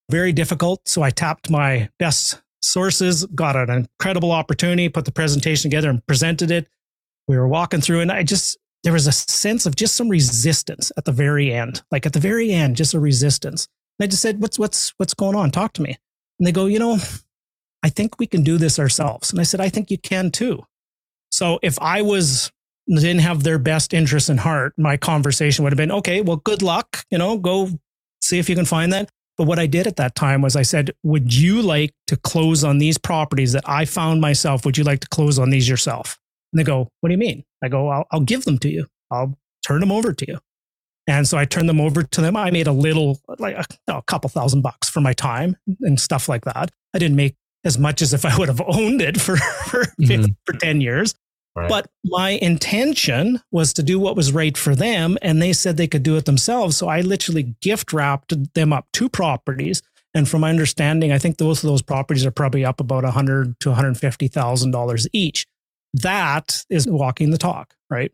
Very 0.10 0.32
difficult. 0.32 0.88
So 0.88 1.04
I 1.04 1.12
tapped 1.12 1.52
my 1.52 1.90
best 2.00 2.42
sources, 2.64 3.26
got 3.28 3.56
an 3.56 3.70
incredible 3.70 4.32
opportunity, 4.32 4.90
put 4.90 5.06
the 5.06 5.12
presentation 5.12 5.70
together 5.70 5.90
and 5.90 6.06
presented 6.08 6.50
it. 6.50 6.68
We 7.28 7.38
were 7.38 7.48
walking 7.48 7.82
through 7.82 8.00
and 8.00 8.12
I 8.12 8.24
just 8.24 8.58
there 8.88 8.94
was 8.94 9.06
a 9.06 9.12
sense 9.12 9.66
of 9.66 9.76
just 9.76 9.98
some 9.98 10.08
resistance 10.08 10.94
at 10.96 11.04
the 11.04 11.12
very 11.12 11.54
end, 11.54 11.84
like 11.92 12.06
at 12.06 12.14
the 12.14 12.22
very 12.22 12.54
end, 12.54 12.78
just 12.78 12.94
a 12.94 13.00
resistance. 13.02 13.68
And 14.00 14.06
I 14.06 14.08
just 14.08 14.22
said, 14.22 14.42
"What's 14.42 14.58
what's 14.58 14.94
what's 14.96 15.14
going 15.14 15.36
on? 15.36 15.52
Talk 15.52 15.74
to 15.74 15.82
me." 15.82 15.98
And 16.40 16.48
they 16.48 16.54
go, 16.54 16.68
"You 16.68 16.80
know, 16.80 16.98
I 17.84 17.90
think 17.90 18.18
we 18.18 18.28
can 18.28 18.44
do 18.44 18.58
this 18.58 18.80
ourselves." 18.80 19.30
And 19.30 19.42
I 19.42 19.44
said, 19.44 19.60
"I 19.60 19.68
think 19.68 19.92
you 19.92 19.98
can 19.98 20.32
too." 20.32 20.64
So 21.30 21.60
if 21.62 21.78
I 21.82 22.02
was 22.02 22.50
didn't 22.88 23.20
have 23.20 23.44
their 23.44 23.60
best 23.60 23.94
interest 23.94 24.30
in 24.30 24.38
heart, 24.38 24.74
my 24.78 24.96
conversation 24.96 25.64
would 25.64 25.74
have 25.74 25.78
been, 25.78 25.92
"Okay, 25.92 26.22
well, 26.22 26.38
good 26.38 26.62
luck. 26.62 27.04
You 27.12 27.18
know, 27.18 27.38
go 27.38 27.70
see 28.22 28.40
if 28.40 28.48
you 28.48 28.56
can 28.56 28.64
find 28.64 28.94
that." 28.94 29.10
But 29.38 29.48
what 29.48 29.60
I 29.60 29.68
did 29.68 29.86
at 29.86 29.98
that 29.98 30.16
time 30.16 30.42
was 30.42 30.56
I 30.56 30.62
said, 30.62 30.92
Would 31.04 31.34
you 31.34 31.62
like 31.62 31.94
to 32.08 32.16
close 32.16 32.64
on 32.64 32.78
these 32.78 32.98
properties 32.98 33.52
that 33.52 33.68
I 33.68 33.84
found 33.84 34.22
myself? 34.22 34.64
Would 34.64 34.78
you 34.78 34.86
like 34.86 35.02
to 35.02 35.10
close 35.10 35.38
on 35.38 35.50
these 35.50 35.68
yourself? 35.68 36.18
And 36.52 36.60
they 36.60 36.64
go, 36.64 36.90
What 37.02 37.10
do 37.10 37.14
you 37.14 37.18
mean? 37.18 37.44
I 37.64 37.70
go, 37.70 37.90
I'll, 37.90 38.06
I'll 38.12 38.22
give 38.22 38.46
them 38.46 38.58
to 38.60 38.70
you. 38.70 38.88
I'll 39.12 39.38
turn 39.66 39.80
them 39.80 39.92
over 39.92 40.14
to 40.14 40.28
you. 40.28 40.40
And 41.08 41.28
so 41.28 41.38
I 41.38 41.46
turned 41.46 41.70
them 41.70 41.80
over 41.80 42.04
to 42.04 42.22
them. 42.22 42.36
I 42.36 42.52
made 42.52 42.68
a 42.68 42.74
little, 42.74 43.20
like 43.40 43.56
a, 43.56 43.66
a 43.88 44.02
couple 44.04 44.30
thousand 44.30 44.62
bucks 44.62 44.90
for 44.90 45.00
my 45.00 45.14
time 45.14 45.56
and 45.82 46.00
stuff 46.00 46.28
like 46.28 46.44
that. 46.46 46.72
I 46.94 47.00
didn't 47.00 47.16
make 47.16 47.36
as 47.64 47.78
much 47.78 48.02
as 48.02 48.14
if 48.14 48.26
I 48.26 48.38
would 48.38 48.50
have 48.50 48.62
owned 48.68 49.02
it 49.02 49.20
for, 49.20 49.38
for, 49.38 49.86
mm-hmm. 50.02 50.26
for 50.46 50.54
10 50.54 50.82
years. 50.82 51.16
Right. 51.56 51.70
But 51.70 51.88
my 52.06 52.32
intention 52.32 53.42
was 53.52 53.74
to 53.74 53.84
do 53.84 54.00
what 54.00 54.16
was 54.16 54.32
right 54.32 54.56
for 54.56 54.76
them. 54.76 55.18
And 55.24 55.42
they 55.42 55.54
said 55.54 55.76
they 55.76 55.88
could 55.88 56.04
do 56.04 56.16
it 56.18 56.26
themselves. 56.26 56.78
So 56.78 56.88
I 56.88 57.02
literally 57.02 57.56
gift 57.62 57.94
wrapped 57.94 58.54
them 58.54 58.74
up 58.74 58.86
two 58.94 59.10
properties. 59.10 59.82
And 60.14 60.30
from 60.30 60.42
my 60.42 60.50
understanding, 60.50 61.12
I 61.12 61.18
think 61.18 61.42
of 61.42 61.62
those 61.62 61.82
properties 61.82 62.26
are 62.26 62.32
probably 62.32 62.64
up 62.64 62.80
about 62.80 63.06
a 63.06 63.12
hundred 63.12 63.60
to 63.62 63.70
one 63.70 63.76
hundred 63.76 63.98
fifty 63.98 64.28
thousand 64.28 64.72
dollars 64.72 65.08
each. 65.14 65.46
That 65.94 66.64
is 66.70 66.88
walking 66.88 67.32
the 67.32 67.38
talk, 67.38 67.74
right? 67.90 68.12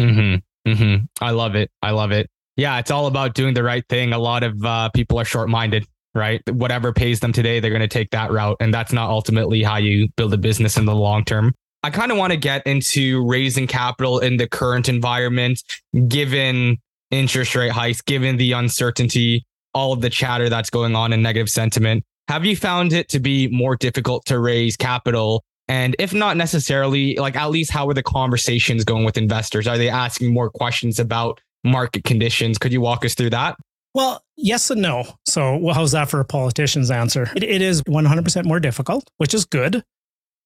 Mm-hmm. 0.00 0.70
Mm-hmm. 0.70 1.04
I 1.20 1.30
love 1.30 1.54
it. 1.54 1.70
I 1.82 1.90
love 1.90 2.12
it. 2.12 2.28
Yeah, 2.56 2.78
it's 2.78 2.90
all 2.90 3.06
about 3.06 3.34
doing 3.34 3.54
the 3.54 3.62
right 3.62 3.84
thing. 3.88 4.12
A 4.12 4.18
lot 4.18 4.42
of 4.42 4.64
uh, 4.64 4.88
people 4.90 5.18
are 5.18 5.24
short-minded, 5.24 5.86
right? 6.14 6.40
Whatever 6.48 6.92
pays 6.92 7.20
them 7.20 7.32
today, 7.32 7.60
they're 7.60 7.70
going 7.70 7.80
to 7.80 7.88
take 7.88 8.10
that 8.10 8.30
route, 8.30 8.56
and 8.60 8.72
that's 8.72 8.92
not 8.92 9.10
ultimately 9.10 9.62
how 9.62 9.76
you 9.76 10.08
build 10.16 10.32
a 10.34 10.38
business 10.38 10.76
in 10.76 10.84
the 10.84 10.94
long 10.94 11.24
term. 11.24 11.54
I 11.82 11.90
kind 11.90 12.10
of 12.10 12.16
want 12.16 12.32
to 12.32 12.38
get 12.38 12.66
into 12.66 13.26
raising 13.26 13.66
capital 13.66 14.20
in 14.20 14.38
the 14.38 14.48
current 14.48 14.88
environment, 14.88 15.62
given 16.08 16.78
interest 17.10 17.54
rate 17.54 17.72
hikes, 17.72 18.00
given 18.00 18.36
the 18.36 18.52
uncertainty, 18.52 19.44
all 19.74 19.92
of 19.92 20.00
the 20.00 20.08
chatter 20.10 20.48
that's 20.48 20.70
going 20.70 20.96
on 20.96 21.12
in 21.12 21.20
negative 21.20 21.50
sentiment. 21.50 22.04
Have 22.28 22.46
you 22.46 22.56
found 22.56 22.94
it 22.94 23.10
to 23.10 23.20
be 23.20 23.48
more 23.48 23.76
difficult 23.76 24.24
to 24.26 24.38
raise 24.38 24.76
capital? 24.76 25.44
And 25.68 25.96
if 25.98 26.12
not 26.12 26.36
necessarily, 26.36 27.16
like 27.16 27.36
at 27.36 27.50
least 27.50 27.70
how 27.70 27.88
are 27.88 27.94
the 27.94 28.02
conversations 28.02 28.84
going 28.84 29.04
with 29.04 29.16
investors? 29.16 29.66
Are 29.66 29.78
they 29.78 29.88
asking 29.88 30.32
more 30.32 30.50
questions 30.50 30.98
about 30.98 31.40
market 31.62 32.04
conditions? 32.04 32.58
Could 32.58 32.72
you 32.72 32.80
walk 32.80 33.04
us 33.04 33.14
through 33.14 33.30
that? 33.30 33.56
Well, 33.94 34.22
yes 34.36 34.70
and 34.70 34.82
no. 34.82 35.04
So, 35.24 35.56
well, 35.56 35.74
how's 35.74 35.92
that 35.92 36.10
for 36.10 36.20
a 36.20 36.24
politician's 36.24 36.90
answer? 36.90 37.30
it, 37.34 37.44
it 37.44 37.62
is 37.62 37.82
100% 37.82 38.44
more 38.44 38.60
difficult, 38.60 39.08
which 39.16 39.32
is 39.32 39.44
good. 39.44 39.82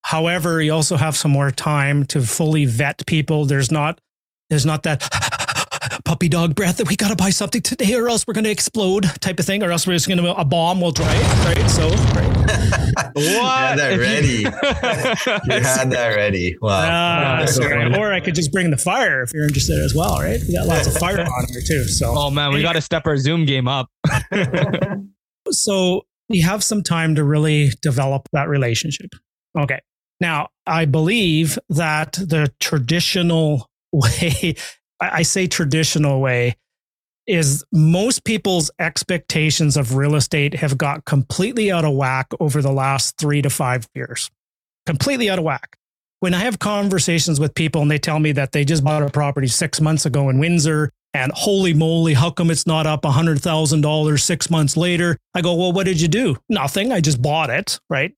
However, 0.05 0.63
you 0.63 0.73
also 0.73 0.97
have 0.97 1.17
some 1.17 1.33
more 1.33 1.51
time 1.51 2.05
to 2.07 2.23
fully 2.23 2.67
vet 2.67 3.05
people. 3.07 3.45
There's 3.45 3.73
not 3.73 4.01
there's 4.51 4.65
not 4.65 4.85
that 4.85 5.03
puppy 6.05 6.29
dog 6.29 6.55
breath 6.55 6.77
that 6.79 6.89
we 6.89 6.97
got 6.97 7.09
to 7.09 7.17
buy 7.17 7.31
something 7.31 7.63
today 7.63 7.95
or 7.95 8.09
else 8.09 8.27
we're 8.27 8.35
going 8.35 8.45
to 8.45 8.51
explode 8.51 9.05
type 9.21 9.39
of 9.39 9.47
thing 9.47 9.63
or 9.63 9.71
else 9.71 9.87
we're 9.87 9.95
just 9.95 10.09
going 10.09 10.19
to 10.19 10.35
a 10.35 10.45
bomb 10.45 10.81
will 10.81 10.93
dry 10.93 11.13
it 11.13 11.57
right? 11.57 11.71
So 11.71 11.89
right. 11.89 12.37
what 13.13 13.23
you 13.23 13.41
had 13.41 13.79
that 13.79 13.99
ready. 13.99 14.27
You 14.39 14.51
had 15.63 15.91
that 15.91 16.15
ready. 16.17 16.57
Wow. 16.61 17.41
Uh, 17.43 17.47
so 17.47 17.63
or 17.99 18.13
i 18.13 18.21
could 18.21 18.35
just 18.35 18.53
bring 18.53 18.71
the 18.71 18.77
fire 18.77 19.23
if 19.23 19.33
you're 19.33 19.45
interested 19.45 19.83
as 19.83 19.95
well 19.95 20.19
right? 20.21 20.41
We 20.47 20.55
got 20.55 20.67
lots 20.67 20.87
of 20.87 20.95
fire 20.95 21.21
on 21.21 21.47
here 21.49 21.63
too 21.67 21.85
so. 21.85 22.15
Oh 22.17 22.31
man 22.31 22.53
we 22.53 22.63
got 22.63 22.75
to 22.75 22.81
step 22.81 23.07
our 23.07 23.17
zoom 23.17 23.45
game 23.45 23.69
up. 23.69 23.91
So 25.51 26.07
you 26.29 26.45
have 26.45 26.63
some 26.63 26.83
time 26.83 27.15
to 27.15 27.25
really 27.25 27.71
develop 27.83 28.29
that 28.33 28.49
relationship. 28.49 29.11
Okay. 29.59 29.81
Now, 30.21 30.49
I 30.67 30.85
believe 30.85 31.59
that 31.69 32.13
the 32.13 32.53
traditional 32.61 33.71
way, 33.93 34.57
I 35.01 35.23
say 35.23 35.47
traditional 35.47 36.21
way, 36.21 36.57
is 37.27 37.65
most 37.73 38.25
people's 38.25 38.71
expectations 38.79 39.77
of 39.77 39.95
real 39.95 40.15
estate 40.15 40.55
have 40.55 40.79
got 40.79 41.05
completely 41.05 41.71
out 41.71 41.85
of 41.85 41.95
whack 41.95 42.29
over 42.41 42.63
the 42.63 42.73
last 42.73 43.19
three 43.19 43.43
to 43.43 43.51
five 43.51 43.87
years. 43.95 44.31
Completely 44.87 45.29
out 45.29 45.39
of 45.39 45.45
whack. 45.45 45.77
When 46.21 46.35
I 46.35 46.39
have 46.39 46.59
conversations 46.59 47.39
with 47.39 47.55
people 47.55 47.83
and 47.83 47.91
they 47.91 47.99
tell 47.99 48.19
me 48.19 48.33
that 48.33 48.53
they 48.53 48.65
just 48.65 48.83
bought 48.83 49.03
a 49.03 49.11
property 49.11 49.47
six 49.47 49.81
months 49.81 50.07
ago 50.07 50.31
in 50.31 50.39
Windsor 50.39 50.91
and 51.15 51.31
holy 51.35 51.75
moly, 51.75 52.15
how 52.15 52.31
come 52.31 52.51
it's 52.51 52.67
not 52.67 52.87
up 52.87 53.03
$100,000 53.03 54.21
six 54.21 54.51
months 54.51 54.77
later? 54.77 55.17
I 55.35 55.43
go, 55.43 55.55
well, 55.55 55.73
what 55.73 55.85
did 55.85 56.01
you 56.01 56.09
do? 56.09 56.37
Nothing. 56.49 56.93
I 56.93 57.01
just 57.01 57.21
bought 57.23 57.51
it, 57.51 57.79
right? 57.91 58.13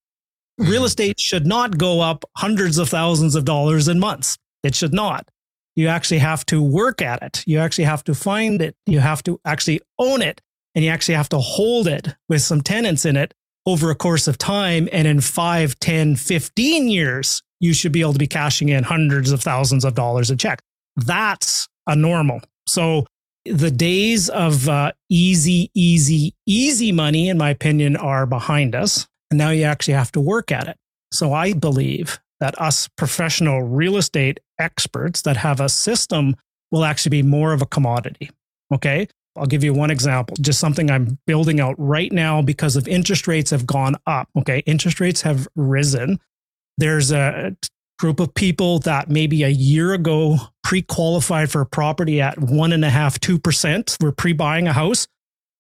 Mm-hmm. 0.61 0.71
real 0.71 0.85
estate 0.85 1.19
should 1.19 1.47
not 1.47 1.79
go 1.79 2.01
up 2.01 2.25
hundreds 2.37 2.77
of 2.77 2.89
thousands 2.89 3.35
of 3.35 3.45
dollars 3.45 3.89
in 3.89 3.99
months. 3.99 4.37
It 4.63 4.75
should 4.75 4.93
not. 4.93 5.29
You 5.77 5.89
actually 5.89 6.19
have 6.19 6.45
to 6.47 6.63
work 6.63 7.01
at 7.01 7.23
it. 7.23 7.45
You 7.47 7.59
actually 7.59 7.85
have 7.85 8.05
to 8.05 8.15
find 8.15 8.61
it. 8.61 8.77
You 8.87 9.01
have 9.01 9.23
to 9.25 9.41
actually 9.45 9.81
own 9.99 10.23
it. 10.23 10.41
And 10.75 10.85
you 10.85 10.91
actually 10.91 11.15
have 11.15 11.29
to 11.31 11.39
hold 11.39 11.89
it 11.89 12.15
with 12.29 12.43
some 12.43 12.61
tenants 12.61 13.05
in 13.05 13.17
it 13.17 13.35
over 13.67 13.91
a 13.91 13.95
course 13.95 14.29
of 14.29 14.39
time. 14.39 14.89
And 14.93 15.07
in 15.07 15.21
5, 15.21 15.81
10, 15.81 16.17
15 16.17 16.89
years, 16.89 17.43
you 17.61 17.75
should 17.75 17.93
be 17.93 18.01
able 18.01 18.13
to 18.13 18.19
be 18.19 18.27
cashing 18.27 18.69
in 18.69 18.85
hundreds 18.85 19.33
of 19.33 19.43
thousands 19.43 19.85
of 19.85 19.95
dollars 19.95 20.31
a 20.31 20.37
check. 20.37 20.61
That's 20.97 21.69
a 21.87 21.97
normal. 21.97 22.41
So 22.67 23.07
the 23.45 23.71
days 23.71 24.29
of 24.29 24.69
uh, 24.69 24.93
easy, 25.09 25.71
easy, 25.75 26.35
easy 26.47 26.93
money, 26.93 27.29
in 27.29 27.39
my 27.39 27.51
opinion, 27.51 27.97
are 27.97 28.27
behind 28.27 28.75
us. 28.75 29.09
And 29.31 29.39
now 29.39 29.51
you 29.51 29.65
actually 29.65 29.95
have 29.95 30.13
to 30.13 30.21
work 30.21 30.53
at 30.53 30.69
it. 30.69 30.77
So 31.13 31.33
I 31.33 31.53
believe 31.53 32.21
that 32.41 32.61
us 32.61 32.89
professional 32.97 33.63
real 33.63 33.97
estate 33.97 34.41
experts 34.59 35.23
that 35.23 35.37
have 35.37 35.61
a 35.61 35.69
system 35.69 36.37
will 36.71 36.85
actually 36.85 37.11
be 37.11 37.23
more 37.23 37.53
of 37.53 37.63
a 37.63 37.67
commodity. 37.67 38.31
Okay. 38.73 39.07
I'll 39.37 39.47
give 39.47 39.63
you 39.63 39.73
one 39.73 39.91
example, 39.91 40.37
just 40.41 40.59
something 40.59 40.91
I'm 40.91 41.19
building 41.27 41.61
out 41.61 41.77
right 41.79 42.11
now 42.11 42.43
because 42.43 42.75
of 42.77 42.89
interest 42.89 43.29
rates 43.29 43.51
have 43.51 43.65
gone 43.67 43.95
up. 44.07 44.29
Okay. 44.37 44.59
Interest 44.67 45.01
rates 45.01 45.23
have 45.23 45.47
risen. 45.55 46.19
There's 46.79 47.13
a 47.13 47.57
group 47.99 48.19
of 48.19 48.35
people 48.35 48.79
that 48.81 49.11
maybe 49.11 49.43
a 49.43 49.49
year 49.49 49.93
ago 49.93 50.39
pre 50.65 50.83
qualified 50.83 51.51
for 51.51 51.61
a 51.61 51.67
property 51.67 52.21
at 52.21 52.39
one 52.41 52.73
and 52.73 52.85
a 52.85 52.91
half, 52.91 53.21
2%. 53.21 53.97
We're 54.03 54.13
pre 54.13 54.33
buying 54.33 54.67
a 54.67 54.73
house. 54.73 55.07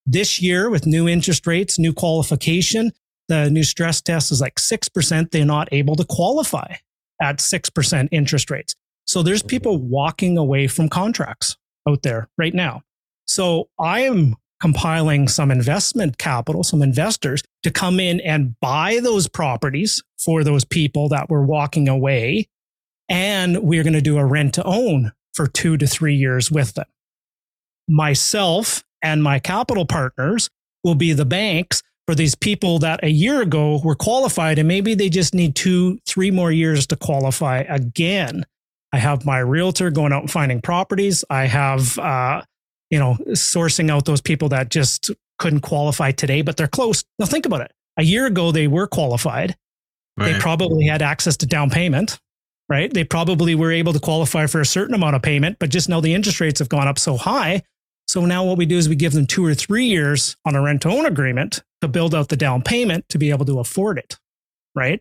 This 0.07 0.41
year, 0.41 0.70
with 0.70 0.87
new 0.87 1.07
interest 1.09 1.47
rates, 1.47 1.78
new 1.78 1.93
qualification, 1.93 2.91
the 3.31 3.49
new 3.49 3.62
stress 3.62 4.03
test 4.03 4.33
is 4.33 4.41
like 4.41 4.57
6%, 4.57 5.31
they're 5.31 5.45
not 5.45 5.68
able 5.70 5.95
to 5.95 6.05
qualify 6.05 6.74
at 7.22 7.39
6% 7.39 8.09
interest 8.11 8.51
rates. 8.51 8.74
So 9.07 9.22
there's 9.22 9.41
mm-hmm. 9.41 9.49
people 9.49 9.78
walking 9.78 10.37
away 10.37 10.66
from 10.66 10.89
contracts 10.89 11.57
out 11.89 12.03
there 12.03 12.28
right 12.37 12.53
now. 12.53 12.83
So 13.26 13.68
I 13.78 14.01
am 14.01 14.35
compiling 14.61 15.28
some 15.28 15.53
investment 15.53 16.18
capital, 16.18 16.64
some 16.64 16.83
investors 16.83 17.43
to 17.62 17.70
come 17.70 18.01
in 18.01 18.20
and 18.20 18.59
buy 18.61 18.99
those 19.01 19.28
properties 19.28 20.03
for 20.18 20.43
those 20.43 20.64
people 20.64 21.09
that 21.11 21.31
were 21.31 21.45
walking 21.45 21.89
away. 21.89 22.49
And 23.09 23.62
we're 23.62 23.85
going 23.85 23.95
to 23.95 24.01
do 24.01 24.18
a 24.18 24.24
rent 24.24 24.55
to 24.55 24.64
own 24.64 25.12
for 25.35 25.47
two 25.47 25.76
to 25.76 25.87
three 25.87 26.16
years 26.16 26.51
with 26.51 26.74
them. 26.74 26.87
Myself 27.89 28.83
and 29.03 29.22
my 29.22 29.39
capital 29.39 29.87
partners 29.87 30.51
will 30.83 30.97
be 30.97 31.12
the 31.12 31.24
banks 31.24 31.83
for 32.11 32.17
these 32.17 32.35
people 32.35 32.81
that 32.81 32.99
a 33.05 33.09
year 33.09 33.41
ago 33.41 33.81
were 33.85 33.95
qualified 33.95 34.59
and 34.59 34.67
maybe 34.67 34.97
they 34.97 35.09
just 35.09 35.33
need 35.33 35.55
two, 35.55 35.97
three 36.07 36.33
more 36.33 36.51
years 36.51 36.85
to 36.85 36.97
qualify 36.97 37.59
again. 37.69 38.45
I 38.93 38.99
have 38.99 39.25
my 39.25 39.39
realtor 39.39 39.93
going 39.93 40.13
out 40.13 40.23
and 40.23 40.31
finding 40.31 40.61
properties. 40.61 41.25
I 41.31 41.45
have, 41.47 41.97
uh, 42.01 42.43
you 42.91 42.99
know, 42.99 43.17
sourcing 43.29 43.93
out 43.93 44.07
those 44.07 44.21
people 44.21 44.49
that 44.49 44.71
just 44.71 45.13
couldn't 45.39 45.61
qualify 45.61 46.11
today, 46.11 46.43
but 46.43 46.57
they're 46.57 46.67
close. 46.67 47.05
Now 47.21 47.27
think 47.27 47.47
about 47.47 47.61
it. 47.61 47.71
A 47.97 48.03
year 48.03 48.27
ago, 48.27 48.51
they 48.51 48.67
were 48.67 48.89
qualified. 48.89 49.55
Right. 50.19 50.33
They 50.33 50.39
probably 50.41 50.87
had 50.87 51.03
access 51.03 51.37
to 51.37 51.47
down 51.47 51.71
payment, 51.71 52.19
right? 52.69 52.93
They 52.93 53.05
probably 53.05 53.55
were 53.55 53.71
able 53.71 53.93
to 53.93 54.01
qualify 54.01 54.47
for 54.47 54.61
a 54.61 54.67
certain 54.67 54.97
amount 54.97 55.15
of 55.15 55.23
payment, 55.23 55.59
but 55.61 55.71
just 55.71 55.89
now 55.89 56.01
the 56.01 56.13
interest 56.13 56.41
rates 56.41 56.59
have 56.59 56.69
gone 56.69 56.89
up 56.89 56.99
so 56.99 57.17
high 57.17 57.63
so 58.11 58.27
now 58.27 58.43
what 58.43 58.59
we 58.59 58.67
do 58.67 58.77
is 58.77 58.89
we 58.89 58.97
give 58.97 59.13
them 59.13 59.25
two 59.25 59.47
or 59.47 59.55
three 59.55 59.85
years 59.85 60.37
on 60.45 60.57
a 60.57 60.61
rent 60.61 60.83
to 60.83 60.89
own 60.89 61.07
agreement 61.07 61.63
to 61.81 61.87
build 61.87 62.13
out 62.13 62.29
the 62.29 62.37
down 62.37 62.61
payment 62.61 63.09
to 63.11 63.19
be 63.19 63.31
able 63.31 63.45
to 63.45 63.61
afford 63.61 63.99
it. 63.99 64.19
Right. 64.75 65.01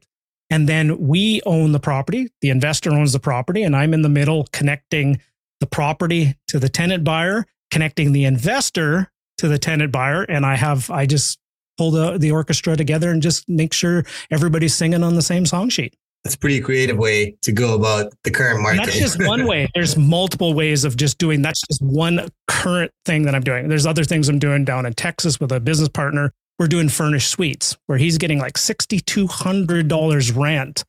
And 0.51 0.69
then 0.69 1.07
we 1.07 1.41
own 1.43 1.71
the 1.71 1.79
property. 1.79 2.29
The 2.41 2.51
investor 2.51 2.91
owns 2.91 3.11
the 3.11 3.19
property 3.19 3.63
and 3.63 3.75
I'm 3.75 3.95
in 3.95 4.03
the 4.03 4.09
middle 4.09 4.47
connecting 4.51 5.19
the 5.59 5.65
property 5.65 6.35
to 6.49 6.59
the 6.59 6.69
tenant 6.69 7.03
buyer, 7.03 7.47
connecting 7.71 8.11
the 8.11 8.25
investor 8.25 9.11
to 9.39 9.47
the 9.47 9.57
tenant 9.57 9.91
buyer. 9.91 10.21
And 10.21 10.45
I 10.45 10.55
have, 10.55 10.91
I 10.91 11.07
just 11.07 11.39
pull 11.79 11.89
the, 11.89 12.19
the 12.19 12.29
orchestra 12.29 12.77
together 12.77 13.09
and 13.09 13.23
just 13.23 13.49
make 13.49 13.73
sure 13.73 14.03
everybody's 14.29 14.75
singing 14.75 15.01
on 15.01 15.15
the 15.15 15.23
same 15.23 15.47
song 15.47 15.69
sheet. 15.69 15.95
That's 16.23 16.35
a 16.35 16.39
pretty 16.39 16.59
creative 16.59 16.97
way 16.97 17.35
to 17.43 17.51
go 17.51 17.75
about 17.75 18.13
the 18.23 18.31
current 18.31 18.61
market. 18.61 18.79
And 18.79 18.87
that's 18.87 18.99
just 18.99 19.23
one 19.25 19.45
way. 19.47 19.69
There's 19.73 19.97
multiple 19.97 20.53
ways 20.53 20.83
of 20.83 20.97
just 20.97 21.17
doing. 21.17 21.41
That's 21.41 21.61
just 21.67 21.81
one 21.81 22.27
current 22.47 22.91
thing 23.05 23.23
that 23.23 23.35
I'm 23.35 23.43
doing. 23.43 23.69
There's 23.69 23.85
other 23.85 24.03
things 24.03 24.27
I'm 24.27 24.39
doing 24.39 24.65
down 24.65 24.85
in 24.85 24.93
Texas 24.93 25.39
with 25.39 25.51
a 25.51 25.59
business 25.59 25.89
partner. 25.89 26.33
We're 26.57 26.67
doing 26.67 26.89
furnished 26.89 27.31
suites 27.31 27.77
where 27.85 27.97
he's 27.97 28.17
getting 28.17 28.39
like 28.39 28.55
$6,200 28.55 30.35
rent 30.35 30.83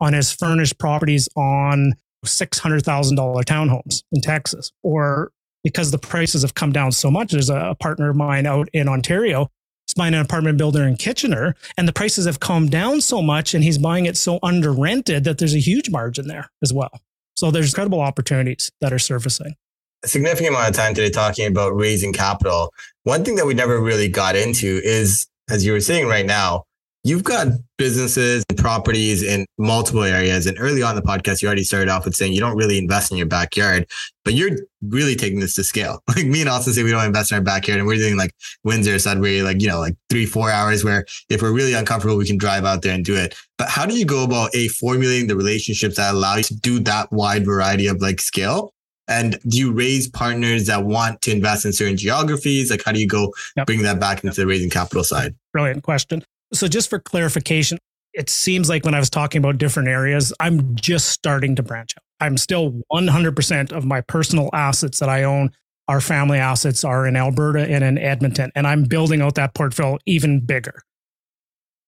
on 0.00 0.12
his 0.12 0.30
furnished 0.32 0.78
properties 0.78 1.30
on 1.34 1.94
$600,000 2.26 3.44
townhomes 3.44 4.02
in 4.12 4.20
Texas. 4.20 4.70
Or 4.82 5.30
because 5.62 5.90
the 5.92 5.98
prices 5.98 6.42
have 6.42 6.52
come 6.52 6.72
down 6.72 6.92
so 6.92 7.10
much, 7.10 7.32
there's 7.32 7.48
a 7.48 7.74
partner 7.80 8.10
of 8.10 8.16
mine 8.16 8.44
out 8.44 8.68
in 8.74 8.86
Ontario 8.86 9.48
buying 9.92 10.14
an 10.14 10.20
apartment 10.20 10.56
builder 10.56 10.84
in 10.84 10.96
Kitchener 10.96 11.54
and 11.76 11.86
the 11.86 11.92
prices 11.92 12.24
have 12.24 12.40
come 12.40 12.68
down 12.68 13.02
so 13.02 13.20
much 13.20 13.52
and 13.52 13.62
he's 13.62 13.76
buying 13.76 14.06
it 14.06 14.16
so 14.16 14.38
under 14.42 14.72
rented 14.72 15.24
that 15.24 15.36
there's 15.36 15.54
a 15.54 15.60
huge 15.60 15.90
margin 15.90 16.26
there 16.28 16.48
as 16.62 16.72
well. 16.72 16.90
So 17.34 17.50
there's 17.50 17.72
incredible 17.72 18.00
opportunities 18.00 18.70
that 18.80 18.92
are 18.92 18.98
surfacing. 18.98 19.54
A 20.02 20.08
significant 20.08 20.50
amount 20.54 20.70
of 20.70 20.74
time 20.74 20.94
today 20.94 21.10
talking 21.10 21.46
about 21.46 21.76
raising 21.76 22.12
capital. 22.12 22.72
One 23.02 23.24
thing 23.24 23.36
that 23.36 23.46
we 23.46 23.54
never 23.54 23.80
really 23.80 24.08
got 24.08 24.36
into 24.36 24.80
is, 24.84 25.26
as 25.50 25.64
you 25.64 25.72
were 25.72 25.80
saying 25.80 26.06
right 26.06 26.26
now, 26.26 26.64
You've 27.06 27.22
got 27.22 27.48
businesses 27.76 28.44
and 28.48 28.58
properties 28.58 29.22
in 29.22 29.44
multiple 29.58 30.04
areas. 30.04 30.46
And 30.46 30.56
early 30.58 30.82
on 30.82 30.94
the 30.94 31.02
podcast, 31.02 31.42
you 31.42 31.48
already 31.48 31.62
started 31.62 31.90
off 31.90 32.06
with 32.06 32.16
saying 32.16 32.32
you 32.32 32.40
don't 32.40 32.56
really 32.56 32.78
invest 32.78 33.12
in 33.12 33.18
your 33.18 33.26
backyard, 33.26 33.86
but 34.24 34.32
you're 34.32 34.52
really 34.80 35.14
taking 35.14 35.38
this 35.38 35.54
to 35.56 35.64
scale. 35.64 36.02
Like 36.16 36.26
me 36.26 36.40
and 36.40 36.48
Austin 36.48 36.72
say 36.72 36.82
we 36.82 36.92
don't 36.92 37.04
invest 37.04 37.30
in 37.30 37.36
our 37.36 37.42
backyard 37.42 37.78
and 37.78 37.86
we're 37.86 37.96
doing 37.96 38.16
like 38.16 38.34
Windsor 38.62 38.98
Sudbury, 38.98 39.42
like, 39.42 39.60
you 39.60 39.68
know, 39.68 39.80
like 39.80 39.96
three, 40.08 40.24
four 40.24 40.50
hours 40.50 40.82
where 40.82 41.04
if 41.28 41.42
we're 41.42 41.52
really 41.52 41.74
uncomfortable, 41.74 42.16
we 42.16 42.26
can 42.26 42.38
drive 42.38 42.64
out 42.64 42.80
there 42.80 42.94
and 42.94 43.04
do 43.04 43.14
it. 43.14 43.36
But 43.58 43.68
how 43.68 43.84
do 43.84 43.98
you 43.98 44.06
go 44.06 44.24
about 44.24 44.54
a 44.54 44.68
formulating 44.68 45.26
the 45.26 45.36
relationships 45.36 45.96
that 45.96 46.14
allow 46.14 46.36
you 46.36 46.44
to 46.44 46.54
do 46.54 46.78
that 46.80 47.12
wide 47.12 47.44
variety 47.44 47.86
of 47.86 48.00
like 48.00 48.20
scale? 48.20 48.72
And 49.08 49.38
do 49.46 49.58
you 49.58 49.72
raise 49.72 50.08
partners 50.08 50.66
that 50.68 50.84
want 50.84 51.20
to 51.22 51.32
invest 51.32 51.66
in 51.66 51.74
certain 51.74 51.98
geographies? 51.98 52.70
Like, 52.70 52.82
how 52.82 52.92
do 52.92 53.00
you 53.00 53.06
go 53.06 53.34
yep. 53.56 53.66
bring 53.66 53.82
that 53.82 54.00
back 54.00 54.24
into 54.24 54.40
the 54.40 54.46
raising 54.46 54.70
capital 54.70 55.04
side? 55.04 55.34
Brilliant 55.52 55.82
question. 55.82 56.24
So, 56.54 56.68
just 56.68 56.88
for 56.88 56.98
clarification, 56.98 57.78
it 58.12 58.30
seems 58.30 58.68
like 58.68 58.84
when 58.84 58.94
I 58.94 59.00
was 59.00 59.10
talking 59.10 59.40
about 59.40 59.58
different 59.58 59.88
areas, 59.88 60.32
I'm 60.40 60.76
just 60.76 61.08
starting 61.08 61.56
to 61.56 61.62
branch 61.62 61.94
out. 61.98 62.04
I'm 62.24 62.36
still 62.36 62.80
100% 62.92 63.72
of 63.72 63.84
my 63.84 64.00
personal 64.02 64.50
assets 64.52 65.00
that 65.00 65.08
I 65.08 65.24
own, 65.24 65.50
our 65.88 66.00
family 66.00 66.38
assets 66.38 66.84
are 66.84 67.06
in 67.06 67.16
Alberta 67.16 67.66
and 67.68 67.82
in 67.84 67.98
Edmonton, 67.98 68.52
and 68.54 68.66
I'm 68.66 68.84
building 68.84 69.20
out 69.20 69.34
that 69.34 69.54
portfolio 69.54 69.98
even 70.06 70.40
bigger. 70.40 70.80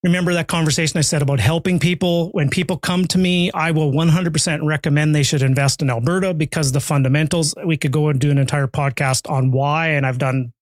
Remember 0.03 0.33
that 0.33 0.47
conversation 0.47 0.97
I 0.99 1.01
said 1.01 1.21
about 1.21 1.39
helping 1.39 1.79
people? 1.79 2.29
When 2.31 2.49
people 2.49 2.77
come 2.77 3.07
to 3.07 3.17
me, 3.17 3.51
I 3.53 3.71
will 3.71 3.91
100% 3.91 4.59
recommend 4.63 5.15
they 5.15 5.23
should 5.23 5.41
invest 5.41 5.81
in 5.81 5.89
Alberta 5.89 6.33
because 6.33 6.71
the 6.71 6.79
fundamentals, 6.79 7.55
we 7.65 7.77
could 7.77 7.91
go 7.91 8.09
and 8.09 8.19
do 8.19 8.29
an 8.29 8.37
entire 8.37 8.67
podcast 8.67 9.29
on 9.29 9.51
why, 9.51 9.87
and 9.87 10.05
I've 10.05 10.19
done 10.19 10.53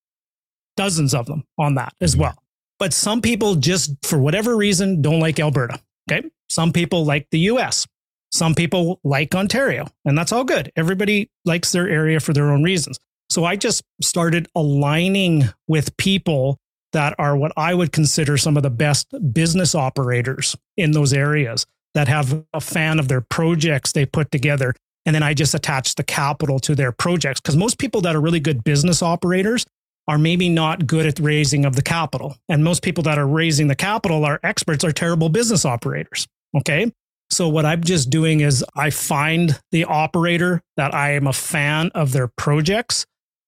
dozens 0.77 1.13
of 1.13 1.25
them 1.25 1.43
on 1.57 1.75
that 1.75 1.93
as 1.99 2.13
mm-hmm. 2.13 2.21
well. 2.21 2.44
But 2.79 2.93
some 2.93 3.21
people 3.21 3.55
just, 3.55 3.93
for 4.03 4.19
whatever 4.19 4.55
reason, 4.57 5.01
don't 5.01 5.19
like 5.19 5.39
Alberta. 5.39 5.79
Okay. 6.11 6.29
Some 6.49 6.71
people 6.71 7.05
like 7.05 7.27
the 7.31 7.39
US. 7.39 7.87
Some 8.31 8.53
people 8.53 8.99
like 9.03 9.33
Ontario, 9.33 9.87
and 10.03 10.17
that's 10.17 10.33
all 10.33 10.43
good. 10.43 10.69
Everybody 10.75 11.29
likes 11.45 11.71
their 11.71 11.87
area 11.87 12.19
for 12.19 12.33
their 12.33 12.51
own 12.51 12.63
reasons. 12.63 12.99
So 13.29 13.45
I 13.45 13.55
just 13.55 13.81
started 14.01 14.49
aligning 14.55 15.43
with 15.67 15.95
people 15.95 16.59
that 16.91 17.15
are 17.17 17.37
what 17.37 17.53
I 17.55 17.73
would 17.73 17.91
consider 17.91 18.37
some 18.37 18.57
of 18.57 18.63
the 18.63 18.69
best 18.69 19.13
business 19.33 19.73
operators 19.73 20.55
in 20.75 20.91
those 20.91 21.13
areas 21.13 21.65
that 21.93 22.07
have 22.07 22.43
a 22.53 22.59
fan 22.59 22.99
of 22.99 23.07
their 23.07 23.21
projects 23.21 23.93
they 23.93 24.05
put 24.05 24.31
together. 24.31 24.75
And 25.05 25.15
then 25.15 25.23
I 25.23 25.33
just 25.33 25.53
attach 25.53 25.95
the 25.95 26.03
capital 26.03 26.59
to 26.59 26.75
their 26.75 26.91
projects. 26.91 27.39
Because 27.39 27.55
most 27.55 27.79
people 27.79 28.01
that 28.01 28.15
are 28.15 28.21
really 28.21 28.39
good 28.39 28.63
business 28.63 29.01
operators 29.01 29.65
are 30.07 30.17
maybe 30.17 30.49
not 30.49 30.87
good 30.87 31.05
at 31.05 31.19
raising 31.19 31.65
of 31.65 31.75
the 31.75 31.81
capital. 31.81 32.37
And 32.47 32.63
most 32.63 32.83
people 32.83 33.03
that 33.03 33.17
are 33.17 33.27
raising 33.27 33.67
the 33.67 33.75
capital 33.75 34.25
are 34.25 34.39
experts, 34.43 34.83
are 34.83 34.91
terrible 34.91 35.29
business 35.29 35.65
operators. 35.65 36.27
Okay. 36.55 36.91
So 37.31 37.49
what 37.49 37.65
I'm 37.65 37.83
just 37.83 38.09
doing 38.09 38.41
is 38.41 38.63
I 38.75 38.91
find 38.91 39.59
the 39.71 39.85
operator 39.85 40.61
that 40.77 40.93
I 40.93 41.13
am 41.13 41.25
a 41.25 41.33
fan 41.33 41.89
of 41.95 42.11
their 42.11 42.27
projects. 42.27 43.05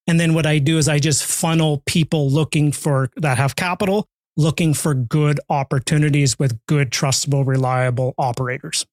And 0.07 0.19
then 0.19 0.33
what 0.33 0.45
I 0.45 0.57
do 0.57 0.77
is 0.77 0.87
I 0.87 0.99
just 0.99 1.23
funnel 1.23 1.83
people 1.85 2.29
looking 2.29 2.71
for 2.71 3.11
that 3.17 3.37
have 3.37 3.55
capital, 3.55 4.07
looking 4.35 4.73
for 4.73 4.93
good 4.93 5.39
opportunities 5.49 6.39
with 6.39 6.57
good, 6.67 6.89
trustable, 6.89 7.45
reliable 7.45 8.15
operators. 8.17 8.85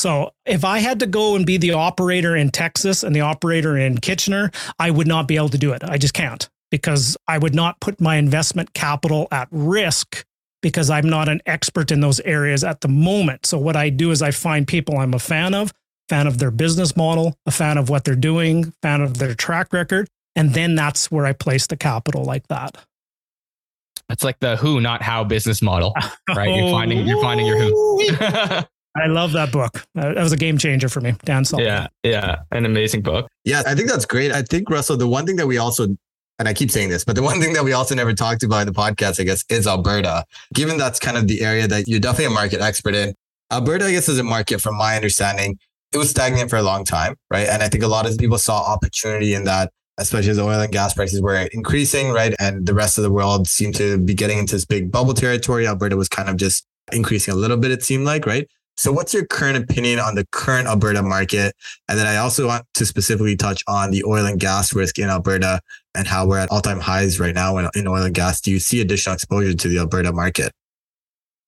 So 0.00 0.32
if 0.46 0.64
I 0.64 0.78
had 0.78 0.98
to 1.00 1.06
go 1.06 1.36
and 1.36 1.44
be 1.44 1.58
the 1.58 1.72
operator 1.72 2.34
in 2.34 2.48
Texas 2.50 3.02
and 3.02 3.14
the 3.14 3.20
operator 3.20 3.76
in 3.76 3.98
Kitchener, 3.98 4.50
I 4.78 4.90
would 4.90 5.06
not 5.06 5.28
be 5.28 5.36
able 5.36 5.50
to 5.50 5.58
do 5.58 5.74
it. 5.74 5.84
I 5.84 5.98
just 5.98 6.14
can't 6.14 6.48
because 6.70 7.18
I 7.28 7.36
would 7.36 7.54
not 7.54 7.80
put 7.80 8.00
my 8.00 8.16
investment 8.16 8.72
capital 8.72 9.28
at 9.30 9.48
risk 9.50 10.24
because 10.62 10.88
I'm 10.88 11.06
not 11.06 11.28
an 11.28 11.42
expert 11.44 11.90
in 11.90 12.00
those 12.00 12.18
areas 12.20 12.64
at 12.64 12.80
the 12.80 12.88
moment. 12.88 13.44
So 13.44 13.58
what 13.58 13.76
I 13.76 13.90
do 13.90 14.10
is 14.10 14.22
I 14.22 14.30
find 14.30 14.66
people 14.66 14.96
I'm 14.96 15.12
a 15.12 15.18
fan 15.18 15.52
of, 15.52 15.70
fan 16.08 16.26
of 16.26 16.38
their 16.38 16.50
business 16.50 16.96
model, 16.96 17.36
a 17.44 17.50
fan 17.50 17.76
of 17.76 17.90
what 17.90 18.04
they're 18.04 18.14
doing, 18.14 18.72
fan 18.80 19.02
of 19.02 19.18
their 19.18 19.34
track 19.34 19.70
record, 19.70 20.08
and 20.34 20.54
then 20.54 20.76
that's 20.76 21.10
where 21.10 21.26
I 21.26 21.34
place 21.34 21.66
the 21.66 21.76
capital 21.76 22.24
like 22.24 22.48
that. 22.48 22.74
That's 24.08 24.24
like 24.24 24.38
the 24.40 24.56
who, 24.56 24.80
not 24.80 25.02
how 25.02 25.24
business 25.24 25.60
model, 25.60 25.94
right? 26.34 26.54
You're 26.54 26.70
finding 26.70 27.06
you're 27.06 27.20
finding 27.20 27.46
your 27.46 27.58
who. 27.58 27.70
Oh, 27.74 28.62
I 28.96 29.06
love 29.06 29.32
that 29.32 29.52
book. 29.52 29.86
Uh, 29.96 30.14
that 30.14 30.22
was 30.22 30.32
a 30.32 30.36
game 30.36 30.58
changer 30.58 30.88
for 30.88 31.00
me. 31.00 31.14
Dan 31.24 31.44
Sullivan. 31.44 31.66
Yeah, 31.66 31.86
yeah, 32.02 32.36
an 32.50 32.64
amazing 32.64 33.02
book. 33.02 33.28
Yeah, 33.44 33.62
I 33.66 33.74
think 33.74 33.88
that's 33.88 34.04
great. 34.04 34.32
I 34.32 34.42
think 34.42 34.68
Russell, 34.68 34.96
the 34.96 35.06
one 35.06 35.26
thing 35.26 35.36
that 35.36 35.46
we 35.46 35.58
also 35.58 35.96
and 36.40 36.48
I 36.48 36.54
keep 36.54 36.70
saying 36.70 36.88
this, 36.88 37.04
but 37.04 37.14
the 37.14 37.22
one 37.30 37.38
thing 37.38 37.52
that 37.52 37.64
we 37.64 37.74
also 37.74 37.94
never 37.94 38.14
talked 38.14 38.42
about 38.42 38.62
in 38.62 38.66
the 38.66 38.72
podcast, 38.72 39.20
I 39.20 39.24
guess, 39.24 39.44
is 39.48 39.66
Alberta. 39.66 40.24
Given 40.54 40.78
that's 40.78 40.98
kind 40.98 41.16
of 41.16 41.28
the 41.28 41.42
area 41.42 41.68
that 41.68 41.86
you're 41.86 42.00
definitely 42.00 42.26
a 42.26 42.30
market 42.30 42.60
expert 42.60 42.94
in. 42.94 43.14
Alberta, 43.52 43.84
I 43.84 43.92
guess, 43.92 44.08
is 44.08 44.18
a 44.18 44.24
market, 44.24 44.60
from 44.60 44.76
my 44.76 44.96
understanding, 44.96 45.58
it 45.92 45.98
was 45.98 46.10
stagnant 46.10 46.50
for 46.50 46.56
a 46.56 46.62
long 46.62 46.84
time, 46.84 47.16
right? 47.30 47.48
And 47.48 47.62
I 47.62 47.68
think 47.68 47.82
a 47.82 47.88
lot 47.88 48.08
of 48.08 48.16
people 48.16 48.38
saw 48.38 48.62
opportunity 48.62 49.34
in 49.34 49.44
that, 49.44 49.72
especially 49.98 50.30
as 50.30 50.38
oil 50.38 50.60
and 50.60 50.72
gas 50.72 50.94
prices 50.94 51.20
were 51.20 51.36
increasing, 51.52 52.10
right? 52.10 52.34
And 52.38 52.64
the 52.64 52.74
rest 52.74 52.96
of 52.96 53.02
the 53.02 53.10
world 53.10 53.48
seemed 53.48 53.74
to 53.76 53.98
be 53.98 54.14
getting 54.14 54.38
into 54.38 54.54
this 54.54 54.64
big 54.64 54.90
bubble 54.90 55.14
territory. 55.14 55.66
Alberta 55.66 55.96
was 55.96 56.08
kind 56.08 56.28
of 56.28 56.36
just 56.36 56.64
increasing 56.92 57.34
a 57.34 57.36
little 57.36 57.56
bit, 57.56 57.70
it 57.70 57.82
seemed 57.82 58.04
like, 58.04 58.24
right? 58.24 58.48
So, 58.80 58.92
what's 58.92 59.12
your 59.12 59.26
current 59.26 59.58
opinion 59.58 59.98
on 59.98 60.14
the 60.14 60.26
current 60.32 60.66
Alberta 60.66 61.02
market? 61.02 61.54
And 61.86 61.98
then 61.98 62.06
I 62.06 62.16
also 62.16 62.46
want 62.46 62.64
to 62.72 62.86
specifically 62.86 63.36
touch 63.36 63.62
on 63.68 63.90
the 63.90 64.02
oil 64.04 64.24
and 64.24 64.40
gas 64.40 64.74
risk 64.74 64.98
in 64.98 65.10
Alberta 65.10 65.60
and 65.94 66.06
how 66.06 66.26
we're 66.26 66.38
at 66.38 66.50
all 66.50 66.62
time 66.62 66.80
highs 66.80 67.20
right 67.20 67.34
now 67.34 67.58
in, 67.58 67.86
oil 67.86 68.04
and 68.04 68.14
gas. 68.14 68.40
Do 68.40 68.50
you 68.50 68.58
see 68.58 68.80
additional 68.80 69.12
exposure 69.12 69.52
to 69.52 69.68
the 69.68 69.76
Alberta 69.80 70.14
market? 70.14 70.52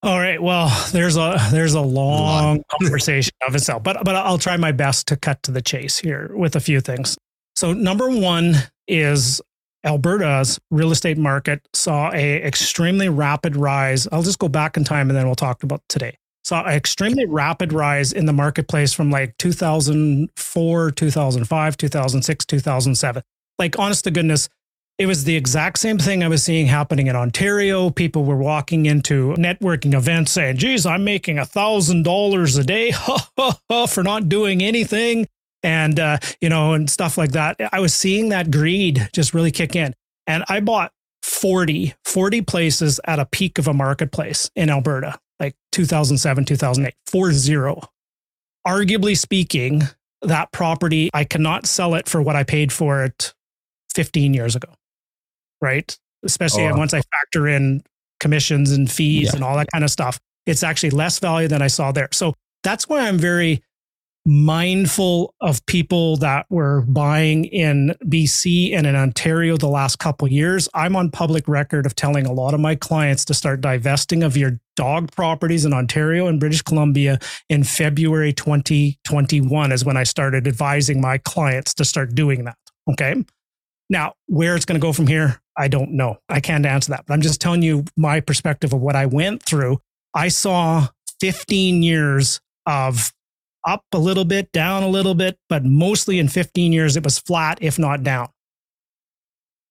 All 0.03 0.19
right. 0.19 0.43
Well, 0.43 0.71
there's 0.93 1.17
a 1.17 1.39
there's 1.51 1.73
a 1.73 1.81
long 1.81 2.65
conversation 2.79 3.33
of 3.49 3.55
itself, 3.55 3.83
but 3.83 4.05
but 4.05 4.15
I'll 4.15 4.37
try 4.37 4.59
my 4.59 4.73
best 4.73 5.09
to 5.09 5.17
cut 5.17 5.43
to 5.45 5.53
the 5.53 5.63
chase 5.63 5.97
here 5.97 6.33
with 6.35 6.55
a 6.55 6.61
few 6.61 6.83
things. 6.83 7.17
So 7.57 7.73
number 7.73 8.11
one 8.11 8.57
is 8.87 9.41
Alberta's 9.85 10.61
real 10.71 10.91
estate 10.91 11.17
market 11.17 11.67
saw 11.73 12.13
a 12.13 12.43
extremely 12.43 13.09
rapid 13.09 13.57
rise. 13.57 14.07
I'll 14.13 14.23
just 14.23 14.39
go 14.39 14.49
back 14.49 14.77
in 14.77 14.85
time 14.85 15.09
and 15.09 15.17
then 15.17 15.25
we'll 15.25 15.35
talk 15.35 15.63
about 15.63 15.81
today 15.89 16.19
saw 16.53 16.67
an 16.67 16.75
extremely 16.75 17.25
rapid 17.25 17.73
rise 17.73 18.13
in 18.13 18.27
the 18.27 18.33
marketplace 18.33 18.93
from 18.93 19.11
like 19.11 19.35
2004, 19.39 20.91
2005, 20.91 21.77
2006, 21.79 22.45
2007. 22.45 23.23
Like, 23.59 23.79
honest 23.79 24.05
to 24.05 24.11
goodness, 24.11 24.51
it 24.99 25.07
was 25.07 25.25
the 25.25 25.35
exact 25.35 25.79
same 25.79 25.97
thing 25.97 26.23
I 26.23 26.29
was 26.29 26.43
seeing 26.43 26.67
happening 26.67 27.07
in 27.07 27.17
Ontario. 27.17 27.89
People 27.89 28.25
were 28.25 28.37
walking 28.37 28.85
into 28.85 29.33
networking 29.39 29.95
events 29.95 30.33
saying, 30.33 30.59
geez, 30.59 30.85
I'm 30.85 31.05
making 31.05 31.39
a 31.39 31.47
thousand 31.47 32.03
dollars 32.03 32.59
a 32.59 32.65
day 32.65 32.93
for 33.89 34.03
not 34.03 34.29
doing 34.29 34.63
anything. 34.63 35.27
And, 35.63 35.99
uh, 35.99 36.19
you 36.43 36.51
know, 36.51 36.75
and 36.75 36.91
stuff 36.91 37.17
like 37.17 37.33
that. 37.33 37.57
I 37.73 37.81
was 37.81 37.95
seeing 37.95 38.29
that 38.29 38.51
greed 38.51 39.09
just 39.15 39.33
really 39.33 39.53
kick 39.53 39.75
in. 39.75 39.95
And 40.27 40.45
I 40.51 40.61
bought 40.61 40.93
40, 41.23 41.95
40 42.05 42.43
places 42.43 43.01
at 43.07 43.19
a 43.19 43.25
peak 43.25 43.59
of 43.59 43.69
a 43.69 43.73
marketplace 43.73 44.51
in 44.55 44.69
Alberta 44.69 45.19
like 45.41 45.55
2007, 45.73 46.45
2008, 46.45 46.95
4 47.07 47.33
0. 47.33 47.81
Arguably 48.67 49.17
speaking, 49.17 49.83
that 50.23 50.53
property, 50.53 51.11
I 51.13 51.25
cannot 51.25 51.67
sell 51.67 51.95
it 51.95 52.09
for 52.09 52.23
what 52.23 52.37
I 52.37 52.45
paid 52.45 52.73
for 52.73 53.05
it 53.05 53.35
15 53.95 54.35
years 54.35 54.55
ago. 54.57 54.69
Right. 55.61 55.97
Especially 56.25 56.67
oh. 56.67 56.77
once 56.77 56.95
I 56.95 57.01
factor 57.01 57.49
in 57.49 57.83
commissions 58.21 58.71
and 58.71 58.91
fees 58.91 59.27
yeah. 59.27 59.35
and 59.35 59.45
all 59.45 59.57
that 59.57 59.71
kind 59.73 59.85
of 59.85 59.91
stuff. 59.91 60.19
It's 60.47 60.63
actually 60.63 60.91
less 60.91 61.19
value 61.19 61.49
than 61.49 61.61
I 61.61 61.67
saw 61.67 61.93
there. 61.93 62.09
So 62.13 62.35
that's 62.63 62.89
why 62.89 63.09
I'm 63.09 63.19
very 63.19 63.63
mindful 64.25 65.35
of 65.41 65.65
people 65.67 66.17
that 66.17 66.47
were 66.49 66.83
buying 66.83 67.45
in 67.47 67.95
BC 68.05 68.75
and 68.77 68.87
in 68.87 68.95
Ontario 68.95 69.57
the 69.57 69.69
last 69.69 69.99
couple 69.99 70.29
years. 70.29 70.69
I'm 70.75 70.95
on 70.95 71.11
public 71.11 71.49
record 71.49 71.87
of 71.87 71.95
telling 71.95 72.27
a 72.27 72.33
lot 72.33 72.55
of 72.55 72.61
my 72.61 72.75
clients 72.75 73.25
to 73.27 73.35
start 73.35 73.61
divesting 73.61 74.23
of 74.23 74.37
your 74.37 74.61
dog 74.77 75.11
properties 75.13 75.65
in 75.65 75.73
Ontario 75.73 76.29
and 76.29 76.39
British 76.39 76.63
Columbia 76.63 77.19
in 77.49 77.65
February 77.65 78.33
2021 78.33 79.73
is 79.73 79.85
when 79.85 79.97
I 79.97 80.05
started 80.05 80.47
advising 80.47 81.01
my 81.01 81.19
clients 81.19 81.75
to 81.75 81.85
start 81.85 82.15
doing 82.15 82.45
that. 82.45 82.57
Okay. 82.91 83.25
Now, 83.91 84.15
where 84.27 84.57
it's 84.57 84.65
going 84.65 84.81
to 84.81 84.85
go 84.85 84.93
from 84.93 85.07
here, 85.07 85.41
I 85.57 85.69
don't 85.69 85.93
know. 85.93 86.19
I 86.29 86.41
can't 86.41 86.65
answer 86.65 86.93
that, 86.93 87.05
but 87.07 87.13
I'm 87.13 87.21
just 87.21 87.41
telling 87.41 87.63
you 87.63 87.85
my 87.97 88.21
perspective 88.21 88.73
of 88.73 88.81
what 88.81 88.97
I 88.97 89.07
went 89.07 89.43
through. 89.43 89.81
I 90.15 90.29
saw 90.29 90.89
15 91.21 91.83
years 91.83 92.41
of 92.67 93.13
up 93.67 93.85
a 93.93 93.99
little 93.99 94.25
bit, 94.25 94.53
down 94.53 94.83
a 94.83 94.89
little 94.89 95.15
bit, 95.15 95.39
but 95.49 95.65
mostly 95.65 96.19
in 96.19 96.29
15 96.29 96.73
years, 96.73 96.97
it 96.97 97.05
was 97.05 97.19
flat, 97.19 97.59
if 97.61 97.79
not 97.79 98.03
down. 98.03 98.29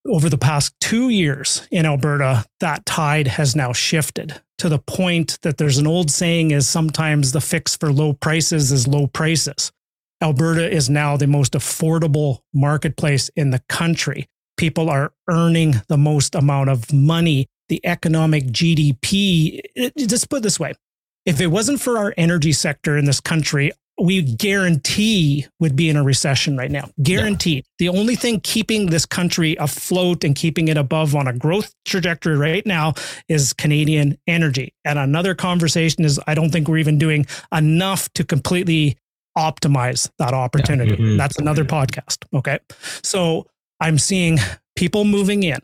Over 0.07 0.29
the 0.29 0.37
past 0.37 0.73
two 0.79 1.09
years 1.09 1.67
in 1.71 1.85
Alberta, 1.85 2.45
that 2.59 2.85
tide 2.85 3.27
has 3.27 3.55
now 3.55 3.71
shifted 3.71 4.41
to 4.57 4.69
the 4.69 4.79
point 4.79 5.37
that 5.41 5.57
there's 5.57 5.77
an 5.77 5.87
old 5.87 6.09
saying 6.09 6.51
is 6.51 6.67
sometimes 6.67 7.31
the 7.31 7.41
fix 7.41 7.75
for 7.75 7.91
low 7.91 8.13
prices 8.13 8.71
is 8.71 8.87
low 8.87 9.07
prices. 9.07 9.71
Alberta 10.21 10.69
is 10.69 10.89
now 10.89 11.17
the 11.17 11.27
most 11.27 11.53
affordable 11.53 12.39
marketplace 12.53 13.29
in 13.35 13.51
the 13.51 13.61
country. 13.69 14.27
People 14.57 14.89
are 14.89 15.13
earning 15.29 15.81
the 15.87 15.97
most 15.97 16.35
amount 16.35 16.69
of 16.69 16.93
money. 16.93 17.47
The 17.69 17.83
economic 17.85 18.45
GDP, 18.45 19.61
just 19.97 20.29
put 20.29 20.43
this 20.43 20.59
way 20.59 20.73
if 21.25 21.39
it 21.41 21.47
wasn't 21.47 21.81
for 21.81 21.97
our 21.97 22.13
energy 22.17 22.51
sector 22.51 22.97
in 22.97 23.05
this 23.05 23.19
country, 23.19 23.71
we 23.99 24.21
guarantee 24.23 25.45
would 25.59 25.75
be 25.75 25.87
in 25.87 25.95
a 25.95 26.03
recession 26.03 26.57
right 26.57 26.71
now. 26.71 26.89
Guaranteed. 27.03 27.63
Yeah. 27.79 27.91
The 27.91 27.99
only 27.99 28.15
thing 28.15 28.39
keeping 28.39 28.87
this 28.87 29.05
country 29.05 29.55
afloat 29.59 30.23
and 30.23 30.35
keeping 30.35 30.69
it 30.69 30.77
above 30.77 31.15
on 31.15 31.27
a 31.27 31.33
growth 31.33 31.73
trajectory 31.85 32.35
right 32.35 32.65
now 32.65 32.93
is 33.27 33.53
Canadian 33.53 34.17
energy. 34.25 34.73
And 34.85 34.97
another 34.97 35.35
conversation 35.35 36.03
is 36.03 36.19
I 36.25 36.33
don't 36.33 36.49
think 36.49 36.67
we're 36.67 36.79
even 36.79 36.97
doing 36.97 37.27
enough 37.53 38.11
to 38.13 38.23
completely 38.23 38.97
optimize 39.37 40.09
that 40.17 40.33
opportunity. 40.33 40.91
Yeah. 40.91 40.97
Mm-hmm. 40.97 41.17
That's 41.17 41.37
another 41.37 41.63
podcast. 41.63 42.25
Okay. 42.33 42.59
So 43.03 43.45
I'm 43.79 43.99
seeing 43.99 44.39
people 44.75 45.05
moving 45.05 45.43
in. 45.43 45.59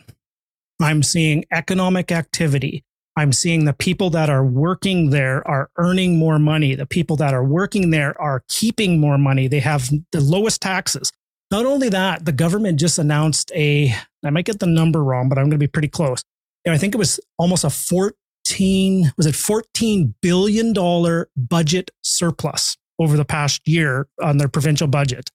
I'm 0.79 1.01
seeing 1.01 1.43
economic 1.51 2.11
activity. 2.11 2.83
I'm 3.17 3.33
seeing 3.33 3.65
the 3.65 3.73
people 3.73 4.11
that 4.11 4.29
are 4.29 4.45
working 4.45 5.09
there 5.09 5.45
are 5.47 5.71
earning 5.77 6.17
more 6.17 6.37
money. 6.37 6.75
The 6.75 6.85
people 6.85 7.15
that 7.17 7.33
are 7.33 7.43
working 7.43 7.89
there 7.89 8.19
are 8.21 8.43
keeping 8.47 8.99
more 8.99 9.17
money. 9.17 9.47
They 9.47 9.59
have 9.59 9.89
the 10.11 10.21
lowest 10.21 10.61
taxes. 10.61 11.11
Not 11.49 11.65
only 11.65 11.89
that, 11.89 12.25
the 12.25 12.31
government 12.31 12.79
just 12.79 12.99
announced 12.99 13.51
a, 13.55 13.91
I 14.23 14.29
might 14.29 14.45
get 14.45 14.59
the 14.59 14.67
number 14.67 15.03
wrong, 15.03 15.29
but 15.29 15.39
I'm 15.39 15.45
going 15.45 15.51
to 15.51 15.57
be 15.57 15.67
pretty 15.67 15.87
close. 15.87 16.21
I 16.67 16.77
think 16.77 16.93
it 16.93 16.99
was 16.99 17.19
almost 17.39 17.63
a 17.63 17.71
14, 17.71 19.13
was 19.17 19.25
it 19.25 19.33
$14 19.33 20.13
billion 20.21 21.25
budget 21.35 21.89
surplus 22.03 22.77
over 22.99 23.17
the 23.17 23.25
past 23.25 23.67
year 23.67 24.07
on 24.21 24.37
their 24.37 24.47
provincial 24.47 24.87
budget. 24.87 25.31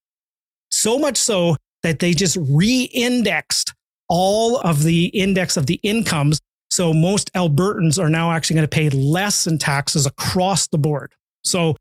So 0.70 1.00
much 1.00 1.16
so 1.16 1.56
that 1.82 1.98
they 1.98 2.12
just 2.12 2.38
re 2.40 2.82
indexed 2.92 3.74
all 4.08 4.58
of 4.58 4.84
the 4.84 5.06
index 5.06 5.56
of 5.56 5.66
the 5.66 5.80
incomes 5.82 6.40
so 6.72 6.94
most 6.94 7.30
Albertans 7.34 8.02
are 8.02 8.08
now 8.08 8.32
actually 8.32 8.54
going 8.54 8.64
to 8.66 8.74
pay 8.74 8.88
less 8.88 9.46
in 9.46 9.58
taxes 9.58 10.06
across 10.06 10.68
the 10.68 10.78
board. 10.78 11.12
So 11.44 11.76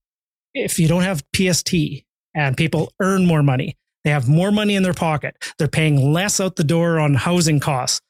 if 0.54 0.78
you 0.78 0.90
don't 0.90 1.04
have 1.04 1.24
PST 1.34 1.74
and 2.36 2.58
people 2.58 2.92
earn 3.00 3.26
more 3.26 3.42
money, 3.42 3.78
they 4.04 4.10
have 4.10 4.28
more 4.28 4.52
money 4.52 4.76
in 4.76 4.84
their 4.84 4.94
pocket, 4.94 5.38
they're 5.58 5.70
paying 5.70 6.12
less 6.12 6.42
out 6.42 6.58
the 6.58 6.66
door 6.66 7.00
on 7.00 7.14
housing 7.14 7.62
costs. 7.62 8.02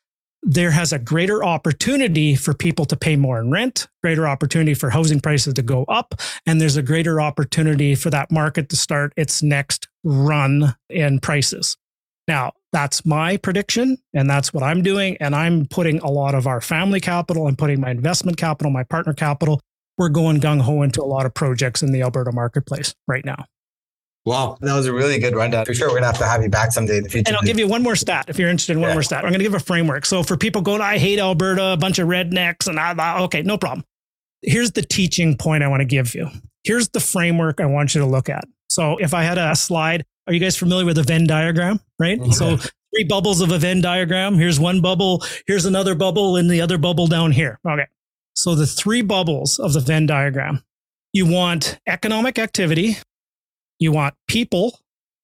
There 0.41 0.71
has 0.71 0.91
a 0.91 0.97
greater 0.97 1.43
opportunity 1.43 2.35
for 2.35 2.55
people 2.55 2.85
to 2.85 2.97
pay 2.97 3.15
more 3.15 3.39
in 3.39 3.51
rent, 3.51 3.87
greater 4.01 4.27
opportunity 4.27 4.73
for 4.73 4.89
housing 4.89 5.19
prices 5.19 5.53
to 5.53 5.61
go 5.61 5.83
up, 5.83 6.15
and 6.47 6.59
there's 6.59 6.77
a 6.77 6.81
greater 6.81 7.21
opportunity 7.21 7.93
for 7.93 8.09
that 8.09 8.31
market 8.31 8.69
to 8.69 8.75
start 8.75 9.13
its 9.15 9.43
next 9.43 9.87
run 10.03 10.75
in 10.89 11.19
prices. 11.19 11.77
Now, 12.27 12.53
that's 12.71 13.05
my 13.05 13.37
prediction 13.37 13.97
and 14.13 14.29
that's 14.29 14.53
what 14.53 14.63
I'm 14.63 14.81
doing. 14.81 15.17
And 15.19 15.35
I'm 15.35 15.65
putting 15.65 15.99
a 15.99 16.09
lot 16.09 16.35
of 16.35 16.47
our 16.47 16.61
family 16.61 16.99
capital, 16.99 17.47
I'm 17.47 17.55
putting 17.55 17.79
my 17.81 17.91
investment 17.91 18.37
capital, 18.37 18.71
my 18.71 18.83
partner 18.83 19.13
capital. 19.13 19.59
We're 19.97 20.09
going 20.09 20.39
gung 20.39 20.61
ho 20.61 20.81
into 20.81 21.01
a 21.01 21.05
lot 21.05 21.25
of 21.25 21.33
projects 21.33 21.83
in 21.83 21.91
the 21.91 22.01
Alberta 22.01 22.31
marketplace 22.31 22.95
right 23.07 23.25
now. 23.25 23.45
Wow, 24.25 24.57
that 24.61 24.75
was 24.75 24.85
a 24.85 24.93
really 24.93 25.17
good 25.17 25.35
rundown. 25.35 25.65
For 25.65 25.73
sure, 25.73 25.89
we're 25.89 25.95
gonna 25.95 26.05
have 26.05 26.19
to 26.19 26.25
have 26.25 26.43
you 26.43 26.49
back 26.49 26.71
someday 26.71 26.97
in 26.97 27.03
the 27.03 27.09
future. 27.09 27.29
And 27.29 27.35
I'll 27.35 27.43
give 27.43 27.57
you 27.57 27.67
one 27.67 27.81
more 27.81 27.95
stat 27.95 28.25
if 28.27 28.37
you're 28.37 28.49
interested 28.49 28.73
in 28.73 28.81
one 28.81 28.89
yeah. 28.89 28.95
more 28.95 29.03
stat. 29.03 29.25
I'm 29.25 29.31
gonna 29.31 29.43
give 29.43 29.55
a 29.55 29.59
framework. 29.59 30.05
So 30.05 30.21
for 30.21 30.37
people 30.37 30.61
going, 30.61 30.81
I 30.81 30.99
hate 30.99 31.19
Alberta, 31.19 31.73
a 31.73 31.77
bunch 31.77 31.97
of 31.97 32.07
rednecks, 32.07 32.67
and 32.67 32.79
I, 32.79 33.21
okay, 33.23 33.41
no 33.41 33.57
problem. 33.57 33.83
Here's 34.43 34.71
the 34.71 34.83
teaching 34.83 35.37
point 35.37 35.63
I 35.63 35.67
want 35.67 35.81
to 35.81 35.85
give 35.85 36.13
you. 36.13 36.29
Here's 36.63 36.89
the 36.89 36.99
framework 36.99 37.59
I 37.59 37.65
want 37.65 37.95
you 37.95 38.01
to 38.01 38.07
look 38.07 38.29
at. 38.29 38.45
So 38.69 38.97
if 38.97 39.13
I 39.13 39.23
had 39.23 39.37
a 39.37 39.55
slide, 39.55 40.05
are 40.31 40.33
you 40.33 40.39
guys 40.39 40.55
familiar 40.55 40.85
with 40.85 40.97
a 40.97 41.03
Venn 41.03 41.27
diagram? 41.27 41.81
Right. 41.99 42.17
Okay. 42.17 42.31
So 42.31 42.55
three 42.55 43.03
bubbles 43.03 43.41
of 43.41 43.51
a 43.51 43.57
Venn 43.57 43.81
diagram. 43.81 44.35
Here's 44.35 44.61
one 44.61 44.79
bubble. 44.79 45.25
Here's 45.45 45.65
another 45.65 45.93
bubble 45.93 46.37
and 46.37 46.49
the 46.49 46.61
other 46.61 46.77
bubble 46.77 47.07
down 47.07 47.33
here. 47.33 47.59
Okay. 47.67 47.85
So 48.33 48.55
the 48.55 48.65
three 48.65 49.01
bubbles 49.01 49.59
of 49.59 49.73
the 49.73 49.81
Venn 49.81 50.05
diagram, 50.05 50.63
you 51.11 51.29
want 51.29 51.81
economic 51.85 52.39
activity, 52.39 52.95
you 53.77 53.91
want 53.91 54.15
people, 54.29 54.79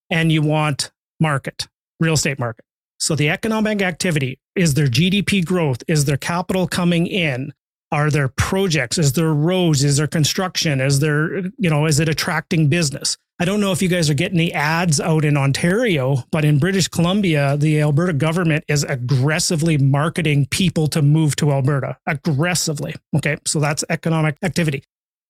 and 0.09 0.29
you 0.29 0.41
want 0.41 0.91
market, 1.21 1.69
real 2.01 2.15
estate 2.15 2.37
market. 2.37 2.65
So 2.99 3.15
the 3.15 3.29
economic 3.29 3.81
activity 3.81 4.39
is 4.57 4.73
there 4.73 4.87
GDP 4.87 5.45
growth? 5.45 5.83
Is 5.87 6.03
there 6.03 6.17
capital 6.17 6.67
coming 6.67 7.07
in? 7.07 7.53
Are 7.93 8.11
there 8.11 8.27
projects? 8.27 8.97
Is 8.97 9.13
there 9.13 9.33
roads? 9.33 9.85
Is 9.85 9.95
there 9.95 10.07
construction? 10.07 10.81
Is 10.81 10.99
there, 10.99 11.45
you 11.57 11.69
know, 11.69 11.85
is 11.85 12.01
it 12.01 12.09
attracting 12.09 12.67
business? 12.67 13.17
I 13.39 13.45
don't 13.45 13.61
know 13.61 13.71
if 13.71 13.83
you 13.83 13.87
guys 13.87 14.09
are 14.09 14.15
getting 14.15 14.39
the 14.39 14.53
ads 14.53 14.99
out 14.99 15.23
in 15.23 15.37
Ontario, 15.37 16.23
but 16.31 16.43
in 16.43 16.57
British 16.57 16.87
Columbia, 16.87 17.55
the 17.55 17.79
Alberta 17.81 18.13
government 18.13 18.63
is 18.67 18.83
aggressively 18.83 19.77
marketing 19.77 20.47
people 20.49 20.87
to 20.87 21.03
move 21.03 21.35
to 21.35 21.51
Alberta. 21.51 21.97
Aggressively. 22.07 22.95
Okay. 23.15 23.37
So 23.45 23.59
that's 23.59 23.83
economic 23.89 24.37
activity. 24.41 24.83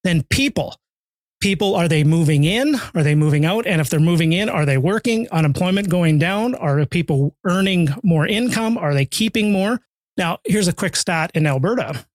Then 0.05 0.23
people. 0.29 0.77
People, 1.41 1.75
are 1.75 1.89
they 1.89 2.05
moving 2.05 2.45
in? 2.45 2.75
Are 2.95 3.03
they 3.03 3.13
moving 3.13 3.45
out? 3.45 3.67
And 3.67 3.81
if 3.81 3.89
they're 3.89 3.99
moving 3.99 4.31
in, 4.31 4.47
are 4.47 4.65
they 4.65 4.77
working? 4.77 5.27
Unemployment 5.29 5.89
going 5.89 6.17
down? 6.17 6.55
Are 6.55 6.85
people 6.85 7.35
earning 7.45 7.89
more 8.03 8.25
income? 8.25 8.77
Are 8.77 8.93
they 8.93 9.05
keeping 9.05 9.51
more? 9.51 9.81
Now, 10.15 10.39
here's 10.45 10.69
a 10.69 10.73
quick 10.73 10.95
stat 10.95 11.29
in 11.35 11.45
Alberta 11.45 12.05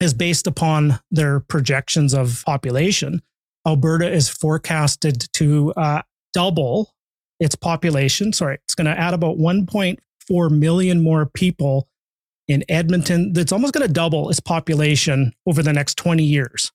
is 0.00 0.14
based 0.14 0.46
upon 0.46 1.00
their 1.10 1.40
projections 1.40 2.14
of 2.14 2.42
population. 2.46 3.22
Alberta 3.66 4.10
is 4.10 4.28
forecasted 4.28 5.28
to 5.34 5.72
uh, 5.76 6.02
double 6.32 6.94
its 7.38 7.54
population. 7.54 8.32
Sorry, 8.32 8.58
it's 8.64 8.74
going 8.74 8.86
to 8.86 8.98
add 8.98 9.14
about 9.14 9.38
1.4 9.38 10.50
million 10.50 11.02
more 11.02 11.26
people 11.26 11.88
in 12.48 12.64
Edmonton. 12.68 13.32
That's 13.32 13.52
almost 13.52 13.74
going 13.74 13.86
to 13.86 13.92
double 13.92 14.30
its 14.30 14.40
population 14.40 15.32
over 15.46 15.62
the 15.62 15.72
next 15.72 15.96
20 15.96 16.22
years 16.22 16.72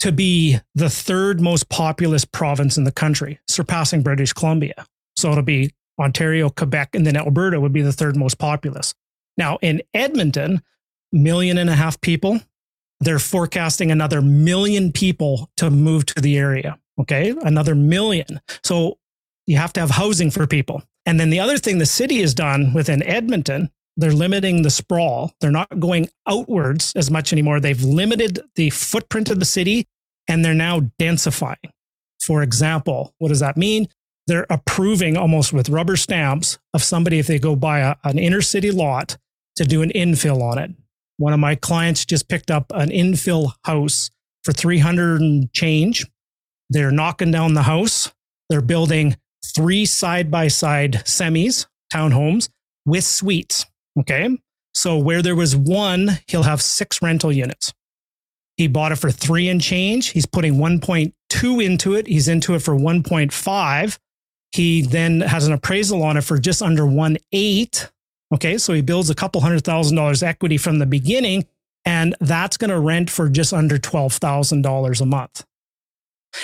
to 0.00 0.12
be 0.12 0.58
the 0.74 0.90
third 0.90 1.40
most 1.40 1.68
populous 1.68 2.24
province 2.24 2.76
in 2.76 2.84
the 2.84 2.92
country, 2.92 3.38
surpassing 3.48 4.02
British 4.02 4.32
Columbia. 4.32 4.86
So 5.16 5.30
it'll 5.30 5.42
be 5.42 5.72
Ontario, 5.98 6.50
Quebec, 6.50 6.90
and 6.94 7.06
then 7.06 7.16
Alberta 7.16 7.60
would 7.60 7.72
be 7.72 7.82
the 7.82 7.92
third 7.92 8.16
most 8.16 8.38
populous. 8.38 8.94
Now 9.38 9.58
in 9.62 9.82
Edmonton, 9.94 10.62
million 11.12 11.58
and 11.58 11.70
a 11.70 11.74
half 11.74 12.00
people, 12.00 12.40
they're 13.00 13.18
forecasting 13.18 13.90
another 13.90 14.22
million 14.22 14.92
people 14.92 15.50
to 15.56 15.70
move 15.70 16.06
to 16.06 16.20
the 16.20 16.36
area. 16.36 16.78
Okay. 17.00 17.34
Another 17.42 17.74
million. 17.74 18.40
So 18.62 18.98
you 19.46 19.56
have 19.56 19.72
to 19.74 19.80
have 19.80 19.90
housing 19.90 20.30
for 20.30 20.46
people. 20.46 20.82
And 21.06 21.20
then 21.20 21.30
the 21.30 21.40
other 21.40 21.58
thing 21.58 21.78
the 21.78 21.86
city 21.86 22.20
has 22.20 22.34
done 22.34 22.72
within 22.72 23.02
Edmonton, 23.02 23.70
they're 23.96 24.12
limiting 24.12 24.62
the 24.62 24.70
sprawl. 24.70 25.32
They're 25.40 25.50
not 25.50 25.78
going 25.78 26.08
outwards 26.26 26.92
as 26.96 27.10
much 27.10 27.32
anymore. 27.32 27.60
They've 27.60 27.82
limited 27.82 28.40
the 28.56 28.70
footprint 28.70 29.30
of 29.30 29.38
the 29.38 29.44
city 29.44 29.86
and 30.26 30.44
they're 30.44 30.54
now 30.54 30.80
densifying. 30.98 31.70
For 32.20 32.42
example, 32.42 33.14
what 33.18 33.28
does 33.28 33.40
that 33.40 33.56
mean? 33.56 33.88
They're 34.26 34.46
approving 34.48 35.16
almost 35.16 35.52
with 35.52 35.68
rubber 35.68 35.96
stamps 35.96 36.58
of 36.72 36.82
somebody 36.82 37.18
if 37.18 37.26
they 37.26 37.38
go 37.38 37.54
buy 37.54 37.80
a, 37.80 37.96
an 38.04 38.18
inner 38.18 38.40
city 38.40 38.70
lot 38.70 39.18
to 39.56 39.64
do 39.64 39.82
an 39.82 39.90
infill 39.94 40.42
on 40.42 40.58
it. 40.58 40.70
One 41.16 41.32
of 41.32 41.40
my 41.40 41.54
clients 41.54 42.04
just 42.04 42.28
picked 42.28 42.50
up 42.50 42.66
an 42.74 42.90
infill 42.90 43.52
house 43.64 44.10
for 44.42 44.52
300 44.52 45.20
and 45.20 45.52
change. 45.52 46.06
They're 46.70 46.90
knocking 46.90 47.30
down 47.30 47.54
the 47.54 47.62
house. 47.62 48.12
They're 48.48 48.60
building 48.60 49.16
three 49.54 49.86
side 49.86 50.30
by 50.30 50.48
side 50.48 51.02
semis, 51.04 51.66
townhomes 51.92 52.48
with 52.84 53.04
suites. 53.04 53.66
Okay. 53.98 54.36
So 54.72 54.98
where 54.98 55.22
there 55.22 55.36
was 55.36 55.54
one, 55.54 56.18
he'll 56.26 56.42
have 56.42 56.60
six 56.60 57.00
rental 57.00 57.32
units. 57.32 57.72
He 58.56 58.68
bought 58.68 58.92
it 58.92 58.96
for 58.96 59.10
three 59.10 59.48
and 59.48 59.60
change. 59.60 60.08
He's 60.08 60.26
putting 60.26 60.54
1.2 60.54 61.64
into 61.64 61.94
it. 61.94 62.06
He's 62.06 62.28
into 62.28 62.54
it 62.54 62.60
for 62.60 62.74
1.5. 62.74 63.98
He 64.52 64.82
then 64.82 65.20
has 65.20 65.48
an 65.48 65.52
appraisal 65.52 66.02
on 66.04 66.16
it 66.16 66.22
for 66.22 66.38
just 66.38 66.62
under 66.62 66.86
one 66.86 67.18
eight. 67.32 67.90
Okay, 68.34 68.58
so 68.58 68.72
he 68.72 68.82
builds 68.82 69.10
a 69.10 69.14
couple 69.14 69.40
hundred 69.40 69.62
thousand 69.62 69.96
dollars 69.96 70.20
equity 70.20 70.56
from 70.58 70.80
the 70.80 70.86
beginning, 70.86 71.46
and 71.84 72.16
that's 72.18 72.56
going 72.56 72.70
to 72.70 72.80
rent 72.80 73.08
for 73.08 73.28
just 73.28 73.52
under 73.52 73.78
twelve 73.78 74.14
thousand 74.14 74.62
dollars 74.62 75.00
a 75.00 75.06
month. 75.06 75.44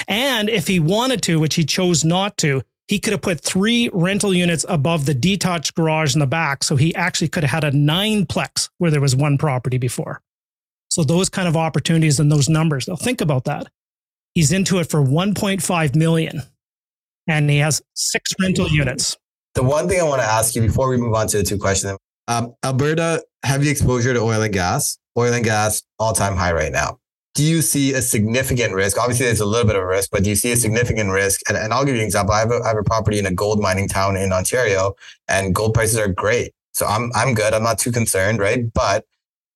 And 0.07 0.49
if 0.49 0.69
he 0.69 0.79
wanted 0.79 1.21
to, 1.23 1.41
which 1.41 1.57
he 1.57 1.65
chose 1.65 2.05
not 2.05 2.37
to, 2.39 2.63
he 2.87 3.01
could 3.01 3.13
have 3.13 3.23
put 3.23 3.41
three 3.41 3.91
rental 3.93 4.33
units 4.33 4.65
above 4.69 5.05
the 5.05 5.15
detached 5.15 5.75
garage 5.75 6.15
in 6.15 6.21
the 6.21 6.29
back. 6.29 6.63
So 6.63 6.77
he 6.77 6.95
actually 6.95 7.27
could 7.27 7.43
have 7.43 7.65
had 7.65 7.75
a 7.75 7.77
nine 7.77 8.25
plex 8.25 8.69
where 8.79 8.93
there 8.93 9.01
was 9.01 9.17
one 9.17 9.37
property 9.37 9.79
before. 9.79 10.23
So 10.91 11.03
those 11.03 11.29
kind 11.29 11.49
of 11.49 11.57
opportunities 11.57 12.21
and 12.21 12.31
those 12.31 12.49
numbers. 12.49 12.87
Now 12.87 12.95
think 12.95 13.21
about 13.21 13.47
that. 13.47 13.67
He's 14.35 14.53
into 14.53 14.79
it 14.79 14.89
for 14.89 15.03
1.5 15.03 15.97
million 15.97 16.43
and 17.27 17.51
he 17.51 17.59
has 17.59 17.83
six 17.95 18.33
rental 18.41 18.69
units. 18.69 19.17
The 19.55 19.63
one 19.63 19.89
thing 19.89 20.01
I 20.01 20.05
want 20.05 20.23
to 20.23 20.27
ask 20.27 20.55
you 20.55 20.63
before 20.63 20.89
we 20.89 20.97
move 20.97 21.15
on 21.15 21.27
to 21.29 21.39
the 21.39 21.43
two 21.43 21.59
questions 21.59 21.99
um, 22.29 22.55
Alberta, 22.65 23.25
heavy 23.43 23.69
exposure 23.69 24.15
to 24.15 24.21
oil 24.21 24.43
and 24.43 24.53
gas, 24.53 24.99
oil 25.19 25.33
and 25.33 25.45
gas 25.45 25.83
all 25.99 26.13
time 26.13 26.37
high 26.37 26.53
right 26.53 26.71
now 26.71 27.01
do 27.35 27.45
you 27.45 27.63
see 27.63 27.95
a 27.95 28.03
significant 28.03 28.75
risk? 28.75 28.99
Obviously, 28.99 29.27
there's 29.27 29.41
a 29.41 29.47
little 29.47 29.67
bit 29.67 29.77
of 29.77 29.85
risk, 29.85 30.11
but 30.11 30.25
do 30.25 30.31
you 30.31 30.37
see 30.37 30.53
a 30.53 30.57
significant 30.57 31.11
risk? 31.11 31.41
And, 31.49 31.57
and 31.57 31.73
I'll 31.73 31.85
give 31.85 31.95
you 31.95 32.01
an 32.01 32.07
example. 32.07 32.35
I 32.35 32.41
have, 32.41 32.51
a, 32.51 32.61
I 32.63 32.69
have 32.69 32.77
a 32.77 32.83
property 32.83 33.19
in 33.19 33.27
a 33.27 33.33
gold 33.33 33.61
mining 33.61 33.89
town 33.89 34.17
in 34.17 34.33
Ontario, 34.33 34.95
and 35.29 35.55
gold 35.55 35.75
prices 35.75 35.99
are 35.99 36.09
great. 36.09 36.53
So 36.73 36.87
I'm 36.87 37.11
I'm 37.15 37.35
good. 37.35 37.55
I'm 37.55 37.63
not 37.63 37.79
too 37.79 37.93
concerned, 37.93 38.41
right? 38.41 38.71
But 38.73 39.05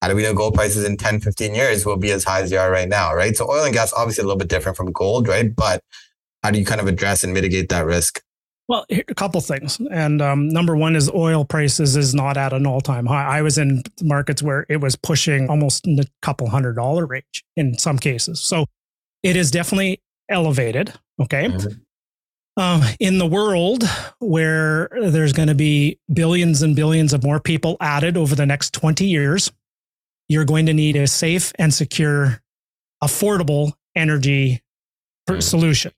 how 0.01 0.09
do 0.09 0.17
we 0.17 0.23
know 0.23 0.35
gold 0.35 0.55
prices 0.55 0.85
in 0.85 0.97
10, 0.97 1.21
15 1.21 1.55
years 1.55 1.87
will 1.87 1.97
be 1.97 2.11
as 2.11 2.25
high 2.25 2.43
as 2.43 2.51
they 2.51 2.57
are 2.57 2.71
right 2.71 2.89
now, 2.89 3.15
right? 3.15 3.37
So 3.37 3.51
oil 3.51 3.65
and 3.65 3.73
gas 3.73 3.93
obviously 3.93 4.23
a 4.23 4.27
little 4.27 4.39
bit 4.39 4.49
different 4.49 4.77
from 4.77 4.93
gold, 4.93 5.29
right? 5.29 5.55
But 5.55 5.83
how 6.43 6.51
do 6.51 6.59
you 6.59 6.65
kind 6.65 6.81
of 6.81 6.87
address 6.87 7.25
and 7.25 7.33
mitigate 7.33 7.71
that 7.71 7.87
risk? 7.87 8.21
Well, 8.67 8.87
a 8.91 9.15
couple 9.15 9.43
things, 9.43 9.79
and 9.91 10.23
um, 10.23 10.49
number 10.49 10.75
one 10.75 10.97
is 10.97 11.11
oil 11.11 11.45
prices 11.45 11.97
is 11.97 12.15
not 12.15 12.39
at 12.39 12.55
an 12.55 12.67
all 12.67 12.81
time 12.81 13.05
high. 13.05 13.39
I 13.39 13.43
was 13.43 13.59
in 13.59 13.83
markets 14.01 14.43
where 14.43 14.65
it 14.71 14.79
was 14.79 14.97
pushing 14.97 15.51
almost 15.51 15.87
in 15.87 15.97
the 15.97 16.09
couple 16.23 16.49
hundred 16.49 16.77
dollar 16.77 17.05
range 17.05 17.45
in 17.57 17.77
some 17.77 17.99
cases, 17.99 18.41
so 18.41 18.65
it 19.23 19.37
is 19.37 19.51
definitely 19.51 20.01
elevated. 20.31 20.95
Okay, 21.21 21.49
mm-hmm. 21.49 22.63
um, 22.63 22.81
in 23.01 23.19
the 23.19 23.27
world 23.27 23.85
where 24.19 24.89
there's 24.99 25.35
going 25.35 25.49
to 25.49 25.55
be 25.55 25.99
billions 26.11 26.63
and 26.63 26.75
billions 26.75 27.13
of 27.13 27.23
more 27.23 27.41
people 27.41 27.77
added 27.83 28.17
over 28.17 28.35
the 28.35 28.47
next 28.47 28.73
twenty 28.73 29.07
years, 29.07 29.53
you're 30.27 30.47
going 30.47 30.65
to 30.65 30.73
need 30.73 30.97
a 30.97 31.07
safe 31.07 31.53
and 31.59 31.75
secure, 31.75 32.41
affordable 33.03 33.75
energy 33.95 34.63
mm-hmm. 35.29 35.41
solution. 35.41 35.93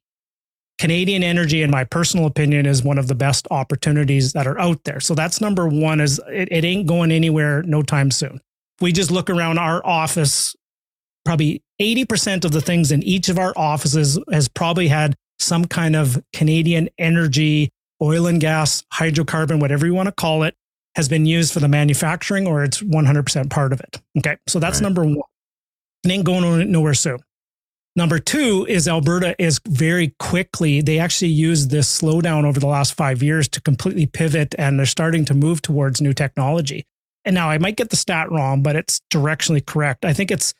Canadian 0.78 1.22
energy, 1.22 1.62
in 1.62 1.70
my 1.70 1.84
personal 1.84 2.26
opinion, 2.26 2.66
is 2.66 2.82
one 2.82 2.98
of 2.98 3.08
the 3.08 3.14
best 3.14 3.46
opportunities 3.50 4.32
that 4.34 4.46
are 4.46 4.58
out 4.58 4.84
there. 4.84 5.00
So 5.00 5.14
that's 5.14 5.40
number 5.40 5.66
one 5.66 6.00
is 6.00 6.20
it, 6.28 6.48
it 6.50 6.64
ain't 6.64 6.86
going 6.86 7.10
anywhere 7.10 7.62
no 7.62 7.82
time 7.82 8.10
soon. 8.10 8.40
We 8.80 8.92
just 8.92 9.10
look 9.10 9.30
around 9.30 9.58
our 9.58 9.84
office, 9.86 10.54
probably 11.24 11.62
80% 11.80 12.44
of 12.44 12.52
the 12.52 12.60
things 12.60 12.92
in 12.92 13.02
each 13.02 13.28
of 13.30 13.38
our 13.38 13.54
offices 13.56 14.18
has 14.30 14.48
probably 14.48 14.88
had 14.88 15.14
some 15.38 15.64
kind 15.64 15.96
of 15.96 16.22
Canadian 16.34 16.90
energy, 16.98 17.70
oil 18.02 18.26
and 18.26 18.40
gas, 18.40 18.84
hydrocarbon, 18.92 19.60
whatever 19.60 19.86
you 19.86 19.94
want 19.94 20.08
to 20.08 20.12
call 20.12 20.42
it, 20.42 20.54
has 20.94 21.08
been 21.08 21.24
used 21.24 21.52
for 21.52 21.60
the 21.60 21.68
manufacturing 21.68 22.46
or 22.46 22.64
it's 22.64 22.82
100% 22.82 23.50
part 23.50 23.72
of 23.72 23.80
it. 23.80 24.00
Okay. 24.18 24.36
So 24.46 24.58
that's 24.58 24.78
right. 24.78 24.84
number 24.84 25.04
one. 25.04 25.22
It 26.04 26.10
ain't 26.10 26.24
going 26.24 26.70
nowhere 26.70 26.94
soon. 26.94 27.18
Number 27.96 28.18
two 28.18 28.66
is 28.68 28.86
Alberta 28.86 29.34
is 29.42 29.58
very 29.66 30.14
quickly, 30.18 30.82
they 30.82 30.98
actually 30.98 31.30
used 31.30 31.70
this 31.70 32.00
slowdown 32.00 32.44
over 32.44 32.60
the 32.60 32.66
last 32.66 32.92
five 32.92 33.22
years 33.22 33.48
to 33.48 33.60
completely 33.62 34.04
pivot 34.04 34.54
and 34.58 34.78
they're 34.78 34.84
starting 34.84 35.24
to 35.24 35.34
move 35.34 35.62
towards 35.62 36.02
new 36.02 36.12
technology. 36.12 36.84
And 37.24 37.34
now 37.34 37.48
I 37.48 37.56
might 37.56 37.76
get 37.76 37.88
the 37.88 37.96
stat 37.96 38.30
wrong, 38.30 38.62
but 38.62 38.76
it's 38.76 39.00
directionally 39.10 39.64
correct. 39.64 40.04
I 40.04 40.12
think 40.12 40.30
it's 40.30 40.52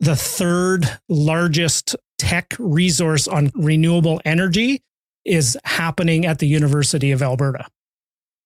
the 0.00 0.16
third 0.16 0.88
largest 1.08 1.96
tech 2.16 2.56
resource 2.58 3.28
on 3.28 3.52
renewable 3.54 4.22
energy 4.24 4.82
is 5.26 5.58
happening 5.64 6.24
at 6.24 6.38
the 6.38 6.48
University 6.48 7.10
of 7.12 7.22
Alberta, 7.22 7.66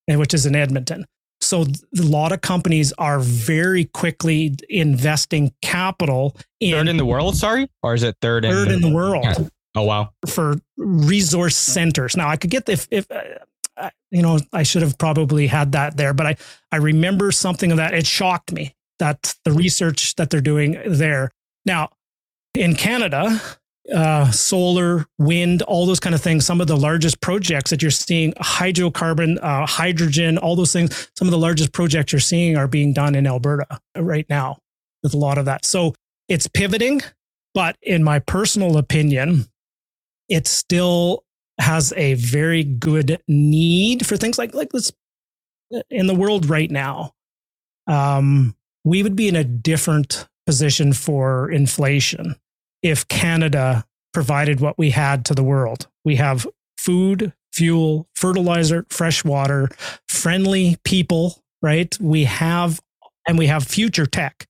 which 0.08 0.34
is 0.34 0.44
in 0.44 0.56
Edmonton. 0.56 1.06
So 1.40 1.62
a 1.62 2.02
lot 2.02 2.32
of 2.32 2.40
companies 2.40 2.92
are 2.98 3.20
very 3.20 3.84
quickly 3.84 4.56
investing 4.68 5.52
capital 5.62 6.36
in 6.60 6.72
third 6.72 6.88
in 6.88 6.96
the 6.96 7.06
world. 7.06 7.36
Sorry, 7.36 7.68
or 7.82 7.94
is 7.94 8.02
it 8.02 8.16
third? 8.20 8.44
Third 8.44 8.68
in, 8.68 8.74
in 8.74 8.80
the 8.80 8.94
world. 8.94 9.24
Yeah. 9.24 9.48
Oh 9.74 9.82
wow! 9.82 10.10
For 10.26 10.56
resource 10.76 11.56
centers. 11.56 12.16
Now 12.16 12.28
I 12.28 12.36
could 12.36 12.50
get 12.50 12.68
if 12.68 12.88
if. 12.90 13.06
Uh, 13.10 13.90
you 14.10 14.22
know, 14.22 14.40
I 14.52 14.64
should 14.64 14.82
have 14.82 14.98
probably 14.98 15.46
had 15.46 15.70
that 15.70 15.96
there, 15.96 16.12
but 16.12 16.26
I, 16.26 16.36
I 16.72 16.78
remember 16.78 17.30
something 17.30 17.70
of 17.70 17.76
that. 17.76 17.94
It 17.94 18.08
shocked 18.08 18.50
me 18.50 18.74
that 18.98 19.36
the 19.44 19.52
research 19.52 20.16
that 20.16 20.30
they're 20.30 20.40
doing 20.40 20.80
there. 20.84 21.30
Now, 21.64 21.90
in 22.54 22.74
Canada, 22.74 23.40
uh, 23.94 24.30
solar, 24.30 25.06
wind, 25.18 25.62
all 25.62 25.86
those 25.86 26.00
kind 26.00 26.14
of 26.14 26.20
things. 26.20 26.44
Some 26.44 26.60
of 26.60 26.66
the 26.66 26.76
largest 26.76 27.20
projects 27.20 27.70
that 27.70 27.82
you're 27.82 27.90
seeing, 27.90 28.32
hydrocarbon, 28.34 29.38
uh, 29.42 29.66
hydrogen, 29.66 30.38
all 30.38 30.56
those 30.56 30.72
things. 30.72 31.10
Some 31.16 31.26
of 31.28 31.32
the 31.32 31.38
largest 31.38 31.72
projects 31.72 32.12
you're 32.12 32.20
seeing 32.20 32.56
are 32.56 32.68
being 32.68 32.92
done 32.92 33.14
in 33.14 33.26
Alberta 33.26 33.66
right 33.96 34.26
now 34.28 34.58
with 35.02 35.14
a 35.14 35.18
lot 35.18 35.38
of 35.38 35.46
that. 35.46 35.64
So 35.64 35.94
it's 36.28 36.46
pivoting, 36.46 37.00
but 37.54 37.76
in 37.82 38.04
my 38.04 38.18
personal 38.18 38.76
opinion, 38.76 39.46
it 40.28 40.46
still 40.46 41.24
has 41.58 41.92
a 41.96 42.14
very 42.14 42.62
good 42.62 43.20
need 43.26 44.06
for 44.06 44.16
things 44.16 44.38
like 44.38 44.54
like 44.54 44.70
this 44.70 44.92
in 45.90 46.06
the 46.06 46.14
world 46.14 46.48
right 46.48 46.70
now. 46.70 47.12
Um, 47.86 48.54
we 48.84 49.02
would 49.02 49.16
be 49.16 49.28
in 49.28 49.36
a 49.36 49.44
different 49.44 50.28
position 50.46 50.92
for 50.92 51.50
inflation 51.50 52.36
if 52.82 53.06
Canada 53.08 53.84
provided 54.12 54.60
what 54.60 54.78
we 54.78 54.90
had 54.90 55.24
to 55.26 55.34
the 55.34 55.42
world. 55.42 55.86
We 56.04 56.16
have 56.16 56.46
food, 56.76 57.32
fuel, 57.52 58.08
fertilizer, 58.14 58.86
fresh 58.90 59.24
water, 59.24 59.68
friendly 60.08 60.76
people, 60.84 61.42
right? 61.62 61.96
We 62.00 62.24
have, 62.24 62.80
and 63.26 63.38
we 63.38 63.46
have 63.46 63.64
future 63.64 64.06
tech. 64.06 64.46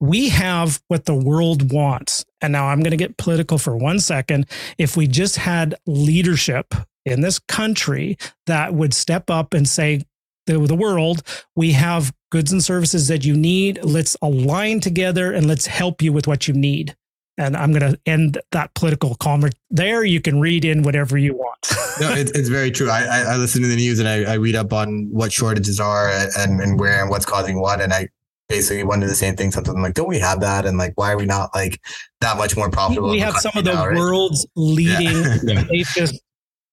We 0.00 0.28
have 0.30 0.82
what 0.88 1.06
the 1.06 1.14
world 1.14 1.72
wants. 1.72 2.24
And 2.40 2.52
now 2.52 2.66
I'm 2.68 2.80
going 2.80 2.90
to 2.90 2.96
get 2.96 3.16
political 3.16 3.58
for 3.58 3.76
one 3.76 3.98
second. 3.98 4.46
If 4.76 4.96
we 4.96 5.06
just 5.06 5.36
had 5.36 5.74
leadership 5.86 6.74
in 7.06 7.20
this 7.20 7.38
country 7.38 8.18
that 8.46 8.74
would 8.74 8.92
step 8.92 9.30
up 9.30 9.54
and 9.54 9.68
say, 9.68 10.02
the, 10.46 10.58
the 10.58 10.74
world, 10.74 11.22
we 11.56 11.72
have 11.72 12.12
goods 12.30 12.52
and 12.52 12.62
services 12.62 13.08
that 13.08 13.24
you 13.24 13.34
need. 13.34 13.82
Let's 13.82 14.14
align 14.20 14.80
together 14.80 15.32
and 15.32 15.46
let's 15.46 15.66
help 15.66 16.02
you 16.02 16.12
with 16.12 16.26
what 16.26 16.46
you 16.46 16.52
need 16.52 16.94
and 17.36 17.56
I'm 17.56 17.72
going 17.72 17.92
to 17.92 17.98
end 18.06 18.38
that 18.52 18.74
political 18.74 19.14
comment 19.16 19.54
there. 19.70 20.04
You 20.04 20.20
can 20.20 20.40
read 20.40 20.64
in 20.64 20.82
whatever 20.82 21.18
you 21.18 21.34
want. 21.34 21.58
no, 22.00 22.10
it, 22.12 22.30
it's 22.34 22.48
very 22.48 22.70
true. 22.70 22.90
I, 22.90 23.02
I, 23.02 23.20
I, 23.32 23.36
listen 23.36 23.62
to 23.62 23.68
the 23.68 23.76
news 23.76 23.98
and 23.98 24.08
I, 24.08 24.32
I 24.32 24.34
read 24.34 24.54
up 24.54 24.72
on 24.72 25.08
what 25.10 25.32
shortages 25.32 25.80
are 25.80 26.10
and, 26.10 26.60
and 26.60 26.78
where 26.78 27.00
and 27.00 27.10
what's 27.10 27.26
causing 27.26 27.60
what. 27.60 27.80
And 27.80 27.92
I 27.92 28.08
basically 28.48 28.84
wonder 28.84 29.06
the 29.06 29.14
same 29.14 29.36
thing. 29.36 29.50
Something 29.50 29.80
like, 29.80 29.94
don't 29.94 30.08
we 30.08 30.18
have 30.18 30.40
that? 30.40 30.66
And 30.66 30.78
like, 30.78 30.92
why 30.96 31.12
are 31.12 31.18
we 31.18 31.26
not 31.26 31.50
like 31.54 31.80
that 32.20 32.36
much 32.36 32.56
more 32.56 32.70
profitable? 32.70 33.10
We 33.10 33.20
have 33.20 33.36
some 33.36 33.52
of 33.56 33.64
the 33.64 33.74
now, 33.74 33.92
world's 33.92 34.46
right? 34.56 34.62
leading 34.62 35.16
yeah. 35.44 35.64
safest, 35.66 36.20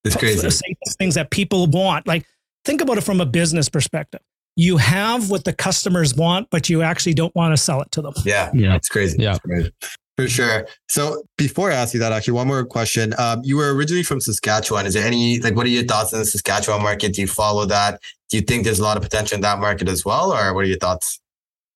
it's 0.03 0.15
crazy. 0.15 0.49
safest 0.49 0.97
things 0.99 1.15
that 1.15 1.31
people 1.31 1.67
want. 1.67 2.07
Like, 2.07 2.25
think 2.65 2.81
about 2.81 2.97
it 2.97 3.01
from 3.01 3.21
a 3.21 3.25
business 3.25 3.69
perspective. 3.69 4.21
You 4.57 4.77
have 4.77 5.29
what 5.29 5.45
the 5.45 5.53
customers 5.53 6.13
want, 6.13 6.49
but 6.49 6.69
you 6.69 6.81
actually 6.81 7.13
don't 7.13 7.33
want 7.35 7.53
to 7.53 7.57
sell 7.57 7.81
it 7.81 7.89
to 7.91 8.01
them. 8.01 8.13
Yeah, 8.25 8.51
yeah, 8.53 8.75
it's 8.75 8.89
crazy. 8.89 9.17
Yeah. 9.19 9.31
It's 9.31 9.39
crazy. 9.39 9.71
For 10.17 10.27
sure. 10.27 10.67
So 10.87 11.23
before 11.37 11.71
I 11.71 11.75
ask 11.75 11.93
you 11.93 11.99
that, 12.01 12.11
actually, 12.11 12.33
one 12.33 12.47
more 12.47 12.65
question. 12.65 13.13
Um, 13.17 13.41
you 13.43 13.57
were 13.57 13.73
originally 13.73 14.03
from 14.03 14.19
Saskatchewan. 14.19 14.85
Is 14.85 14.93
there 14.93 15.05
any 15.05 15.39
like 15.39 15.55
what 15.55 15.65
are 15.65 15.69
your 15.69 15.83
thoughts 15.83 16.13
on 16.13 16.19
the 16.19 16.25
Saskatchewan 16.25 16.83
market? 16.83 17.13
Do 17.13 17.21
you 17.21 17.27
follow 17.27 17.65
that? 17.65 17.99
Do 18.29 18.37
you 18.37 18.41
think 18.41 18.63
there's 18.63 18.79
a 18.79 18.83
lot 18.83 18.97
of 18.97 19.03
potential 19.03 19.35
in 19.35 19.41
that 19.41 19.59
market 19.59 19.87
as 19.87 20.05
well, 20.05 20.33
or 20.33 20.53
what 20.53 20.65
are 20.65 20.67
your 20.67 20.77
thoughts? 20.77 21.19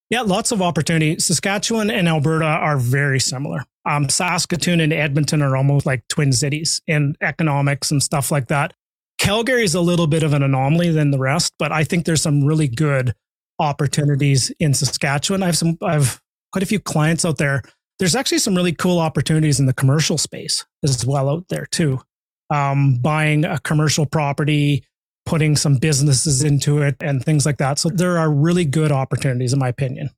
Yeah, 0.10 0.22
lots 0.22 0.52
of 0.52 0.62
opportunity. 0.62 1.18
Saskatchewan 1.18 1.90
and 1.90 2.08
Alberta 2.08 2.46
are 2.46 2.78
very 2.78 3.20
similar. 3.20 3.66
Um, 3.86 4.10
Saskatoon 4.10 4.80
and 4.80 4.94
Edmonton 4.94 5.42
are 5.42 5.56
almost 5.56 5.86
like 5.86 6.08
twin 6.08 6.32
cities 6.32 6.82
in 6.88 7.16
economics 7.22 7.92
and 7.92 8.02
stuff 8.02 8.32
like 8.32 8.48
that. 8.48 8.74
Calgary 9.18 9.64
is 9.64 9.76
a 9.76 9.82
little 9.82 10.08
bit 10.08 10.24
of 10.24 10.34
an 10.34 10.44
anomaly 10.44 10.92
than 10.92 11.12
the 11.12 11.18
rest, 11.18 11.54
but 11.58 11.72
I 11.72 11.84
think 11.84 12.06
there's 12.06 12.22
some 12.22 12.44
really 12.44 12.68
good 12.68 13.16
opportunities 13.60 14.52
in 14.60 14.74
Saskatchewan. 14.74 15.42
I 15.42 15.48
have 15.48 15.58
some, 15.58 15.78
I 15.82 15.94
have 15.94 16.22
quite 16.52 16.64
a 16.64 16.68
few 16.68 16.80
clients 16.80 17.26
out 17.26 17.38
there 17.38 17.64
there's 18.00 18.16
actually 18.16 18.40
some 18.40 18.56
really 18.56 18.74
cool 18.74 19.00
opportunities 19.00 19.60
in 19.60 19.66
the 19.66 19.74
commercial 19.74 20.18
space 20.18 20.66
as 20.84 21.06
well 21.06 21.30
out 21.30 21.48
there 21.50 21.66
too. 21.72 22.02
Um, 22.50 22.96
buying 22.96 23.46
a 23.46 23.60
commercial 23.60 24.06
property, 24.06 24.84
putting 25.26 25.56
some 25.56 25.78
businesses 25.78 26.44
into 26.44 26.82
it, 26.82 26.96
and 27.00 27.24
things 27.24 27.46
like 27.46 27.58
that. 27.58 27.80
So 27.80 27.90
there 27.90 28.18
are 28.18 28.30
really 28.30 28.66
good 28.66 28.92
opportunities, 28.92 29.54
in 29.54 29.60
my 29.60 29.70
opinion. 29.70 30.12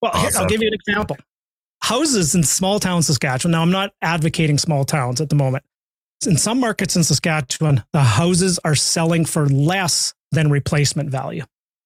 Well, 0.00 0.12
awesome. 0.14 0.42
I'll 0.42 0.48
give 0.48 0.62
you 0.62 0.68
an 0.68 0.74
example. 0.74 1.16
houses 1.82 2.34
in 2.34 2.42
small 2.42 2.80
town 2.80 3.02
Saskatchewan. 3.02 3.52
Now, 3.52 3.62
I'm 3.62 3.70
not 3.70 3.92
advocating 4.00 4.56
small 4.56 4.84
towns 4.84 5.20
at 5.20 5.28
the 5.28 5.34
moment. 5.34 5.64
In 6.26 6.38
some 6.38 6.60
markets 6.60 6.96
in 6.96 7.04
Saskatchewan, 7.04 7.84
the 7.92 8.02
houses 8.02 8.58
are 8.64 8.74
selling 8.74 9.26
for 9.26 9.46
less 9.46 10.14
than 10.32 10.50
replacement 10.50 11.10
value. 11.10 11.44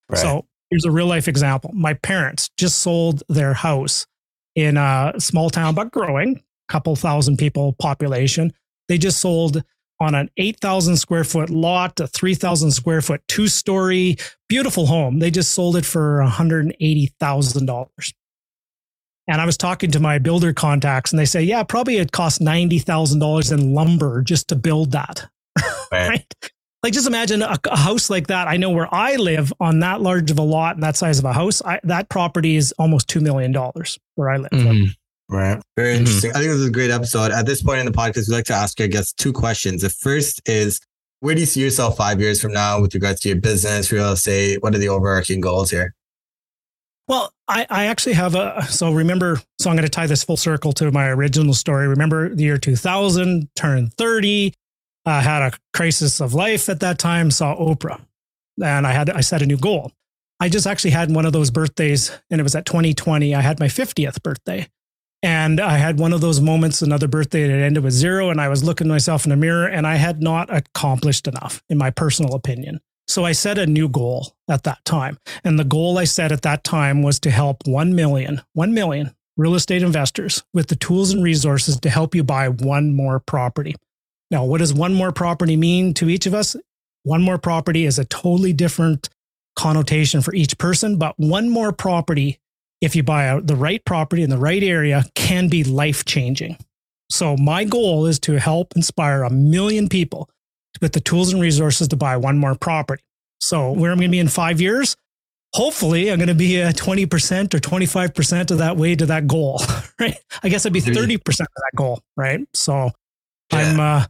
Right. 0.08 0.18
So 0.18 0.46
here's 0.70 0.84
a 0.84 0.90
real 0.92 1.06
life 1.06 1.26
example. 1.26 1.72
My 1.74 1.94
parents 1.94 2.50
just 2.56 2.78
sold 2.78 3.24
their 3.28 3.54
house 3.54 4.06
in 4.58 4.76
a 4.76 5.12
small 5.18 5.50
town, 5.50 5.72
but 5.76 5.92
growing, 5.92 6.42
couple 6.68 6.96
thousand 6.96 7.36
people 7.36 7.74
population. 7.78 8.52
They 8.88 8.98
just 8.98 9.20
sold 9.20 9.62
on 10.00 10.16
an 10.16 10.30
8,000 10.36 10.96
square 10.96 11.22
foot 11.22 11.48
lot, 11.48 12.00
a 12.00 12.08
3,000 12.08 12.72
square 12.72 13.00
foot 13.00 13.22
two 13.28 13.46
story, 13.46 14.16
beautiful 14.48 14.86
home. 14.86 15.20
They 15.20 15.30
just 15.30 15.52
sold 15.52 15.76
it 15.76 15.84
for 15.84 16.24
$180,000. 16.26 18.12
And 19.30 19.40
I 19.40 19.46
was 19.46 19.56
talking 19.56 19.92
to 19.92 20.00
my 20.00 20.18
builder 20.18 20.52
contacts 20.52 21.12
and 21.12 21.20
they 21.20 21.24
say, 21.24 21.42
yeah, 21.42 21.62
probably 21.62 21.98
it 21.98 22.10
cost 22.10 22.40
$90,000 22.40 23.52
in 23.52 23.74
lumber 23.74 24.22
just 24.22 24.48
to 24.48 24.56
build 24.56 24.92
that. 24.92 25.28
Right. 25.90 26.08
right? 26.10 26.34
Like 26.88 26.94
just 26.94 27.06
imagine 27.06 27.42
a, 27.42 27.58
a, 27.70 27.76
house 27.76 28.08
like 28.08 28.28
that. 28.28 28.48
I 28.48 28.56
know 28.56 28.70
where 28.70 28.88
I 28.94 29.16
live 29.16 29.52
on 29.60 29.80
that 29.80 30.00
large 30.00 30.30
of 30.30 30.38
a 30.38 30.42
lot 30.42 30.76
and 30.76 30.82
that 30.82 30.96
size 30.96 31.18
of 31.18 31.26
a 31.26 31.34
house, 31.34 31.60
I, 31.60 31.80
that 31.84 32.08
property 32.08 32.56
is 32.56 32.72
almost 32.78 33.08
$2 33.08 33.20
million 33.20 33.52
where 34.14 34.30
I 34.30 34.38
live. 34.38 34.50
Mm-hmm. 34.50 35.36
Right. 35.36 35.60
Very 35.76 35.92
mm-hmm. 35.92 35.98
interesting. 35.98 36.30
I 36.30 36.38
think 36.38 36.46
this 36.46 36.60
is 36.60 36.68
a 36.68 36.72
great 36.72 36.90
episode. 36.90 37.30
At 37.30 37.44
this 37.44 37.62
point 37.62 37.80
in 37.80 37.84
the 37.84 37.92
podcast, 37.92 38.30
we 38.30 38.36
like 38.36 38.46
to 38.46 38.54
ask 38.54 38.80
our 38.80 38.86
guests 38.86 39.12
two 39.12 39.34
questions. 39.34 39.82
The 39.82 39.90
first 39.90 40.40
is 40.48 40.80
where 41.20 41.34
do 41.34 41.42
you 41.42 41.46
see 41.46 41.60
yourself 41.60 41.98
five 41.98 42.22
years 42.22 42.40
from 42.40 42.54
now 42.54 42.80
with 42.80 42.94
regards 42.94 43.20
to 43.20 43.28
your 43.28 43.36
business, 43.36 43.92
real 43.92 44.12
estate? 44.12 44.62
What 44.62 44.74
are 44.74 44.78
the 44.78 44.88
overarching 44.88 45.42
goals 45.42 45.70
here? 45.70 45.94
Well, 47.06 47.30
I, 47.48 47.66
I 47.68 47.84
actually 47.84 48.14
have 48.14 48.34
a 48.34 48.64
so 48.66 48.92
remember 48.92 49.42
so 49.60 49.68
I'm 49.68 49.76
going 49.76 49.84
to 49.84 49.90
tie 49.90 50.06
this 50.06 50.24
full 50.24 50.38
circle 50.38 50.72
to 50.72 50.90
my 50.90 51.08
original 51.08 51.52
story. 51.52 51.86
Remember 51.86 52.34
the 52.34 52.44
year 52.44 52.56
2000, 52.56 53.50
turned 53.56 53.92
30, 53.92 54.54
uh, 55.08 55.20
had 55.20 55.42
a 55.42 55.52
crisis 55.72 56.20
of 56.20 56.34
life 56.34 56.68
at 56.68 56.80
that 56.80 56.98
time, 56.98 57.30
saw 57.30 57.56
Oprah, 57.56 58.00
and 58.62 58.86
I 58.86 58.92
had 58.92 59.10
I 59.10 59.20
set 59.20 59.42
a 59.42 59.46
new 59.46 59.56
goal. 59.56 59.92
I 60.40 60.48
just 60.48 60.66
actually 60.66 60.92
had 60.92 61.12
one 61.12 61.26
of 61.26 61.32
those 61.32 61.50
birthdays, 61.50 62.12
and 62.30 62.40
it 62.40 62.44
was 62.44 62.54
at 62.54 62.66
2020. 62.66 63.34
I 63.34 63.40
had 63.40 63.58
my 63.58 63.66
50th 63.66 64.22
birthday, 64.22 64.68
and 65.22 65.60
I 65.60 65.78
had 65.78 65.98
one 65.98 66.12
of 66.12 66.20
those 66.20 66.40
moments, 66.40 66.82
another 66.82 67.08
birthday 67.08 67.48
that 67.48 67.52
ended 67.52 67.82
with 67.82 67.92
zero, 67.92 68.30
and 68.30 68.40
I 68.40 68.48
was 68.48 68.62
looking 68.62 68.86
myself 68.86 69.24
in 69.24 69.30
the 69.30 69.36
mirror, 69.36 69.66
and 69.66 69.86
I 69.86 69.96
had 69.96 70.22
not 70.22 70.54
accomplished 70.54 71.26
enough, 71.26 71.62
in 71.68 71.78
my 71.78 71.90
personal 71.90 72.34
opinion. 72.34 72.80
So 73.08 73.24
I 73.24 73.32
set 73.32 73.58
a 73.58 73.66
new 73.66 73.88
goal 73.88 74.34
at 74.50 74.64
that 74.64 74.84
time. 74.84 75.16
And 75.42 75.58
the 75.58 75.64
goal 75.64 75.96
I 75.96 76.04
set 76.04 76.30
at 76.30 76.42
that 76.42 76.62
time 76.62 77.02
was 77.02 77.18
to 77.20 77.30
help 77.30 77.66
1 77.66 77.94
million, 77.94 78.42
1 78.52 78.74
million 78.74 79.14
real 79.38 79.54
estate 79.54 79.82
investors 79.82 80.42
with 80.52 80.66
the 80.66 80.76
tools 80.76 81.12
and 81.12 81.22
resources 81.22 81.80
to 81.80 81.88
help 81.88 82.14
you 82.14 82.22
buy 82.22 82.48
one 82.48 82.92
more 82.92 83.20
property. 83.20 83.76
Now, 84.30 84.44
what 84.44 84.58
does 84.58 84.74
one 84.74 84.94
more 84.94 85.12
property 85.12 85.56
mean 85.56 85.94
to 85.94 86.08
each 86.08 86.26
of 86.26 86.34
us? 86.34 86.56
One 87.04 87.22
more 87.22 87.38
property 87.38 87.86
is 87.86 87.98
a 87.98 88.04
totally 88.04 88.52
different 88.52 89.08
connotation 89.56 90.20
for 90.20 90.34
each 90.34 90.58
person, 90.58 90.98
but 90.98 91.14
one 91.18 91.48
more 91.48 91.72
property, 91.72 92.38
if 92.80 92.94
you 92.94 93.02
buy 93.02 93.40
the 93.42 93.56
right 93.56 93.84
property 93.84 94.22
in 94.22 94.30
the 94.30 94.38
right 94.38 94.62
area, 94.62 95.04
can 95.14 95.48
be 95.48 95.64
life 95.64 96.04
changing. 96.04 96.56
So, 97.10 97.36
my 97.36 97.64
goal 97.64 98.06
is 98.06 98.18
to 98.20 98.38
help 98.38 98.74
inspire 98.76 99.22
a 99.22 99.30
million 99.30 99.88
people 99.88 100.28
with 100.80 100.92
the 100.92 101.00
tools 101.00 101.32
and 101.32 101.40
resources 101.40 101.88
to 101.88 101.96
buy 101.96 102.16
one 102.16 102.38
more 102.38 102.54
property. 102.54 103.02
So 103.40 103.72
where 103.72 103.90
I'm 103.90 103.98
going 103.98 104.08
to 104.08 104.12
be 104.12 104.18
in 104.18 104.28
five 104.28 104.60
years, 104.60 104.96
hopefully 105.54 106.10
I'm 106.10 106.18
going 106.18 106.28
to 106.28 106.34
be 106.34 106.60
a 106.60 106.72
20% 106.72 107.54
or 107.54 107.58
25% 107.58 108.50
of 108.50 108.58
that 108.58 108.76
way 108.76 108.94
to 108.96 109.06
that 109.06 109.26
goal, 109.26 109.60
right? 110.00 110.18
I 110.42 110.48
guess 110.48 110.66
I'd 110.66 110.72
be 110.72 110.80
30% 110.80 111.16
of 111.16 111.24
that 111.36 111.72
goal, 111.76 112.00
right? 112.16 112.40
So 112.52 112.90
yeah. 113.52 113.58
I'm, 113.58 113.80
uh, 113.80 114.04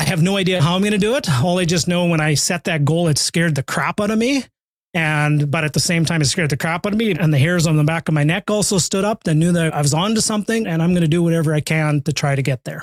I 0.00 0.04
have 0.04 0.22
no 0.22 0.38
idea 0.38 0.62
how 0.62 0.76
I'm 0.76 0.80
going 0.80 0.92
to 0.92 0.98
do 0.98 1.14
it. 1.16 1.28
All 1.42 1.58
I 1.58 1.66
just 1.66 1.86
know 1.86 2.06
when 2.06 2.22
I 2.22 2.32
set 2.32 2.64
that 2.64 2.86
goal, 2.86 3.08
it 3.08 3.18
scared 3.18 3.54
the 3.54 3.62
crap 3.62 4.00
out 4.00 4.10
of 4.10 4.18
me. 4.18 4.44
And, 4.94 5.50
but 5.50 5.62
at 5.62 5.74
the 5.74 5.80
same 5.80 6.06
time, 6.06 6.22
it 6.22 6.24
scared 6.24 6.48
the 6.48 6.56
crap 6.56 6.86
out 6.86 6.94
of 6.94 6.98
me. 6.98 7.12
And 7.12 7.34
the 7.34 7.38
hairs 7.38 7.66
on 7.66 7.76
the 7.76 7.84
back 7.84 8.08
of 8.08 8.14
my 8.14 8.24
neck 8.24 8.50
also 8.50 8.78
stood 8.78 9.04
up. 9.04 9.20
I 9.28 9.34
knew 9.34 9.52
that 9.52 9.74
I 9.74 9.82
was 9.82 9.92
on 9.92 10.14
to 10.14 10.22
something 10.22 10.66
and 10.66 10.82
I'm 10.82 10.92
going 10.92 11.02
to 11.02 11.08
do 11.08 11.22
whatever 11.22 11.52
I 11.52 11.60
can 11.60 12.00
to 12.04 12.14
try 12.14 12.34
to 12.34 12.40
get 12.40 12.64
there 12.64 12.82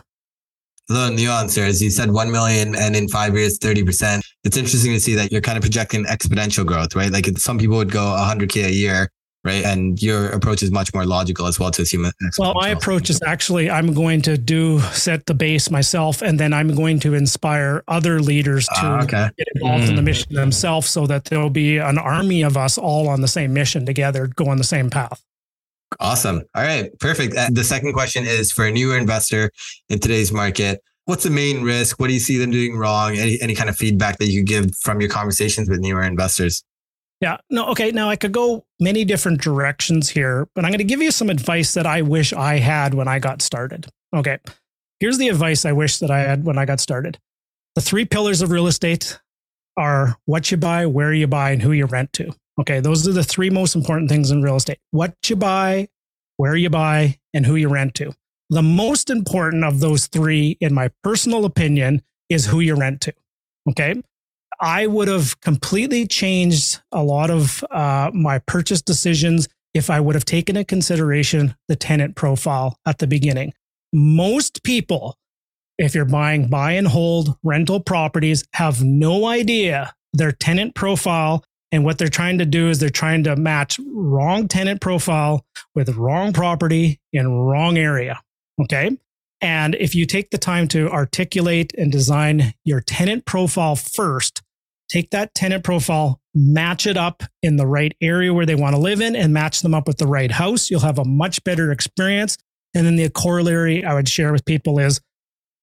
the 0.90 1.10
nuance 1.10 1.58
is 1.58 1.82
you 1.82 1.90
said 1.90 2.10
1 2.12 2.32
million 2.32 2.74
and 2.74 2.96
in 2.96 3.10
five 3.10 3.36
years 3.36 3.60
30% 3.60 4.22
it's 4.46 4.56
interesting 4.56 4.94
to 4.94 5.00
see 5.02 5.16
that 5.16 5.34
you're 5.34 5.42
kind 5.42 5.58
of 5.58 5.62
projecting 5.62 6.06
exponential 6.06 6.66
growth 6.66 6.96
right 6.96 7.12
like 7.12 7.26
some 7.38 7.58
people 7.58 7.76
would 7.76 7.92
go 7.92 8.00
100k 8.00 8.68
a 8.68 8.72
year 8.72 9.12
right 9.48 9.66
and 9.66 10.02
your 10.02 10.30
approach 10.30 10.62
is 10.62 10.72
much 10.72 10.94
more 10.94 11.06
logical 11.06 11.48
as 11.48 11.60
well 11.60 11.72
to 11.72 11.82
assume 11.82 12.06
well 12.38 12.54
my 12.54 12.70
approach 12.70 13.10
is 13.10 13.20
actually 13.26 13.70
i'm 13.70 13.94
going 13.94 14.22
to 14.22 14.38
do 14.38 14.80
set 14.92 15.26
the 15.26 15.34
base 15.34 15.72
myself 15.72 16.22
and 16.22 16.40
then 16.40 16.54
i'm 16.54 16.76
going 16.76 17.00
to 17.00 17.14
inspire 17.14 17.84
other 17.88 18.20
leaders 18.20 18.68
to 18.68 18.86
uh, 18.86 19.04
okay. 19.04 19.30
get 19.38 19.48
involved 19.56 19.86
mm. 19.86 19.90
in 19.90 19.96
the 19.96 20.02
mm. 20.02 20.06
mission 20.06 20.34
themselves 20.34 20.90
so 20.90 21.08
that 21.08 21.26
there'll 21.26 21.50
be 21.50 21.78
an 21.78 21.98
army 21.98 22.44
of 22.44 22.58
us 22.58 22.78
all 22.78 23.08
on 23.08 23.22
the 23.22 23.28
same 23.28 23.54
mission 23.54 23.86
together 23.86 24.28
go 24.28 24.48
on 24.50 24.58
the 24.58 24.64
same 24.64 24.90
path 24.90 25.24
Awesome. 26.00 26.44
All 26.54 26.64
right. 26.64 26.98
Perfect. 27.00 27.34
The 27.54 27.64
second 27.64 27.94
question 27.94 28.26
is 28.26 28.52
for 28.52 28.66
a 28.66 28.72
newer 28.72 28.98
investor 28.98 29.52
in 29.90 30.00
today's 30.00 30.32
market. 30.32 30.84
What's 31.06 31.24
the 31.24 31.30
main 31.30 31.64
risk? 31.64 32.00
What 32.00 32.08
do 32.08 32.14
you 32.14 32.20
see 32.20 32.38
them 32.38 32.52
doing 32.52 32.76
wrong? 32.76 33.16
Any, 33.16 33.40
any 33.42 33.56
kind 33.56 33.70
of 33.70 33.78
feedback 33.78 34.18
that 34.18 34.28
you 34.28 34.44
give 34.44 34.76
from 34.76 35.00
your 35.00 35.10
conversations 35.10 35.70
with 35.70 35.80
newer 35.80 36.04
investors? 36.04 36.64
Yeah. 37.22 37.38
No. 37.50 37.68
Okay. 37.70 37.92
Now 37.92 38.10
I 38.10 38.16
could 38.16 38.32
go 38.32 38.66
many 38.80 39.04
different 39.04 39.42
directions 39.42 40.10
here, 40.10 40.48
but 40.54 40.66
I'm 40.66 40.72
going 40.72 40.80
to 40.80 40.84
give 40.84 41.02
you 41.02 41.12
some 41.12 41.30
advice 41.30 41.74
that 41.74 41.88
I 41.88 42.02
wish 42.02 42.32
I 42.32 42.58
had 42.58 42.94
when 42.94 43.08
I 43.08 43.20
got 43.20 43.42
started. 43.42 43.88
Okay. 44.16 44.38
Here's 45.00 45.18
the 45.18 45.30
advice 45.30 45.66
I 45.66 45.72
wish 45.72 45.98
that 46.00 46.12
I 46.12 46.20
had 46.20 46.44
when 46.44 46.58
I 46.58 46.66
got 46.66 46.80
started. 46.80 47.20
The 47.76 47.82
three 47.82 48.06
pillars 48.06 48.42
of 48.42 48.52
real 48.52 48.68
estate 48.68 49.20
are 49.78 50.18
what 50.26 50.50
you 50.50 50.58
buy, 50.58 50.88
where 50.88 51.14
you 51.14 51.28
buy, 51.28 51.52
and 51.52 51.62
who 51.62 51.72
you 51.72 51.86
rent 51.86 52.12
to. 52.14 52.34
Okay, 52.60 52.80
those 52.80 53.08
are 53.08 53.14
the 53.14 53.24
three 53.24 53.52
most 53.52 53.76
important 53.76 54.10
things 54.10 54.32
in 54.32 54.42
real 54.42 54.56
estate 54.56 54.80
what 54.90 55.14
you 55.28 55.36
buy, 55.36 55.88
where 56.38 56.56
you 56.56 56.72
buy, 56.72 57.20
and 57.34 57.46
who 57.46 57.56
you 57.56 57.70
rent 57.70 57.94
to. 57.96 58.14
The 58.50 58.64
most 58.64 59.10
important 59.10 59.64
of 59.64 59.80
those 59.80 60.08
three, 60.08 60.58
in 60.60 60.74
my 60.74 60.90
personal 61.04 61.46
opinion, 61.46 62.02
is 62.30 62.48
who 62.48 62.60
you 62.60 62.76
rent 62.76 63.02
to. 63.02 63.14
Okay. 63.70 64.02
I 64.60 64.88
would 64.88 65.08
have 65.08 65.40
completely 65.42 66.08
changed 66.08 66.82
a 66.92 67.04
lot 67.04 67.30
of 67.30 67.64
uh, 67.70 68.12
my 68.14 68.40
purchase 68.40 68.82
decisions 68.82 69.48
if 69.74 69.90
I 69.90 70.00
would 70.00 70.16
have 70.16 70.26
taken 70.26 70.56
into 70.56 70.66
consideration 70.66 71.56
the 71.68 71.76
tenant 71.76 72.16
profile 72.16 72.78
at 72.86 72.98
the 72.98 73.08
beginning. 73.08 73.54
Most 73.94 74.64
people, 74.64 75.16
if 75.78 75.94
you're 75.94 76.06
buying 76.06 76.48
buy 76.48 76.72
and 76.74 76.88
hold 76.88 77.38
rental 77.44 77.80
properties, 77.80 78.44
have 78.54 78.84
no 78.84 79.26
idea 79.28 79.94
their 80.14 80.32
tenant 80.32 80.74
profile 80.74 81.44
and 81.72 81.84
what 81.84 81.98
they're 81.98 82.08
trying 82.08 82.38
to 82.38 82.46
do 82.46 82.70
is 82.70 82.80
they're 82.80 82.90
trying 82.90 83.24
to 83.26 83.36
match 83.36 83.80
wrong 83.94 84.48
tenant 84.48 84.82
profile 84.82 85.46
with 85.76 85.96
wrong 85.96 86.32
property 86.34 87.00
in 87.12 87.30
wrong 87.30 87.78
area. 87.78 88.22
Okay. 88.62 88.98
And 89.42 89.76
if 89.76 89.94
you 89.94 90.06
take 90.06 90.32
the 90.32 90.38
time 90.38 90.68
to 90.70 90.90
articulate 90.90 91.74
and 91.78 91.92
design 91.92 92.54
your 92.64 92.82
tenant 92.82 93.26
profile 93.26 93.76
first, 93.76 94.42
take 94.90 95.10
that 95.12 95.34
tenant 95.34 95.64
profile, 95.64 96.22
match 96.34 96.88
it 96.88 96.98
up 96.98 97.24
in 97.42 97.58
the 97.58 97.68
right 97.68 97.96
area 98.02 98.34
where 98.34 98.46
they 98.46 98.56
want 98.56 98.76
to 98.76 98.82
live 98.82 99.02
in, 99.02 99.16
and 99.16 99.34
match 99.34 99.62
them 99.62 99.74
up 99.74 99.88
with 99.88 99.98
the 99.98 100.08
right 100.08 100.32
house, 100.32 100.70
you'll 100.70 100.80
have 100.82 101.00
a 101.00 101.06
much 101.06 101.44
better 101.44 101.72
experience. 101.72 102.38
And 102.74 102.86
then 102.86 102.96
the 102.96 103.10
corollary 103.10 103.84
I 103.84 103.94
would 103.94 104.10
share 104.10 104.32
with 104.32 104.46
people 104.46 104.80
is 104.80 105.02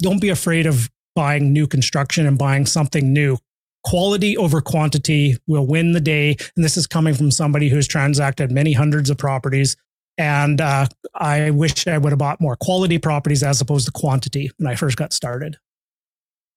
don't 0.01 0.21
be 0.21 0.31
afraid 0.31 0.67
of 0.67 0.91
buying 1.15 1.53
new 1.53 1.67
construction 1.67 2.27
and 2.27 2.37
buying 2.37 2.67
something 2.67 3.13
new 3.13 3.39
quality 3.85 4.37
over 4.37 4.61
quantity 4.61 5.37
will 5.47 5.67
win 5.67 5.93
the 5.93 6.01
day. 6.01 6.37
And 6.57 6.65
this 6.65 6.77
is 6.77 6.87
coming 6.87 7.15
from 7.15 7.31
somebody 7.31 7.69
who's 7.69 7.87
transacted 7.87 8.51
many 8.51 8.73
hundreds 8.73 9.11
of 9.11 9.19
properties. 9.19 9.77
And 10.17 10.61
uh, 10.61 10.87
I 11.15 11.51
wish 11.51 11.87
I 11.87 11.99
would 11.99 12.13
have 12.13 12.19
bought 12.19 12.41
more 12.41 12.57
quality 12.57 12.99
properties 12.99 13.43
as 13.43 13.61
opposed 13.61 13.87
to 13.87 13.93
quantity 13.93 14.51
when 14.57 14.67
I 14.67 14.75
first 14.75 14.97
got 14.97 15.13
started. 15.13 15.59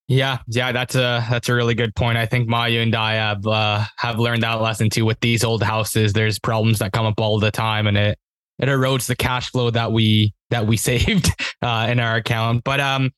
Yeah, 0.08 0.38
yeah, 0.48 0.72
that's 0.72 0.96
a 0.96 1.26
that's 1.30 1.50
a 1.50 1.54
really 1.54 1.76
good 1.76 1.94
point. 1.94 2.18
I 2.18 2.26
think 2.26 2.48
Mayu 2.48 2.82
and 2.82 2.96
I 2.96 3.16
have 3.16 3.46
uh, 3.46 3.84
have 3.98 4.20
learned 4.20 4.44
that 4.44 4.62
lesson 4.62 4.90
too. 4.90 5.06
With 5.06 5.20
these 5.20 5.44
old 5.44 5.62
houses, 5.62 6.14
there's 6.14 6.40
problems 6.40 6.80
that 6.80 6.94
come 6.94 7.06
up 7.06 7.20
all 7.20 7.40
the 7.40 7.52
time, 7.52 7.88
and 7.88 7.98
it 7.98 8.18
it 8.58 8.70
erodes 8.70 9.08
the 9.08 9.18
cash 9.18 9.52
flow 9.52 9.70
that 9.70 9.92
we 9.92 10.34
that 10.50 10.66
we 10.66 10.78
saved 10.78 11.30
uh, 11.62 11.88
in 11.90 12.00
our 12.00 12.16
account. 12.16 12.64
But 12.64 12.80
um, 12.80 13.12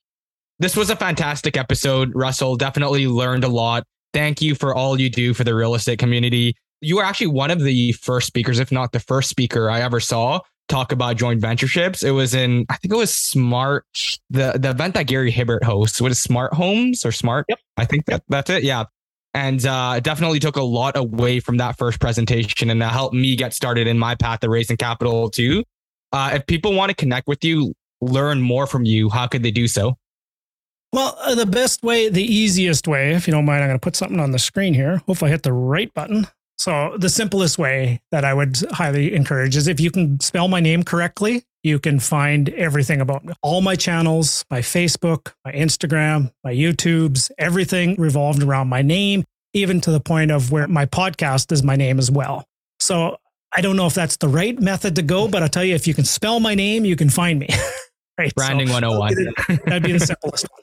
this 0.58 0.76
was 0.76 0.90
a 0.90 0.96
fantastic 0.96 1.58
episode, 1.58 2.12
Russell. 2.16 2.56
Definitely 2.56 3.06
learned 3.06 3.44
a 3.44 3.50
lot. 3.50 3.84
Thank 4.12 4.42
you 4.42 4.56
for 4.56 4.74
all 4.74 5.00
you 5.00 5.12
do 5.12 5.36
for 5.36 5.44
the 5.44 5.54
real 5.54 5.76
estate 5.76 6.00
community. 6.00 6.56
You 6.82 6.96
were 6.96 7.04
actually 7.04 7.28
one 7.28 7.52
of 7.52 7.62
the 7.62 7.92
first 7.92 8.26
speakers, 8.26 8.58
if 8.58 8.72
not 8.72 8.94
the 8.94 9.00
first 9.00 9.30
speaker 9.30 9.70
I 9.70 9.82
ever 9.82 10.00
saw 10.00 10.40
talk 10.70 10.92
about 10.92 11.18
joint 11.18 11.42
ventureships. 11.42 12.04
It 12.04 12.12
was 12.12 12.34
in, 12.34 12.66
I 12.70 12.78
think 12.78 12.94
it 12.94 12.98
was 12.98 13.14
Smart, 13.14 13.86
the 14.30 14.54
the 14.58 14.70
event 14.70 14.94
that 14.94 15.08
Gary 15.08 15.32
Hibbert 15.32 15.64
hosts. 15.64 16.00
What 16.00 16.12
is 16.12 16.22
Smart 16.22 16.54
Homes 16.54 17.06
or 17.06 17.12
Smart? 17.12 17.46
Yep. 17.50 17.60
I 17.78 17.86
think 17.86 18.06
that 18.06 18.24
that's 18.30 18.50
it. 18.50 18.64
Yeah. 18.64 18.86
And 19.34 19.64
uh, 19.66 20.00
definitely 20.00 20.40
took 20.40 20.56
a 20.56 20.64
lot 20.64 20.98
away 20.98 21.40
from 21.40 21.58
that 21.58 21.78
first 21.78 22.00
presentation 22.00 22.70
and 22.70 22.82
that 22.82 22.92
helped 22.92 23.14
me 23.14 23.36
get 23.36 23.54
started 23.54 23.88
in 23.88 24.00
my 24.00 24.16
path 24.16 24.44
of 24.44 24.50
raising 24.50 24.78
capital 24.78 25.30
too. 25.30 25.64
Uh, 26.12 26.32
if 26.34 26.48
people 26.48 26.74
want 26.74 26.90
to 26.90 26.96
connect 26.96 27.28
with 27.28 27.44
you, 27.44 27.74
learn 28.02 28.42
more 28.42 28.66
from 28.66 28.86
you, 28.86 29.10
how 29.10 29.28
could 29.28 29.44
they 29.44 29.52
do 29.52 29.68
so? 29.68 29.96
Well, 30.92 31.16
uh, 31.22 31.36
the 31.36 31.46
best 31.46 31.84
way, 31.84 32.10
the 32.10 32.24
easiest 32.24 32.88
way, 32.88 33.14
if 33.14 33.28
you 33.28 33.32
don't 33.32 33.46
mind, 33.46 33.62
I'm 33.62 33.70
going 33.70 33.80
to 33.80 33.84
put 33.84 33.96
something 33.96 34.20
on 34.20 34.32
the 34.32 34.40
screen 34.40 34.74
here. 34.74 35.04
Hopefully, 35.06 35.30
I 35.30 35.34
hit 35.34 35.44
the 35.44 35.54
right 35.54 35.94
button. 35.94 36.28
So, 36.60 36.98
the 36.98 37.08
simplest 37.08 37.58
way 37.58 38.02
that 38.12 38.26
I 38.26 38.34
would 38.34 38.58
highly 38.72 39.16
encourage 39.16 39.56
is 39.56 39.70
if 39.70 39.80
you 39.80 39.90
can 39.90 40.20
spell 40.20 40.50
my 40.50 40.60
name 40.60 40.84
correctly, 40.84 41.46
you 41.64 41.80
can 41.80 42.02
find 42.02 42.50
everything 42.50 43.00
about 43.00 43.24
me. 43.24 43.34
All 43.42 43.62
my 43.62 43.78
channels, 43.78 44.44
my 44.52 44.60
Facebook, 44.60 45.32
my 45.46 45.54
Instagram, 45.54 46.34
my 46.44 46.54
YouTubes, 46.54 47.32
everything 47.38 47.96
revolved 47.96 48.44
around 48.44 48.68
my 48.68 48.82
name, 48.82 49.24
even 49.54 49.80
to 49.80 49.92
the 49.92 50.02
point 50.02 50.32
of 50.32 50.52
where 50.52 50.68
my 50.68 50.86
podcast 50.86 51.54
is 51.54 51.64
my 51.64 51.78
name 51.78 51.98
as 51.98 52.12
well. 52.12 52.44
So, 52.82 53.16
I 53.56 53.62
don't 53.62 53.78
know 53.78 53.88
if 53.88 53.94
that's 53.94 54.18
the 54.18 54.28
right 54.28 54.60
method 54.60 54.98
to 54.98 55.02
go, 55.02 55.30
but 55.30 55.42
I'll 55.42 55.48
tell 55.48 55.64
you, 55.64 55.76
if 55.76 55.88
you 55.88 55.94
can 55.94 56.04
spell 56.04 56.42
my 56.42 56.56
name, 56.56 56.84
you 56.84 56.98
can 56.98 57.10
find 57.10 57.40
me. 57.40 57.48
right. 58.18 58.36
Branding 58.36 58.68
so, 58.68 58.74
101. 58.74 59.60
That'd 59.66 59.84
be 59.84 59.94
the 59.94 60.00
simplest 60.02 60.46
one. 60.52 60.62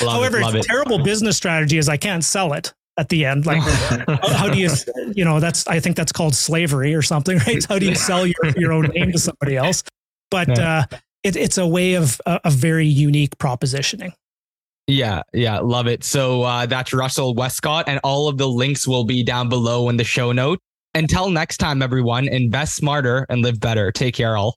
Love 0.06 0.32
However, 0.32 0.58
it, 0.58 0.62
terrible 0.62 1.02
business 1.02 1.36
strategy 1.36 1.76
is 1.76 1.88
I 1.88 1.96
can't 1.96 2.22
sell 2.22 2.52
it 2.52 2.72
at 2.96 3.08
the 3.08 3.24
end. 3.24 3.46
Like, 3.46 3.62
how 4.22 4.48
do 4.48 4.58
you, 4.58 4.70
you 5.14 5.24
know, 5.24 5.40
that's, 5.40 5.66
I 5.66 5.80
think 5.80 5.96
that's 5.96 6.12
called 6.12 6.34
slavery 6.34 6.94
or 6.94 7.02
something, 7.02 7.38
right? 7.38 7.64
How 7.64 7.78
do 7.78 7.86
you 7.86 7.94
sell 7.94 8.26
your, 8.26 8.36
your 8.56 8.72
own 8.72 8.86
name 8.94 9.12
to 9.12 9.18
somebody 9.18 9.56
else? 9.56 9.82
But 10.30 10.48
yeah. 10.48 10.86
uh, 10.92 10.96
it, 11.22 11.36
it's 11.36 11.58
a 11.58 11.66
way 11.66 11.94
of 11.94 12.20
a, 12.26 12.40
a 12.44 12.50
very 12.50 12.86
unique 12.86 13.36
propositioning. 13.38 14.12
Yeah, 14.86 15.22
yeah, 15.32 15.60
love 15.60 15.86
it. 15.86 16.04
So 16.04 16.42
uh, 16.42 16.66
that's 16.66 16.92
Russell 16.92 17.34
Westcott, 17.34 17.88
and 17.88 18.00
all 18.04 18.28
of 18.28 18.36
the 18.36 18.48
links 18.48 18.86
will 18.86 19.04
be 19.04 19.22
down 19.22 19.48
below 19.48 19.88
in 19.88 19.96
the 19.96 20.04
show 20.04 20.30
note. 20.32 20.58
Until 20.94 21.30
next 21.30 21.56
time, 21.56 21.82
everyone, 21.82 22.28
invest 22.28 22.76
smarter 22.76 23.26
and 23.30 23.42
live 23.42 23.58
better. 23.58 23.90
Take 23.90 24.14
care, 24.14 24.36
all. 24.36 24.56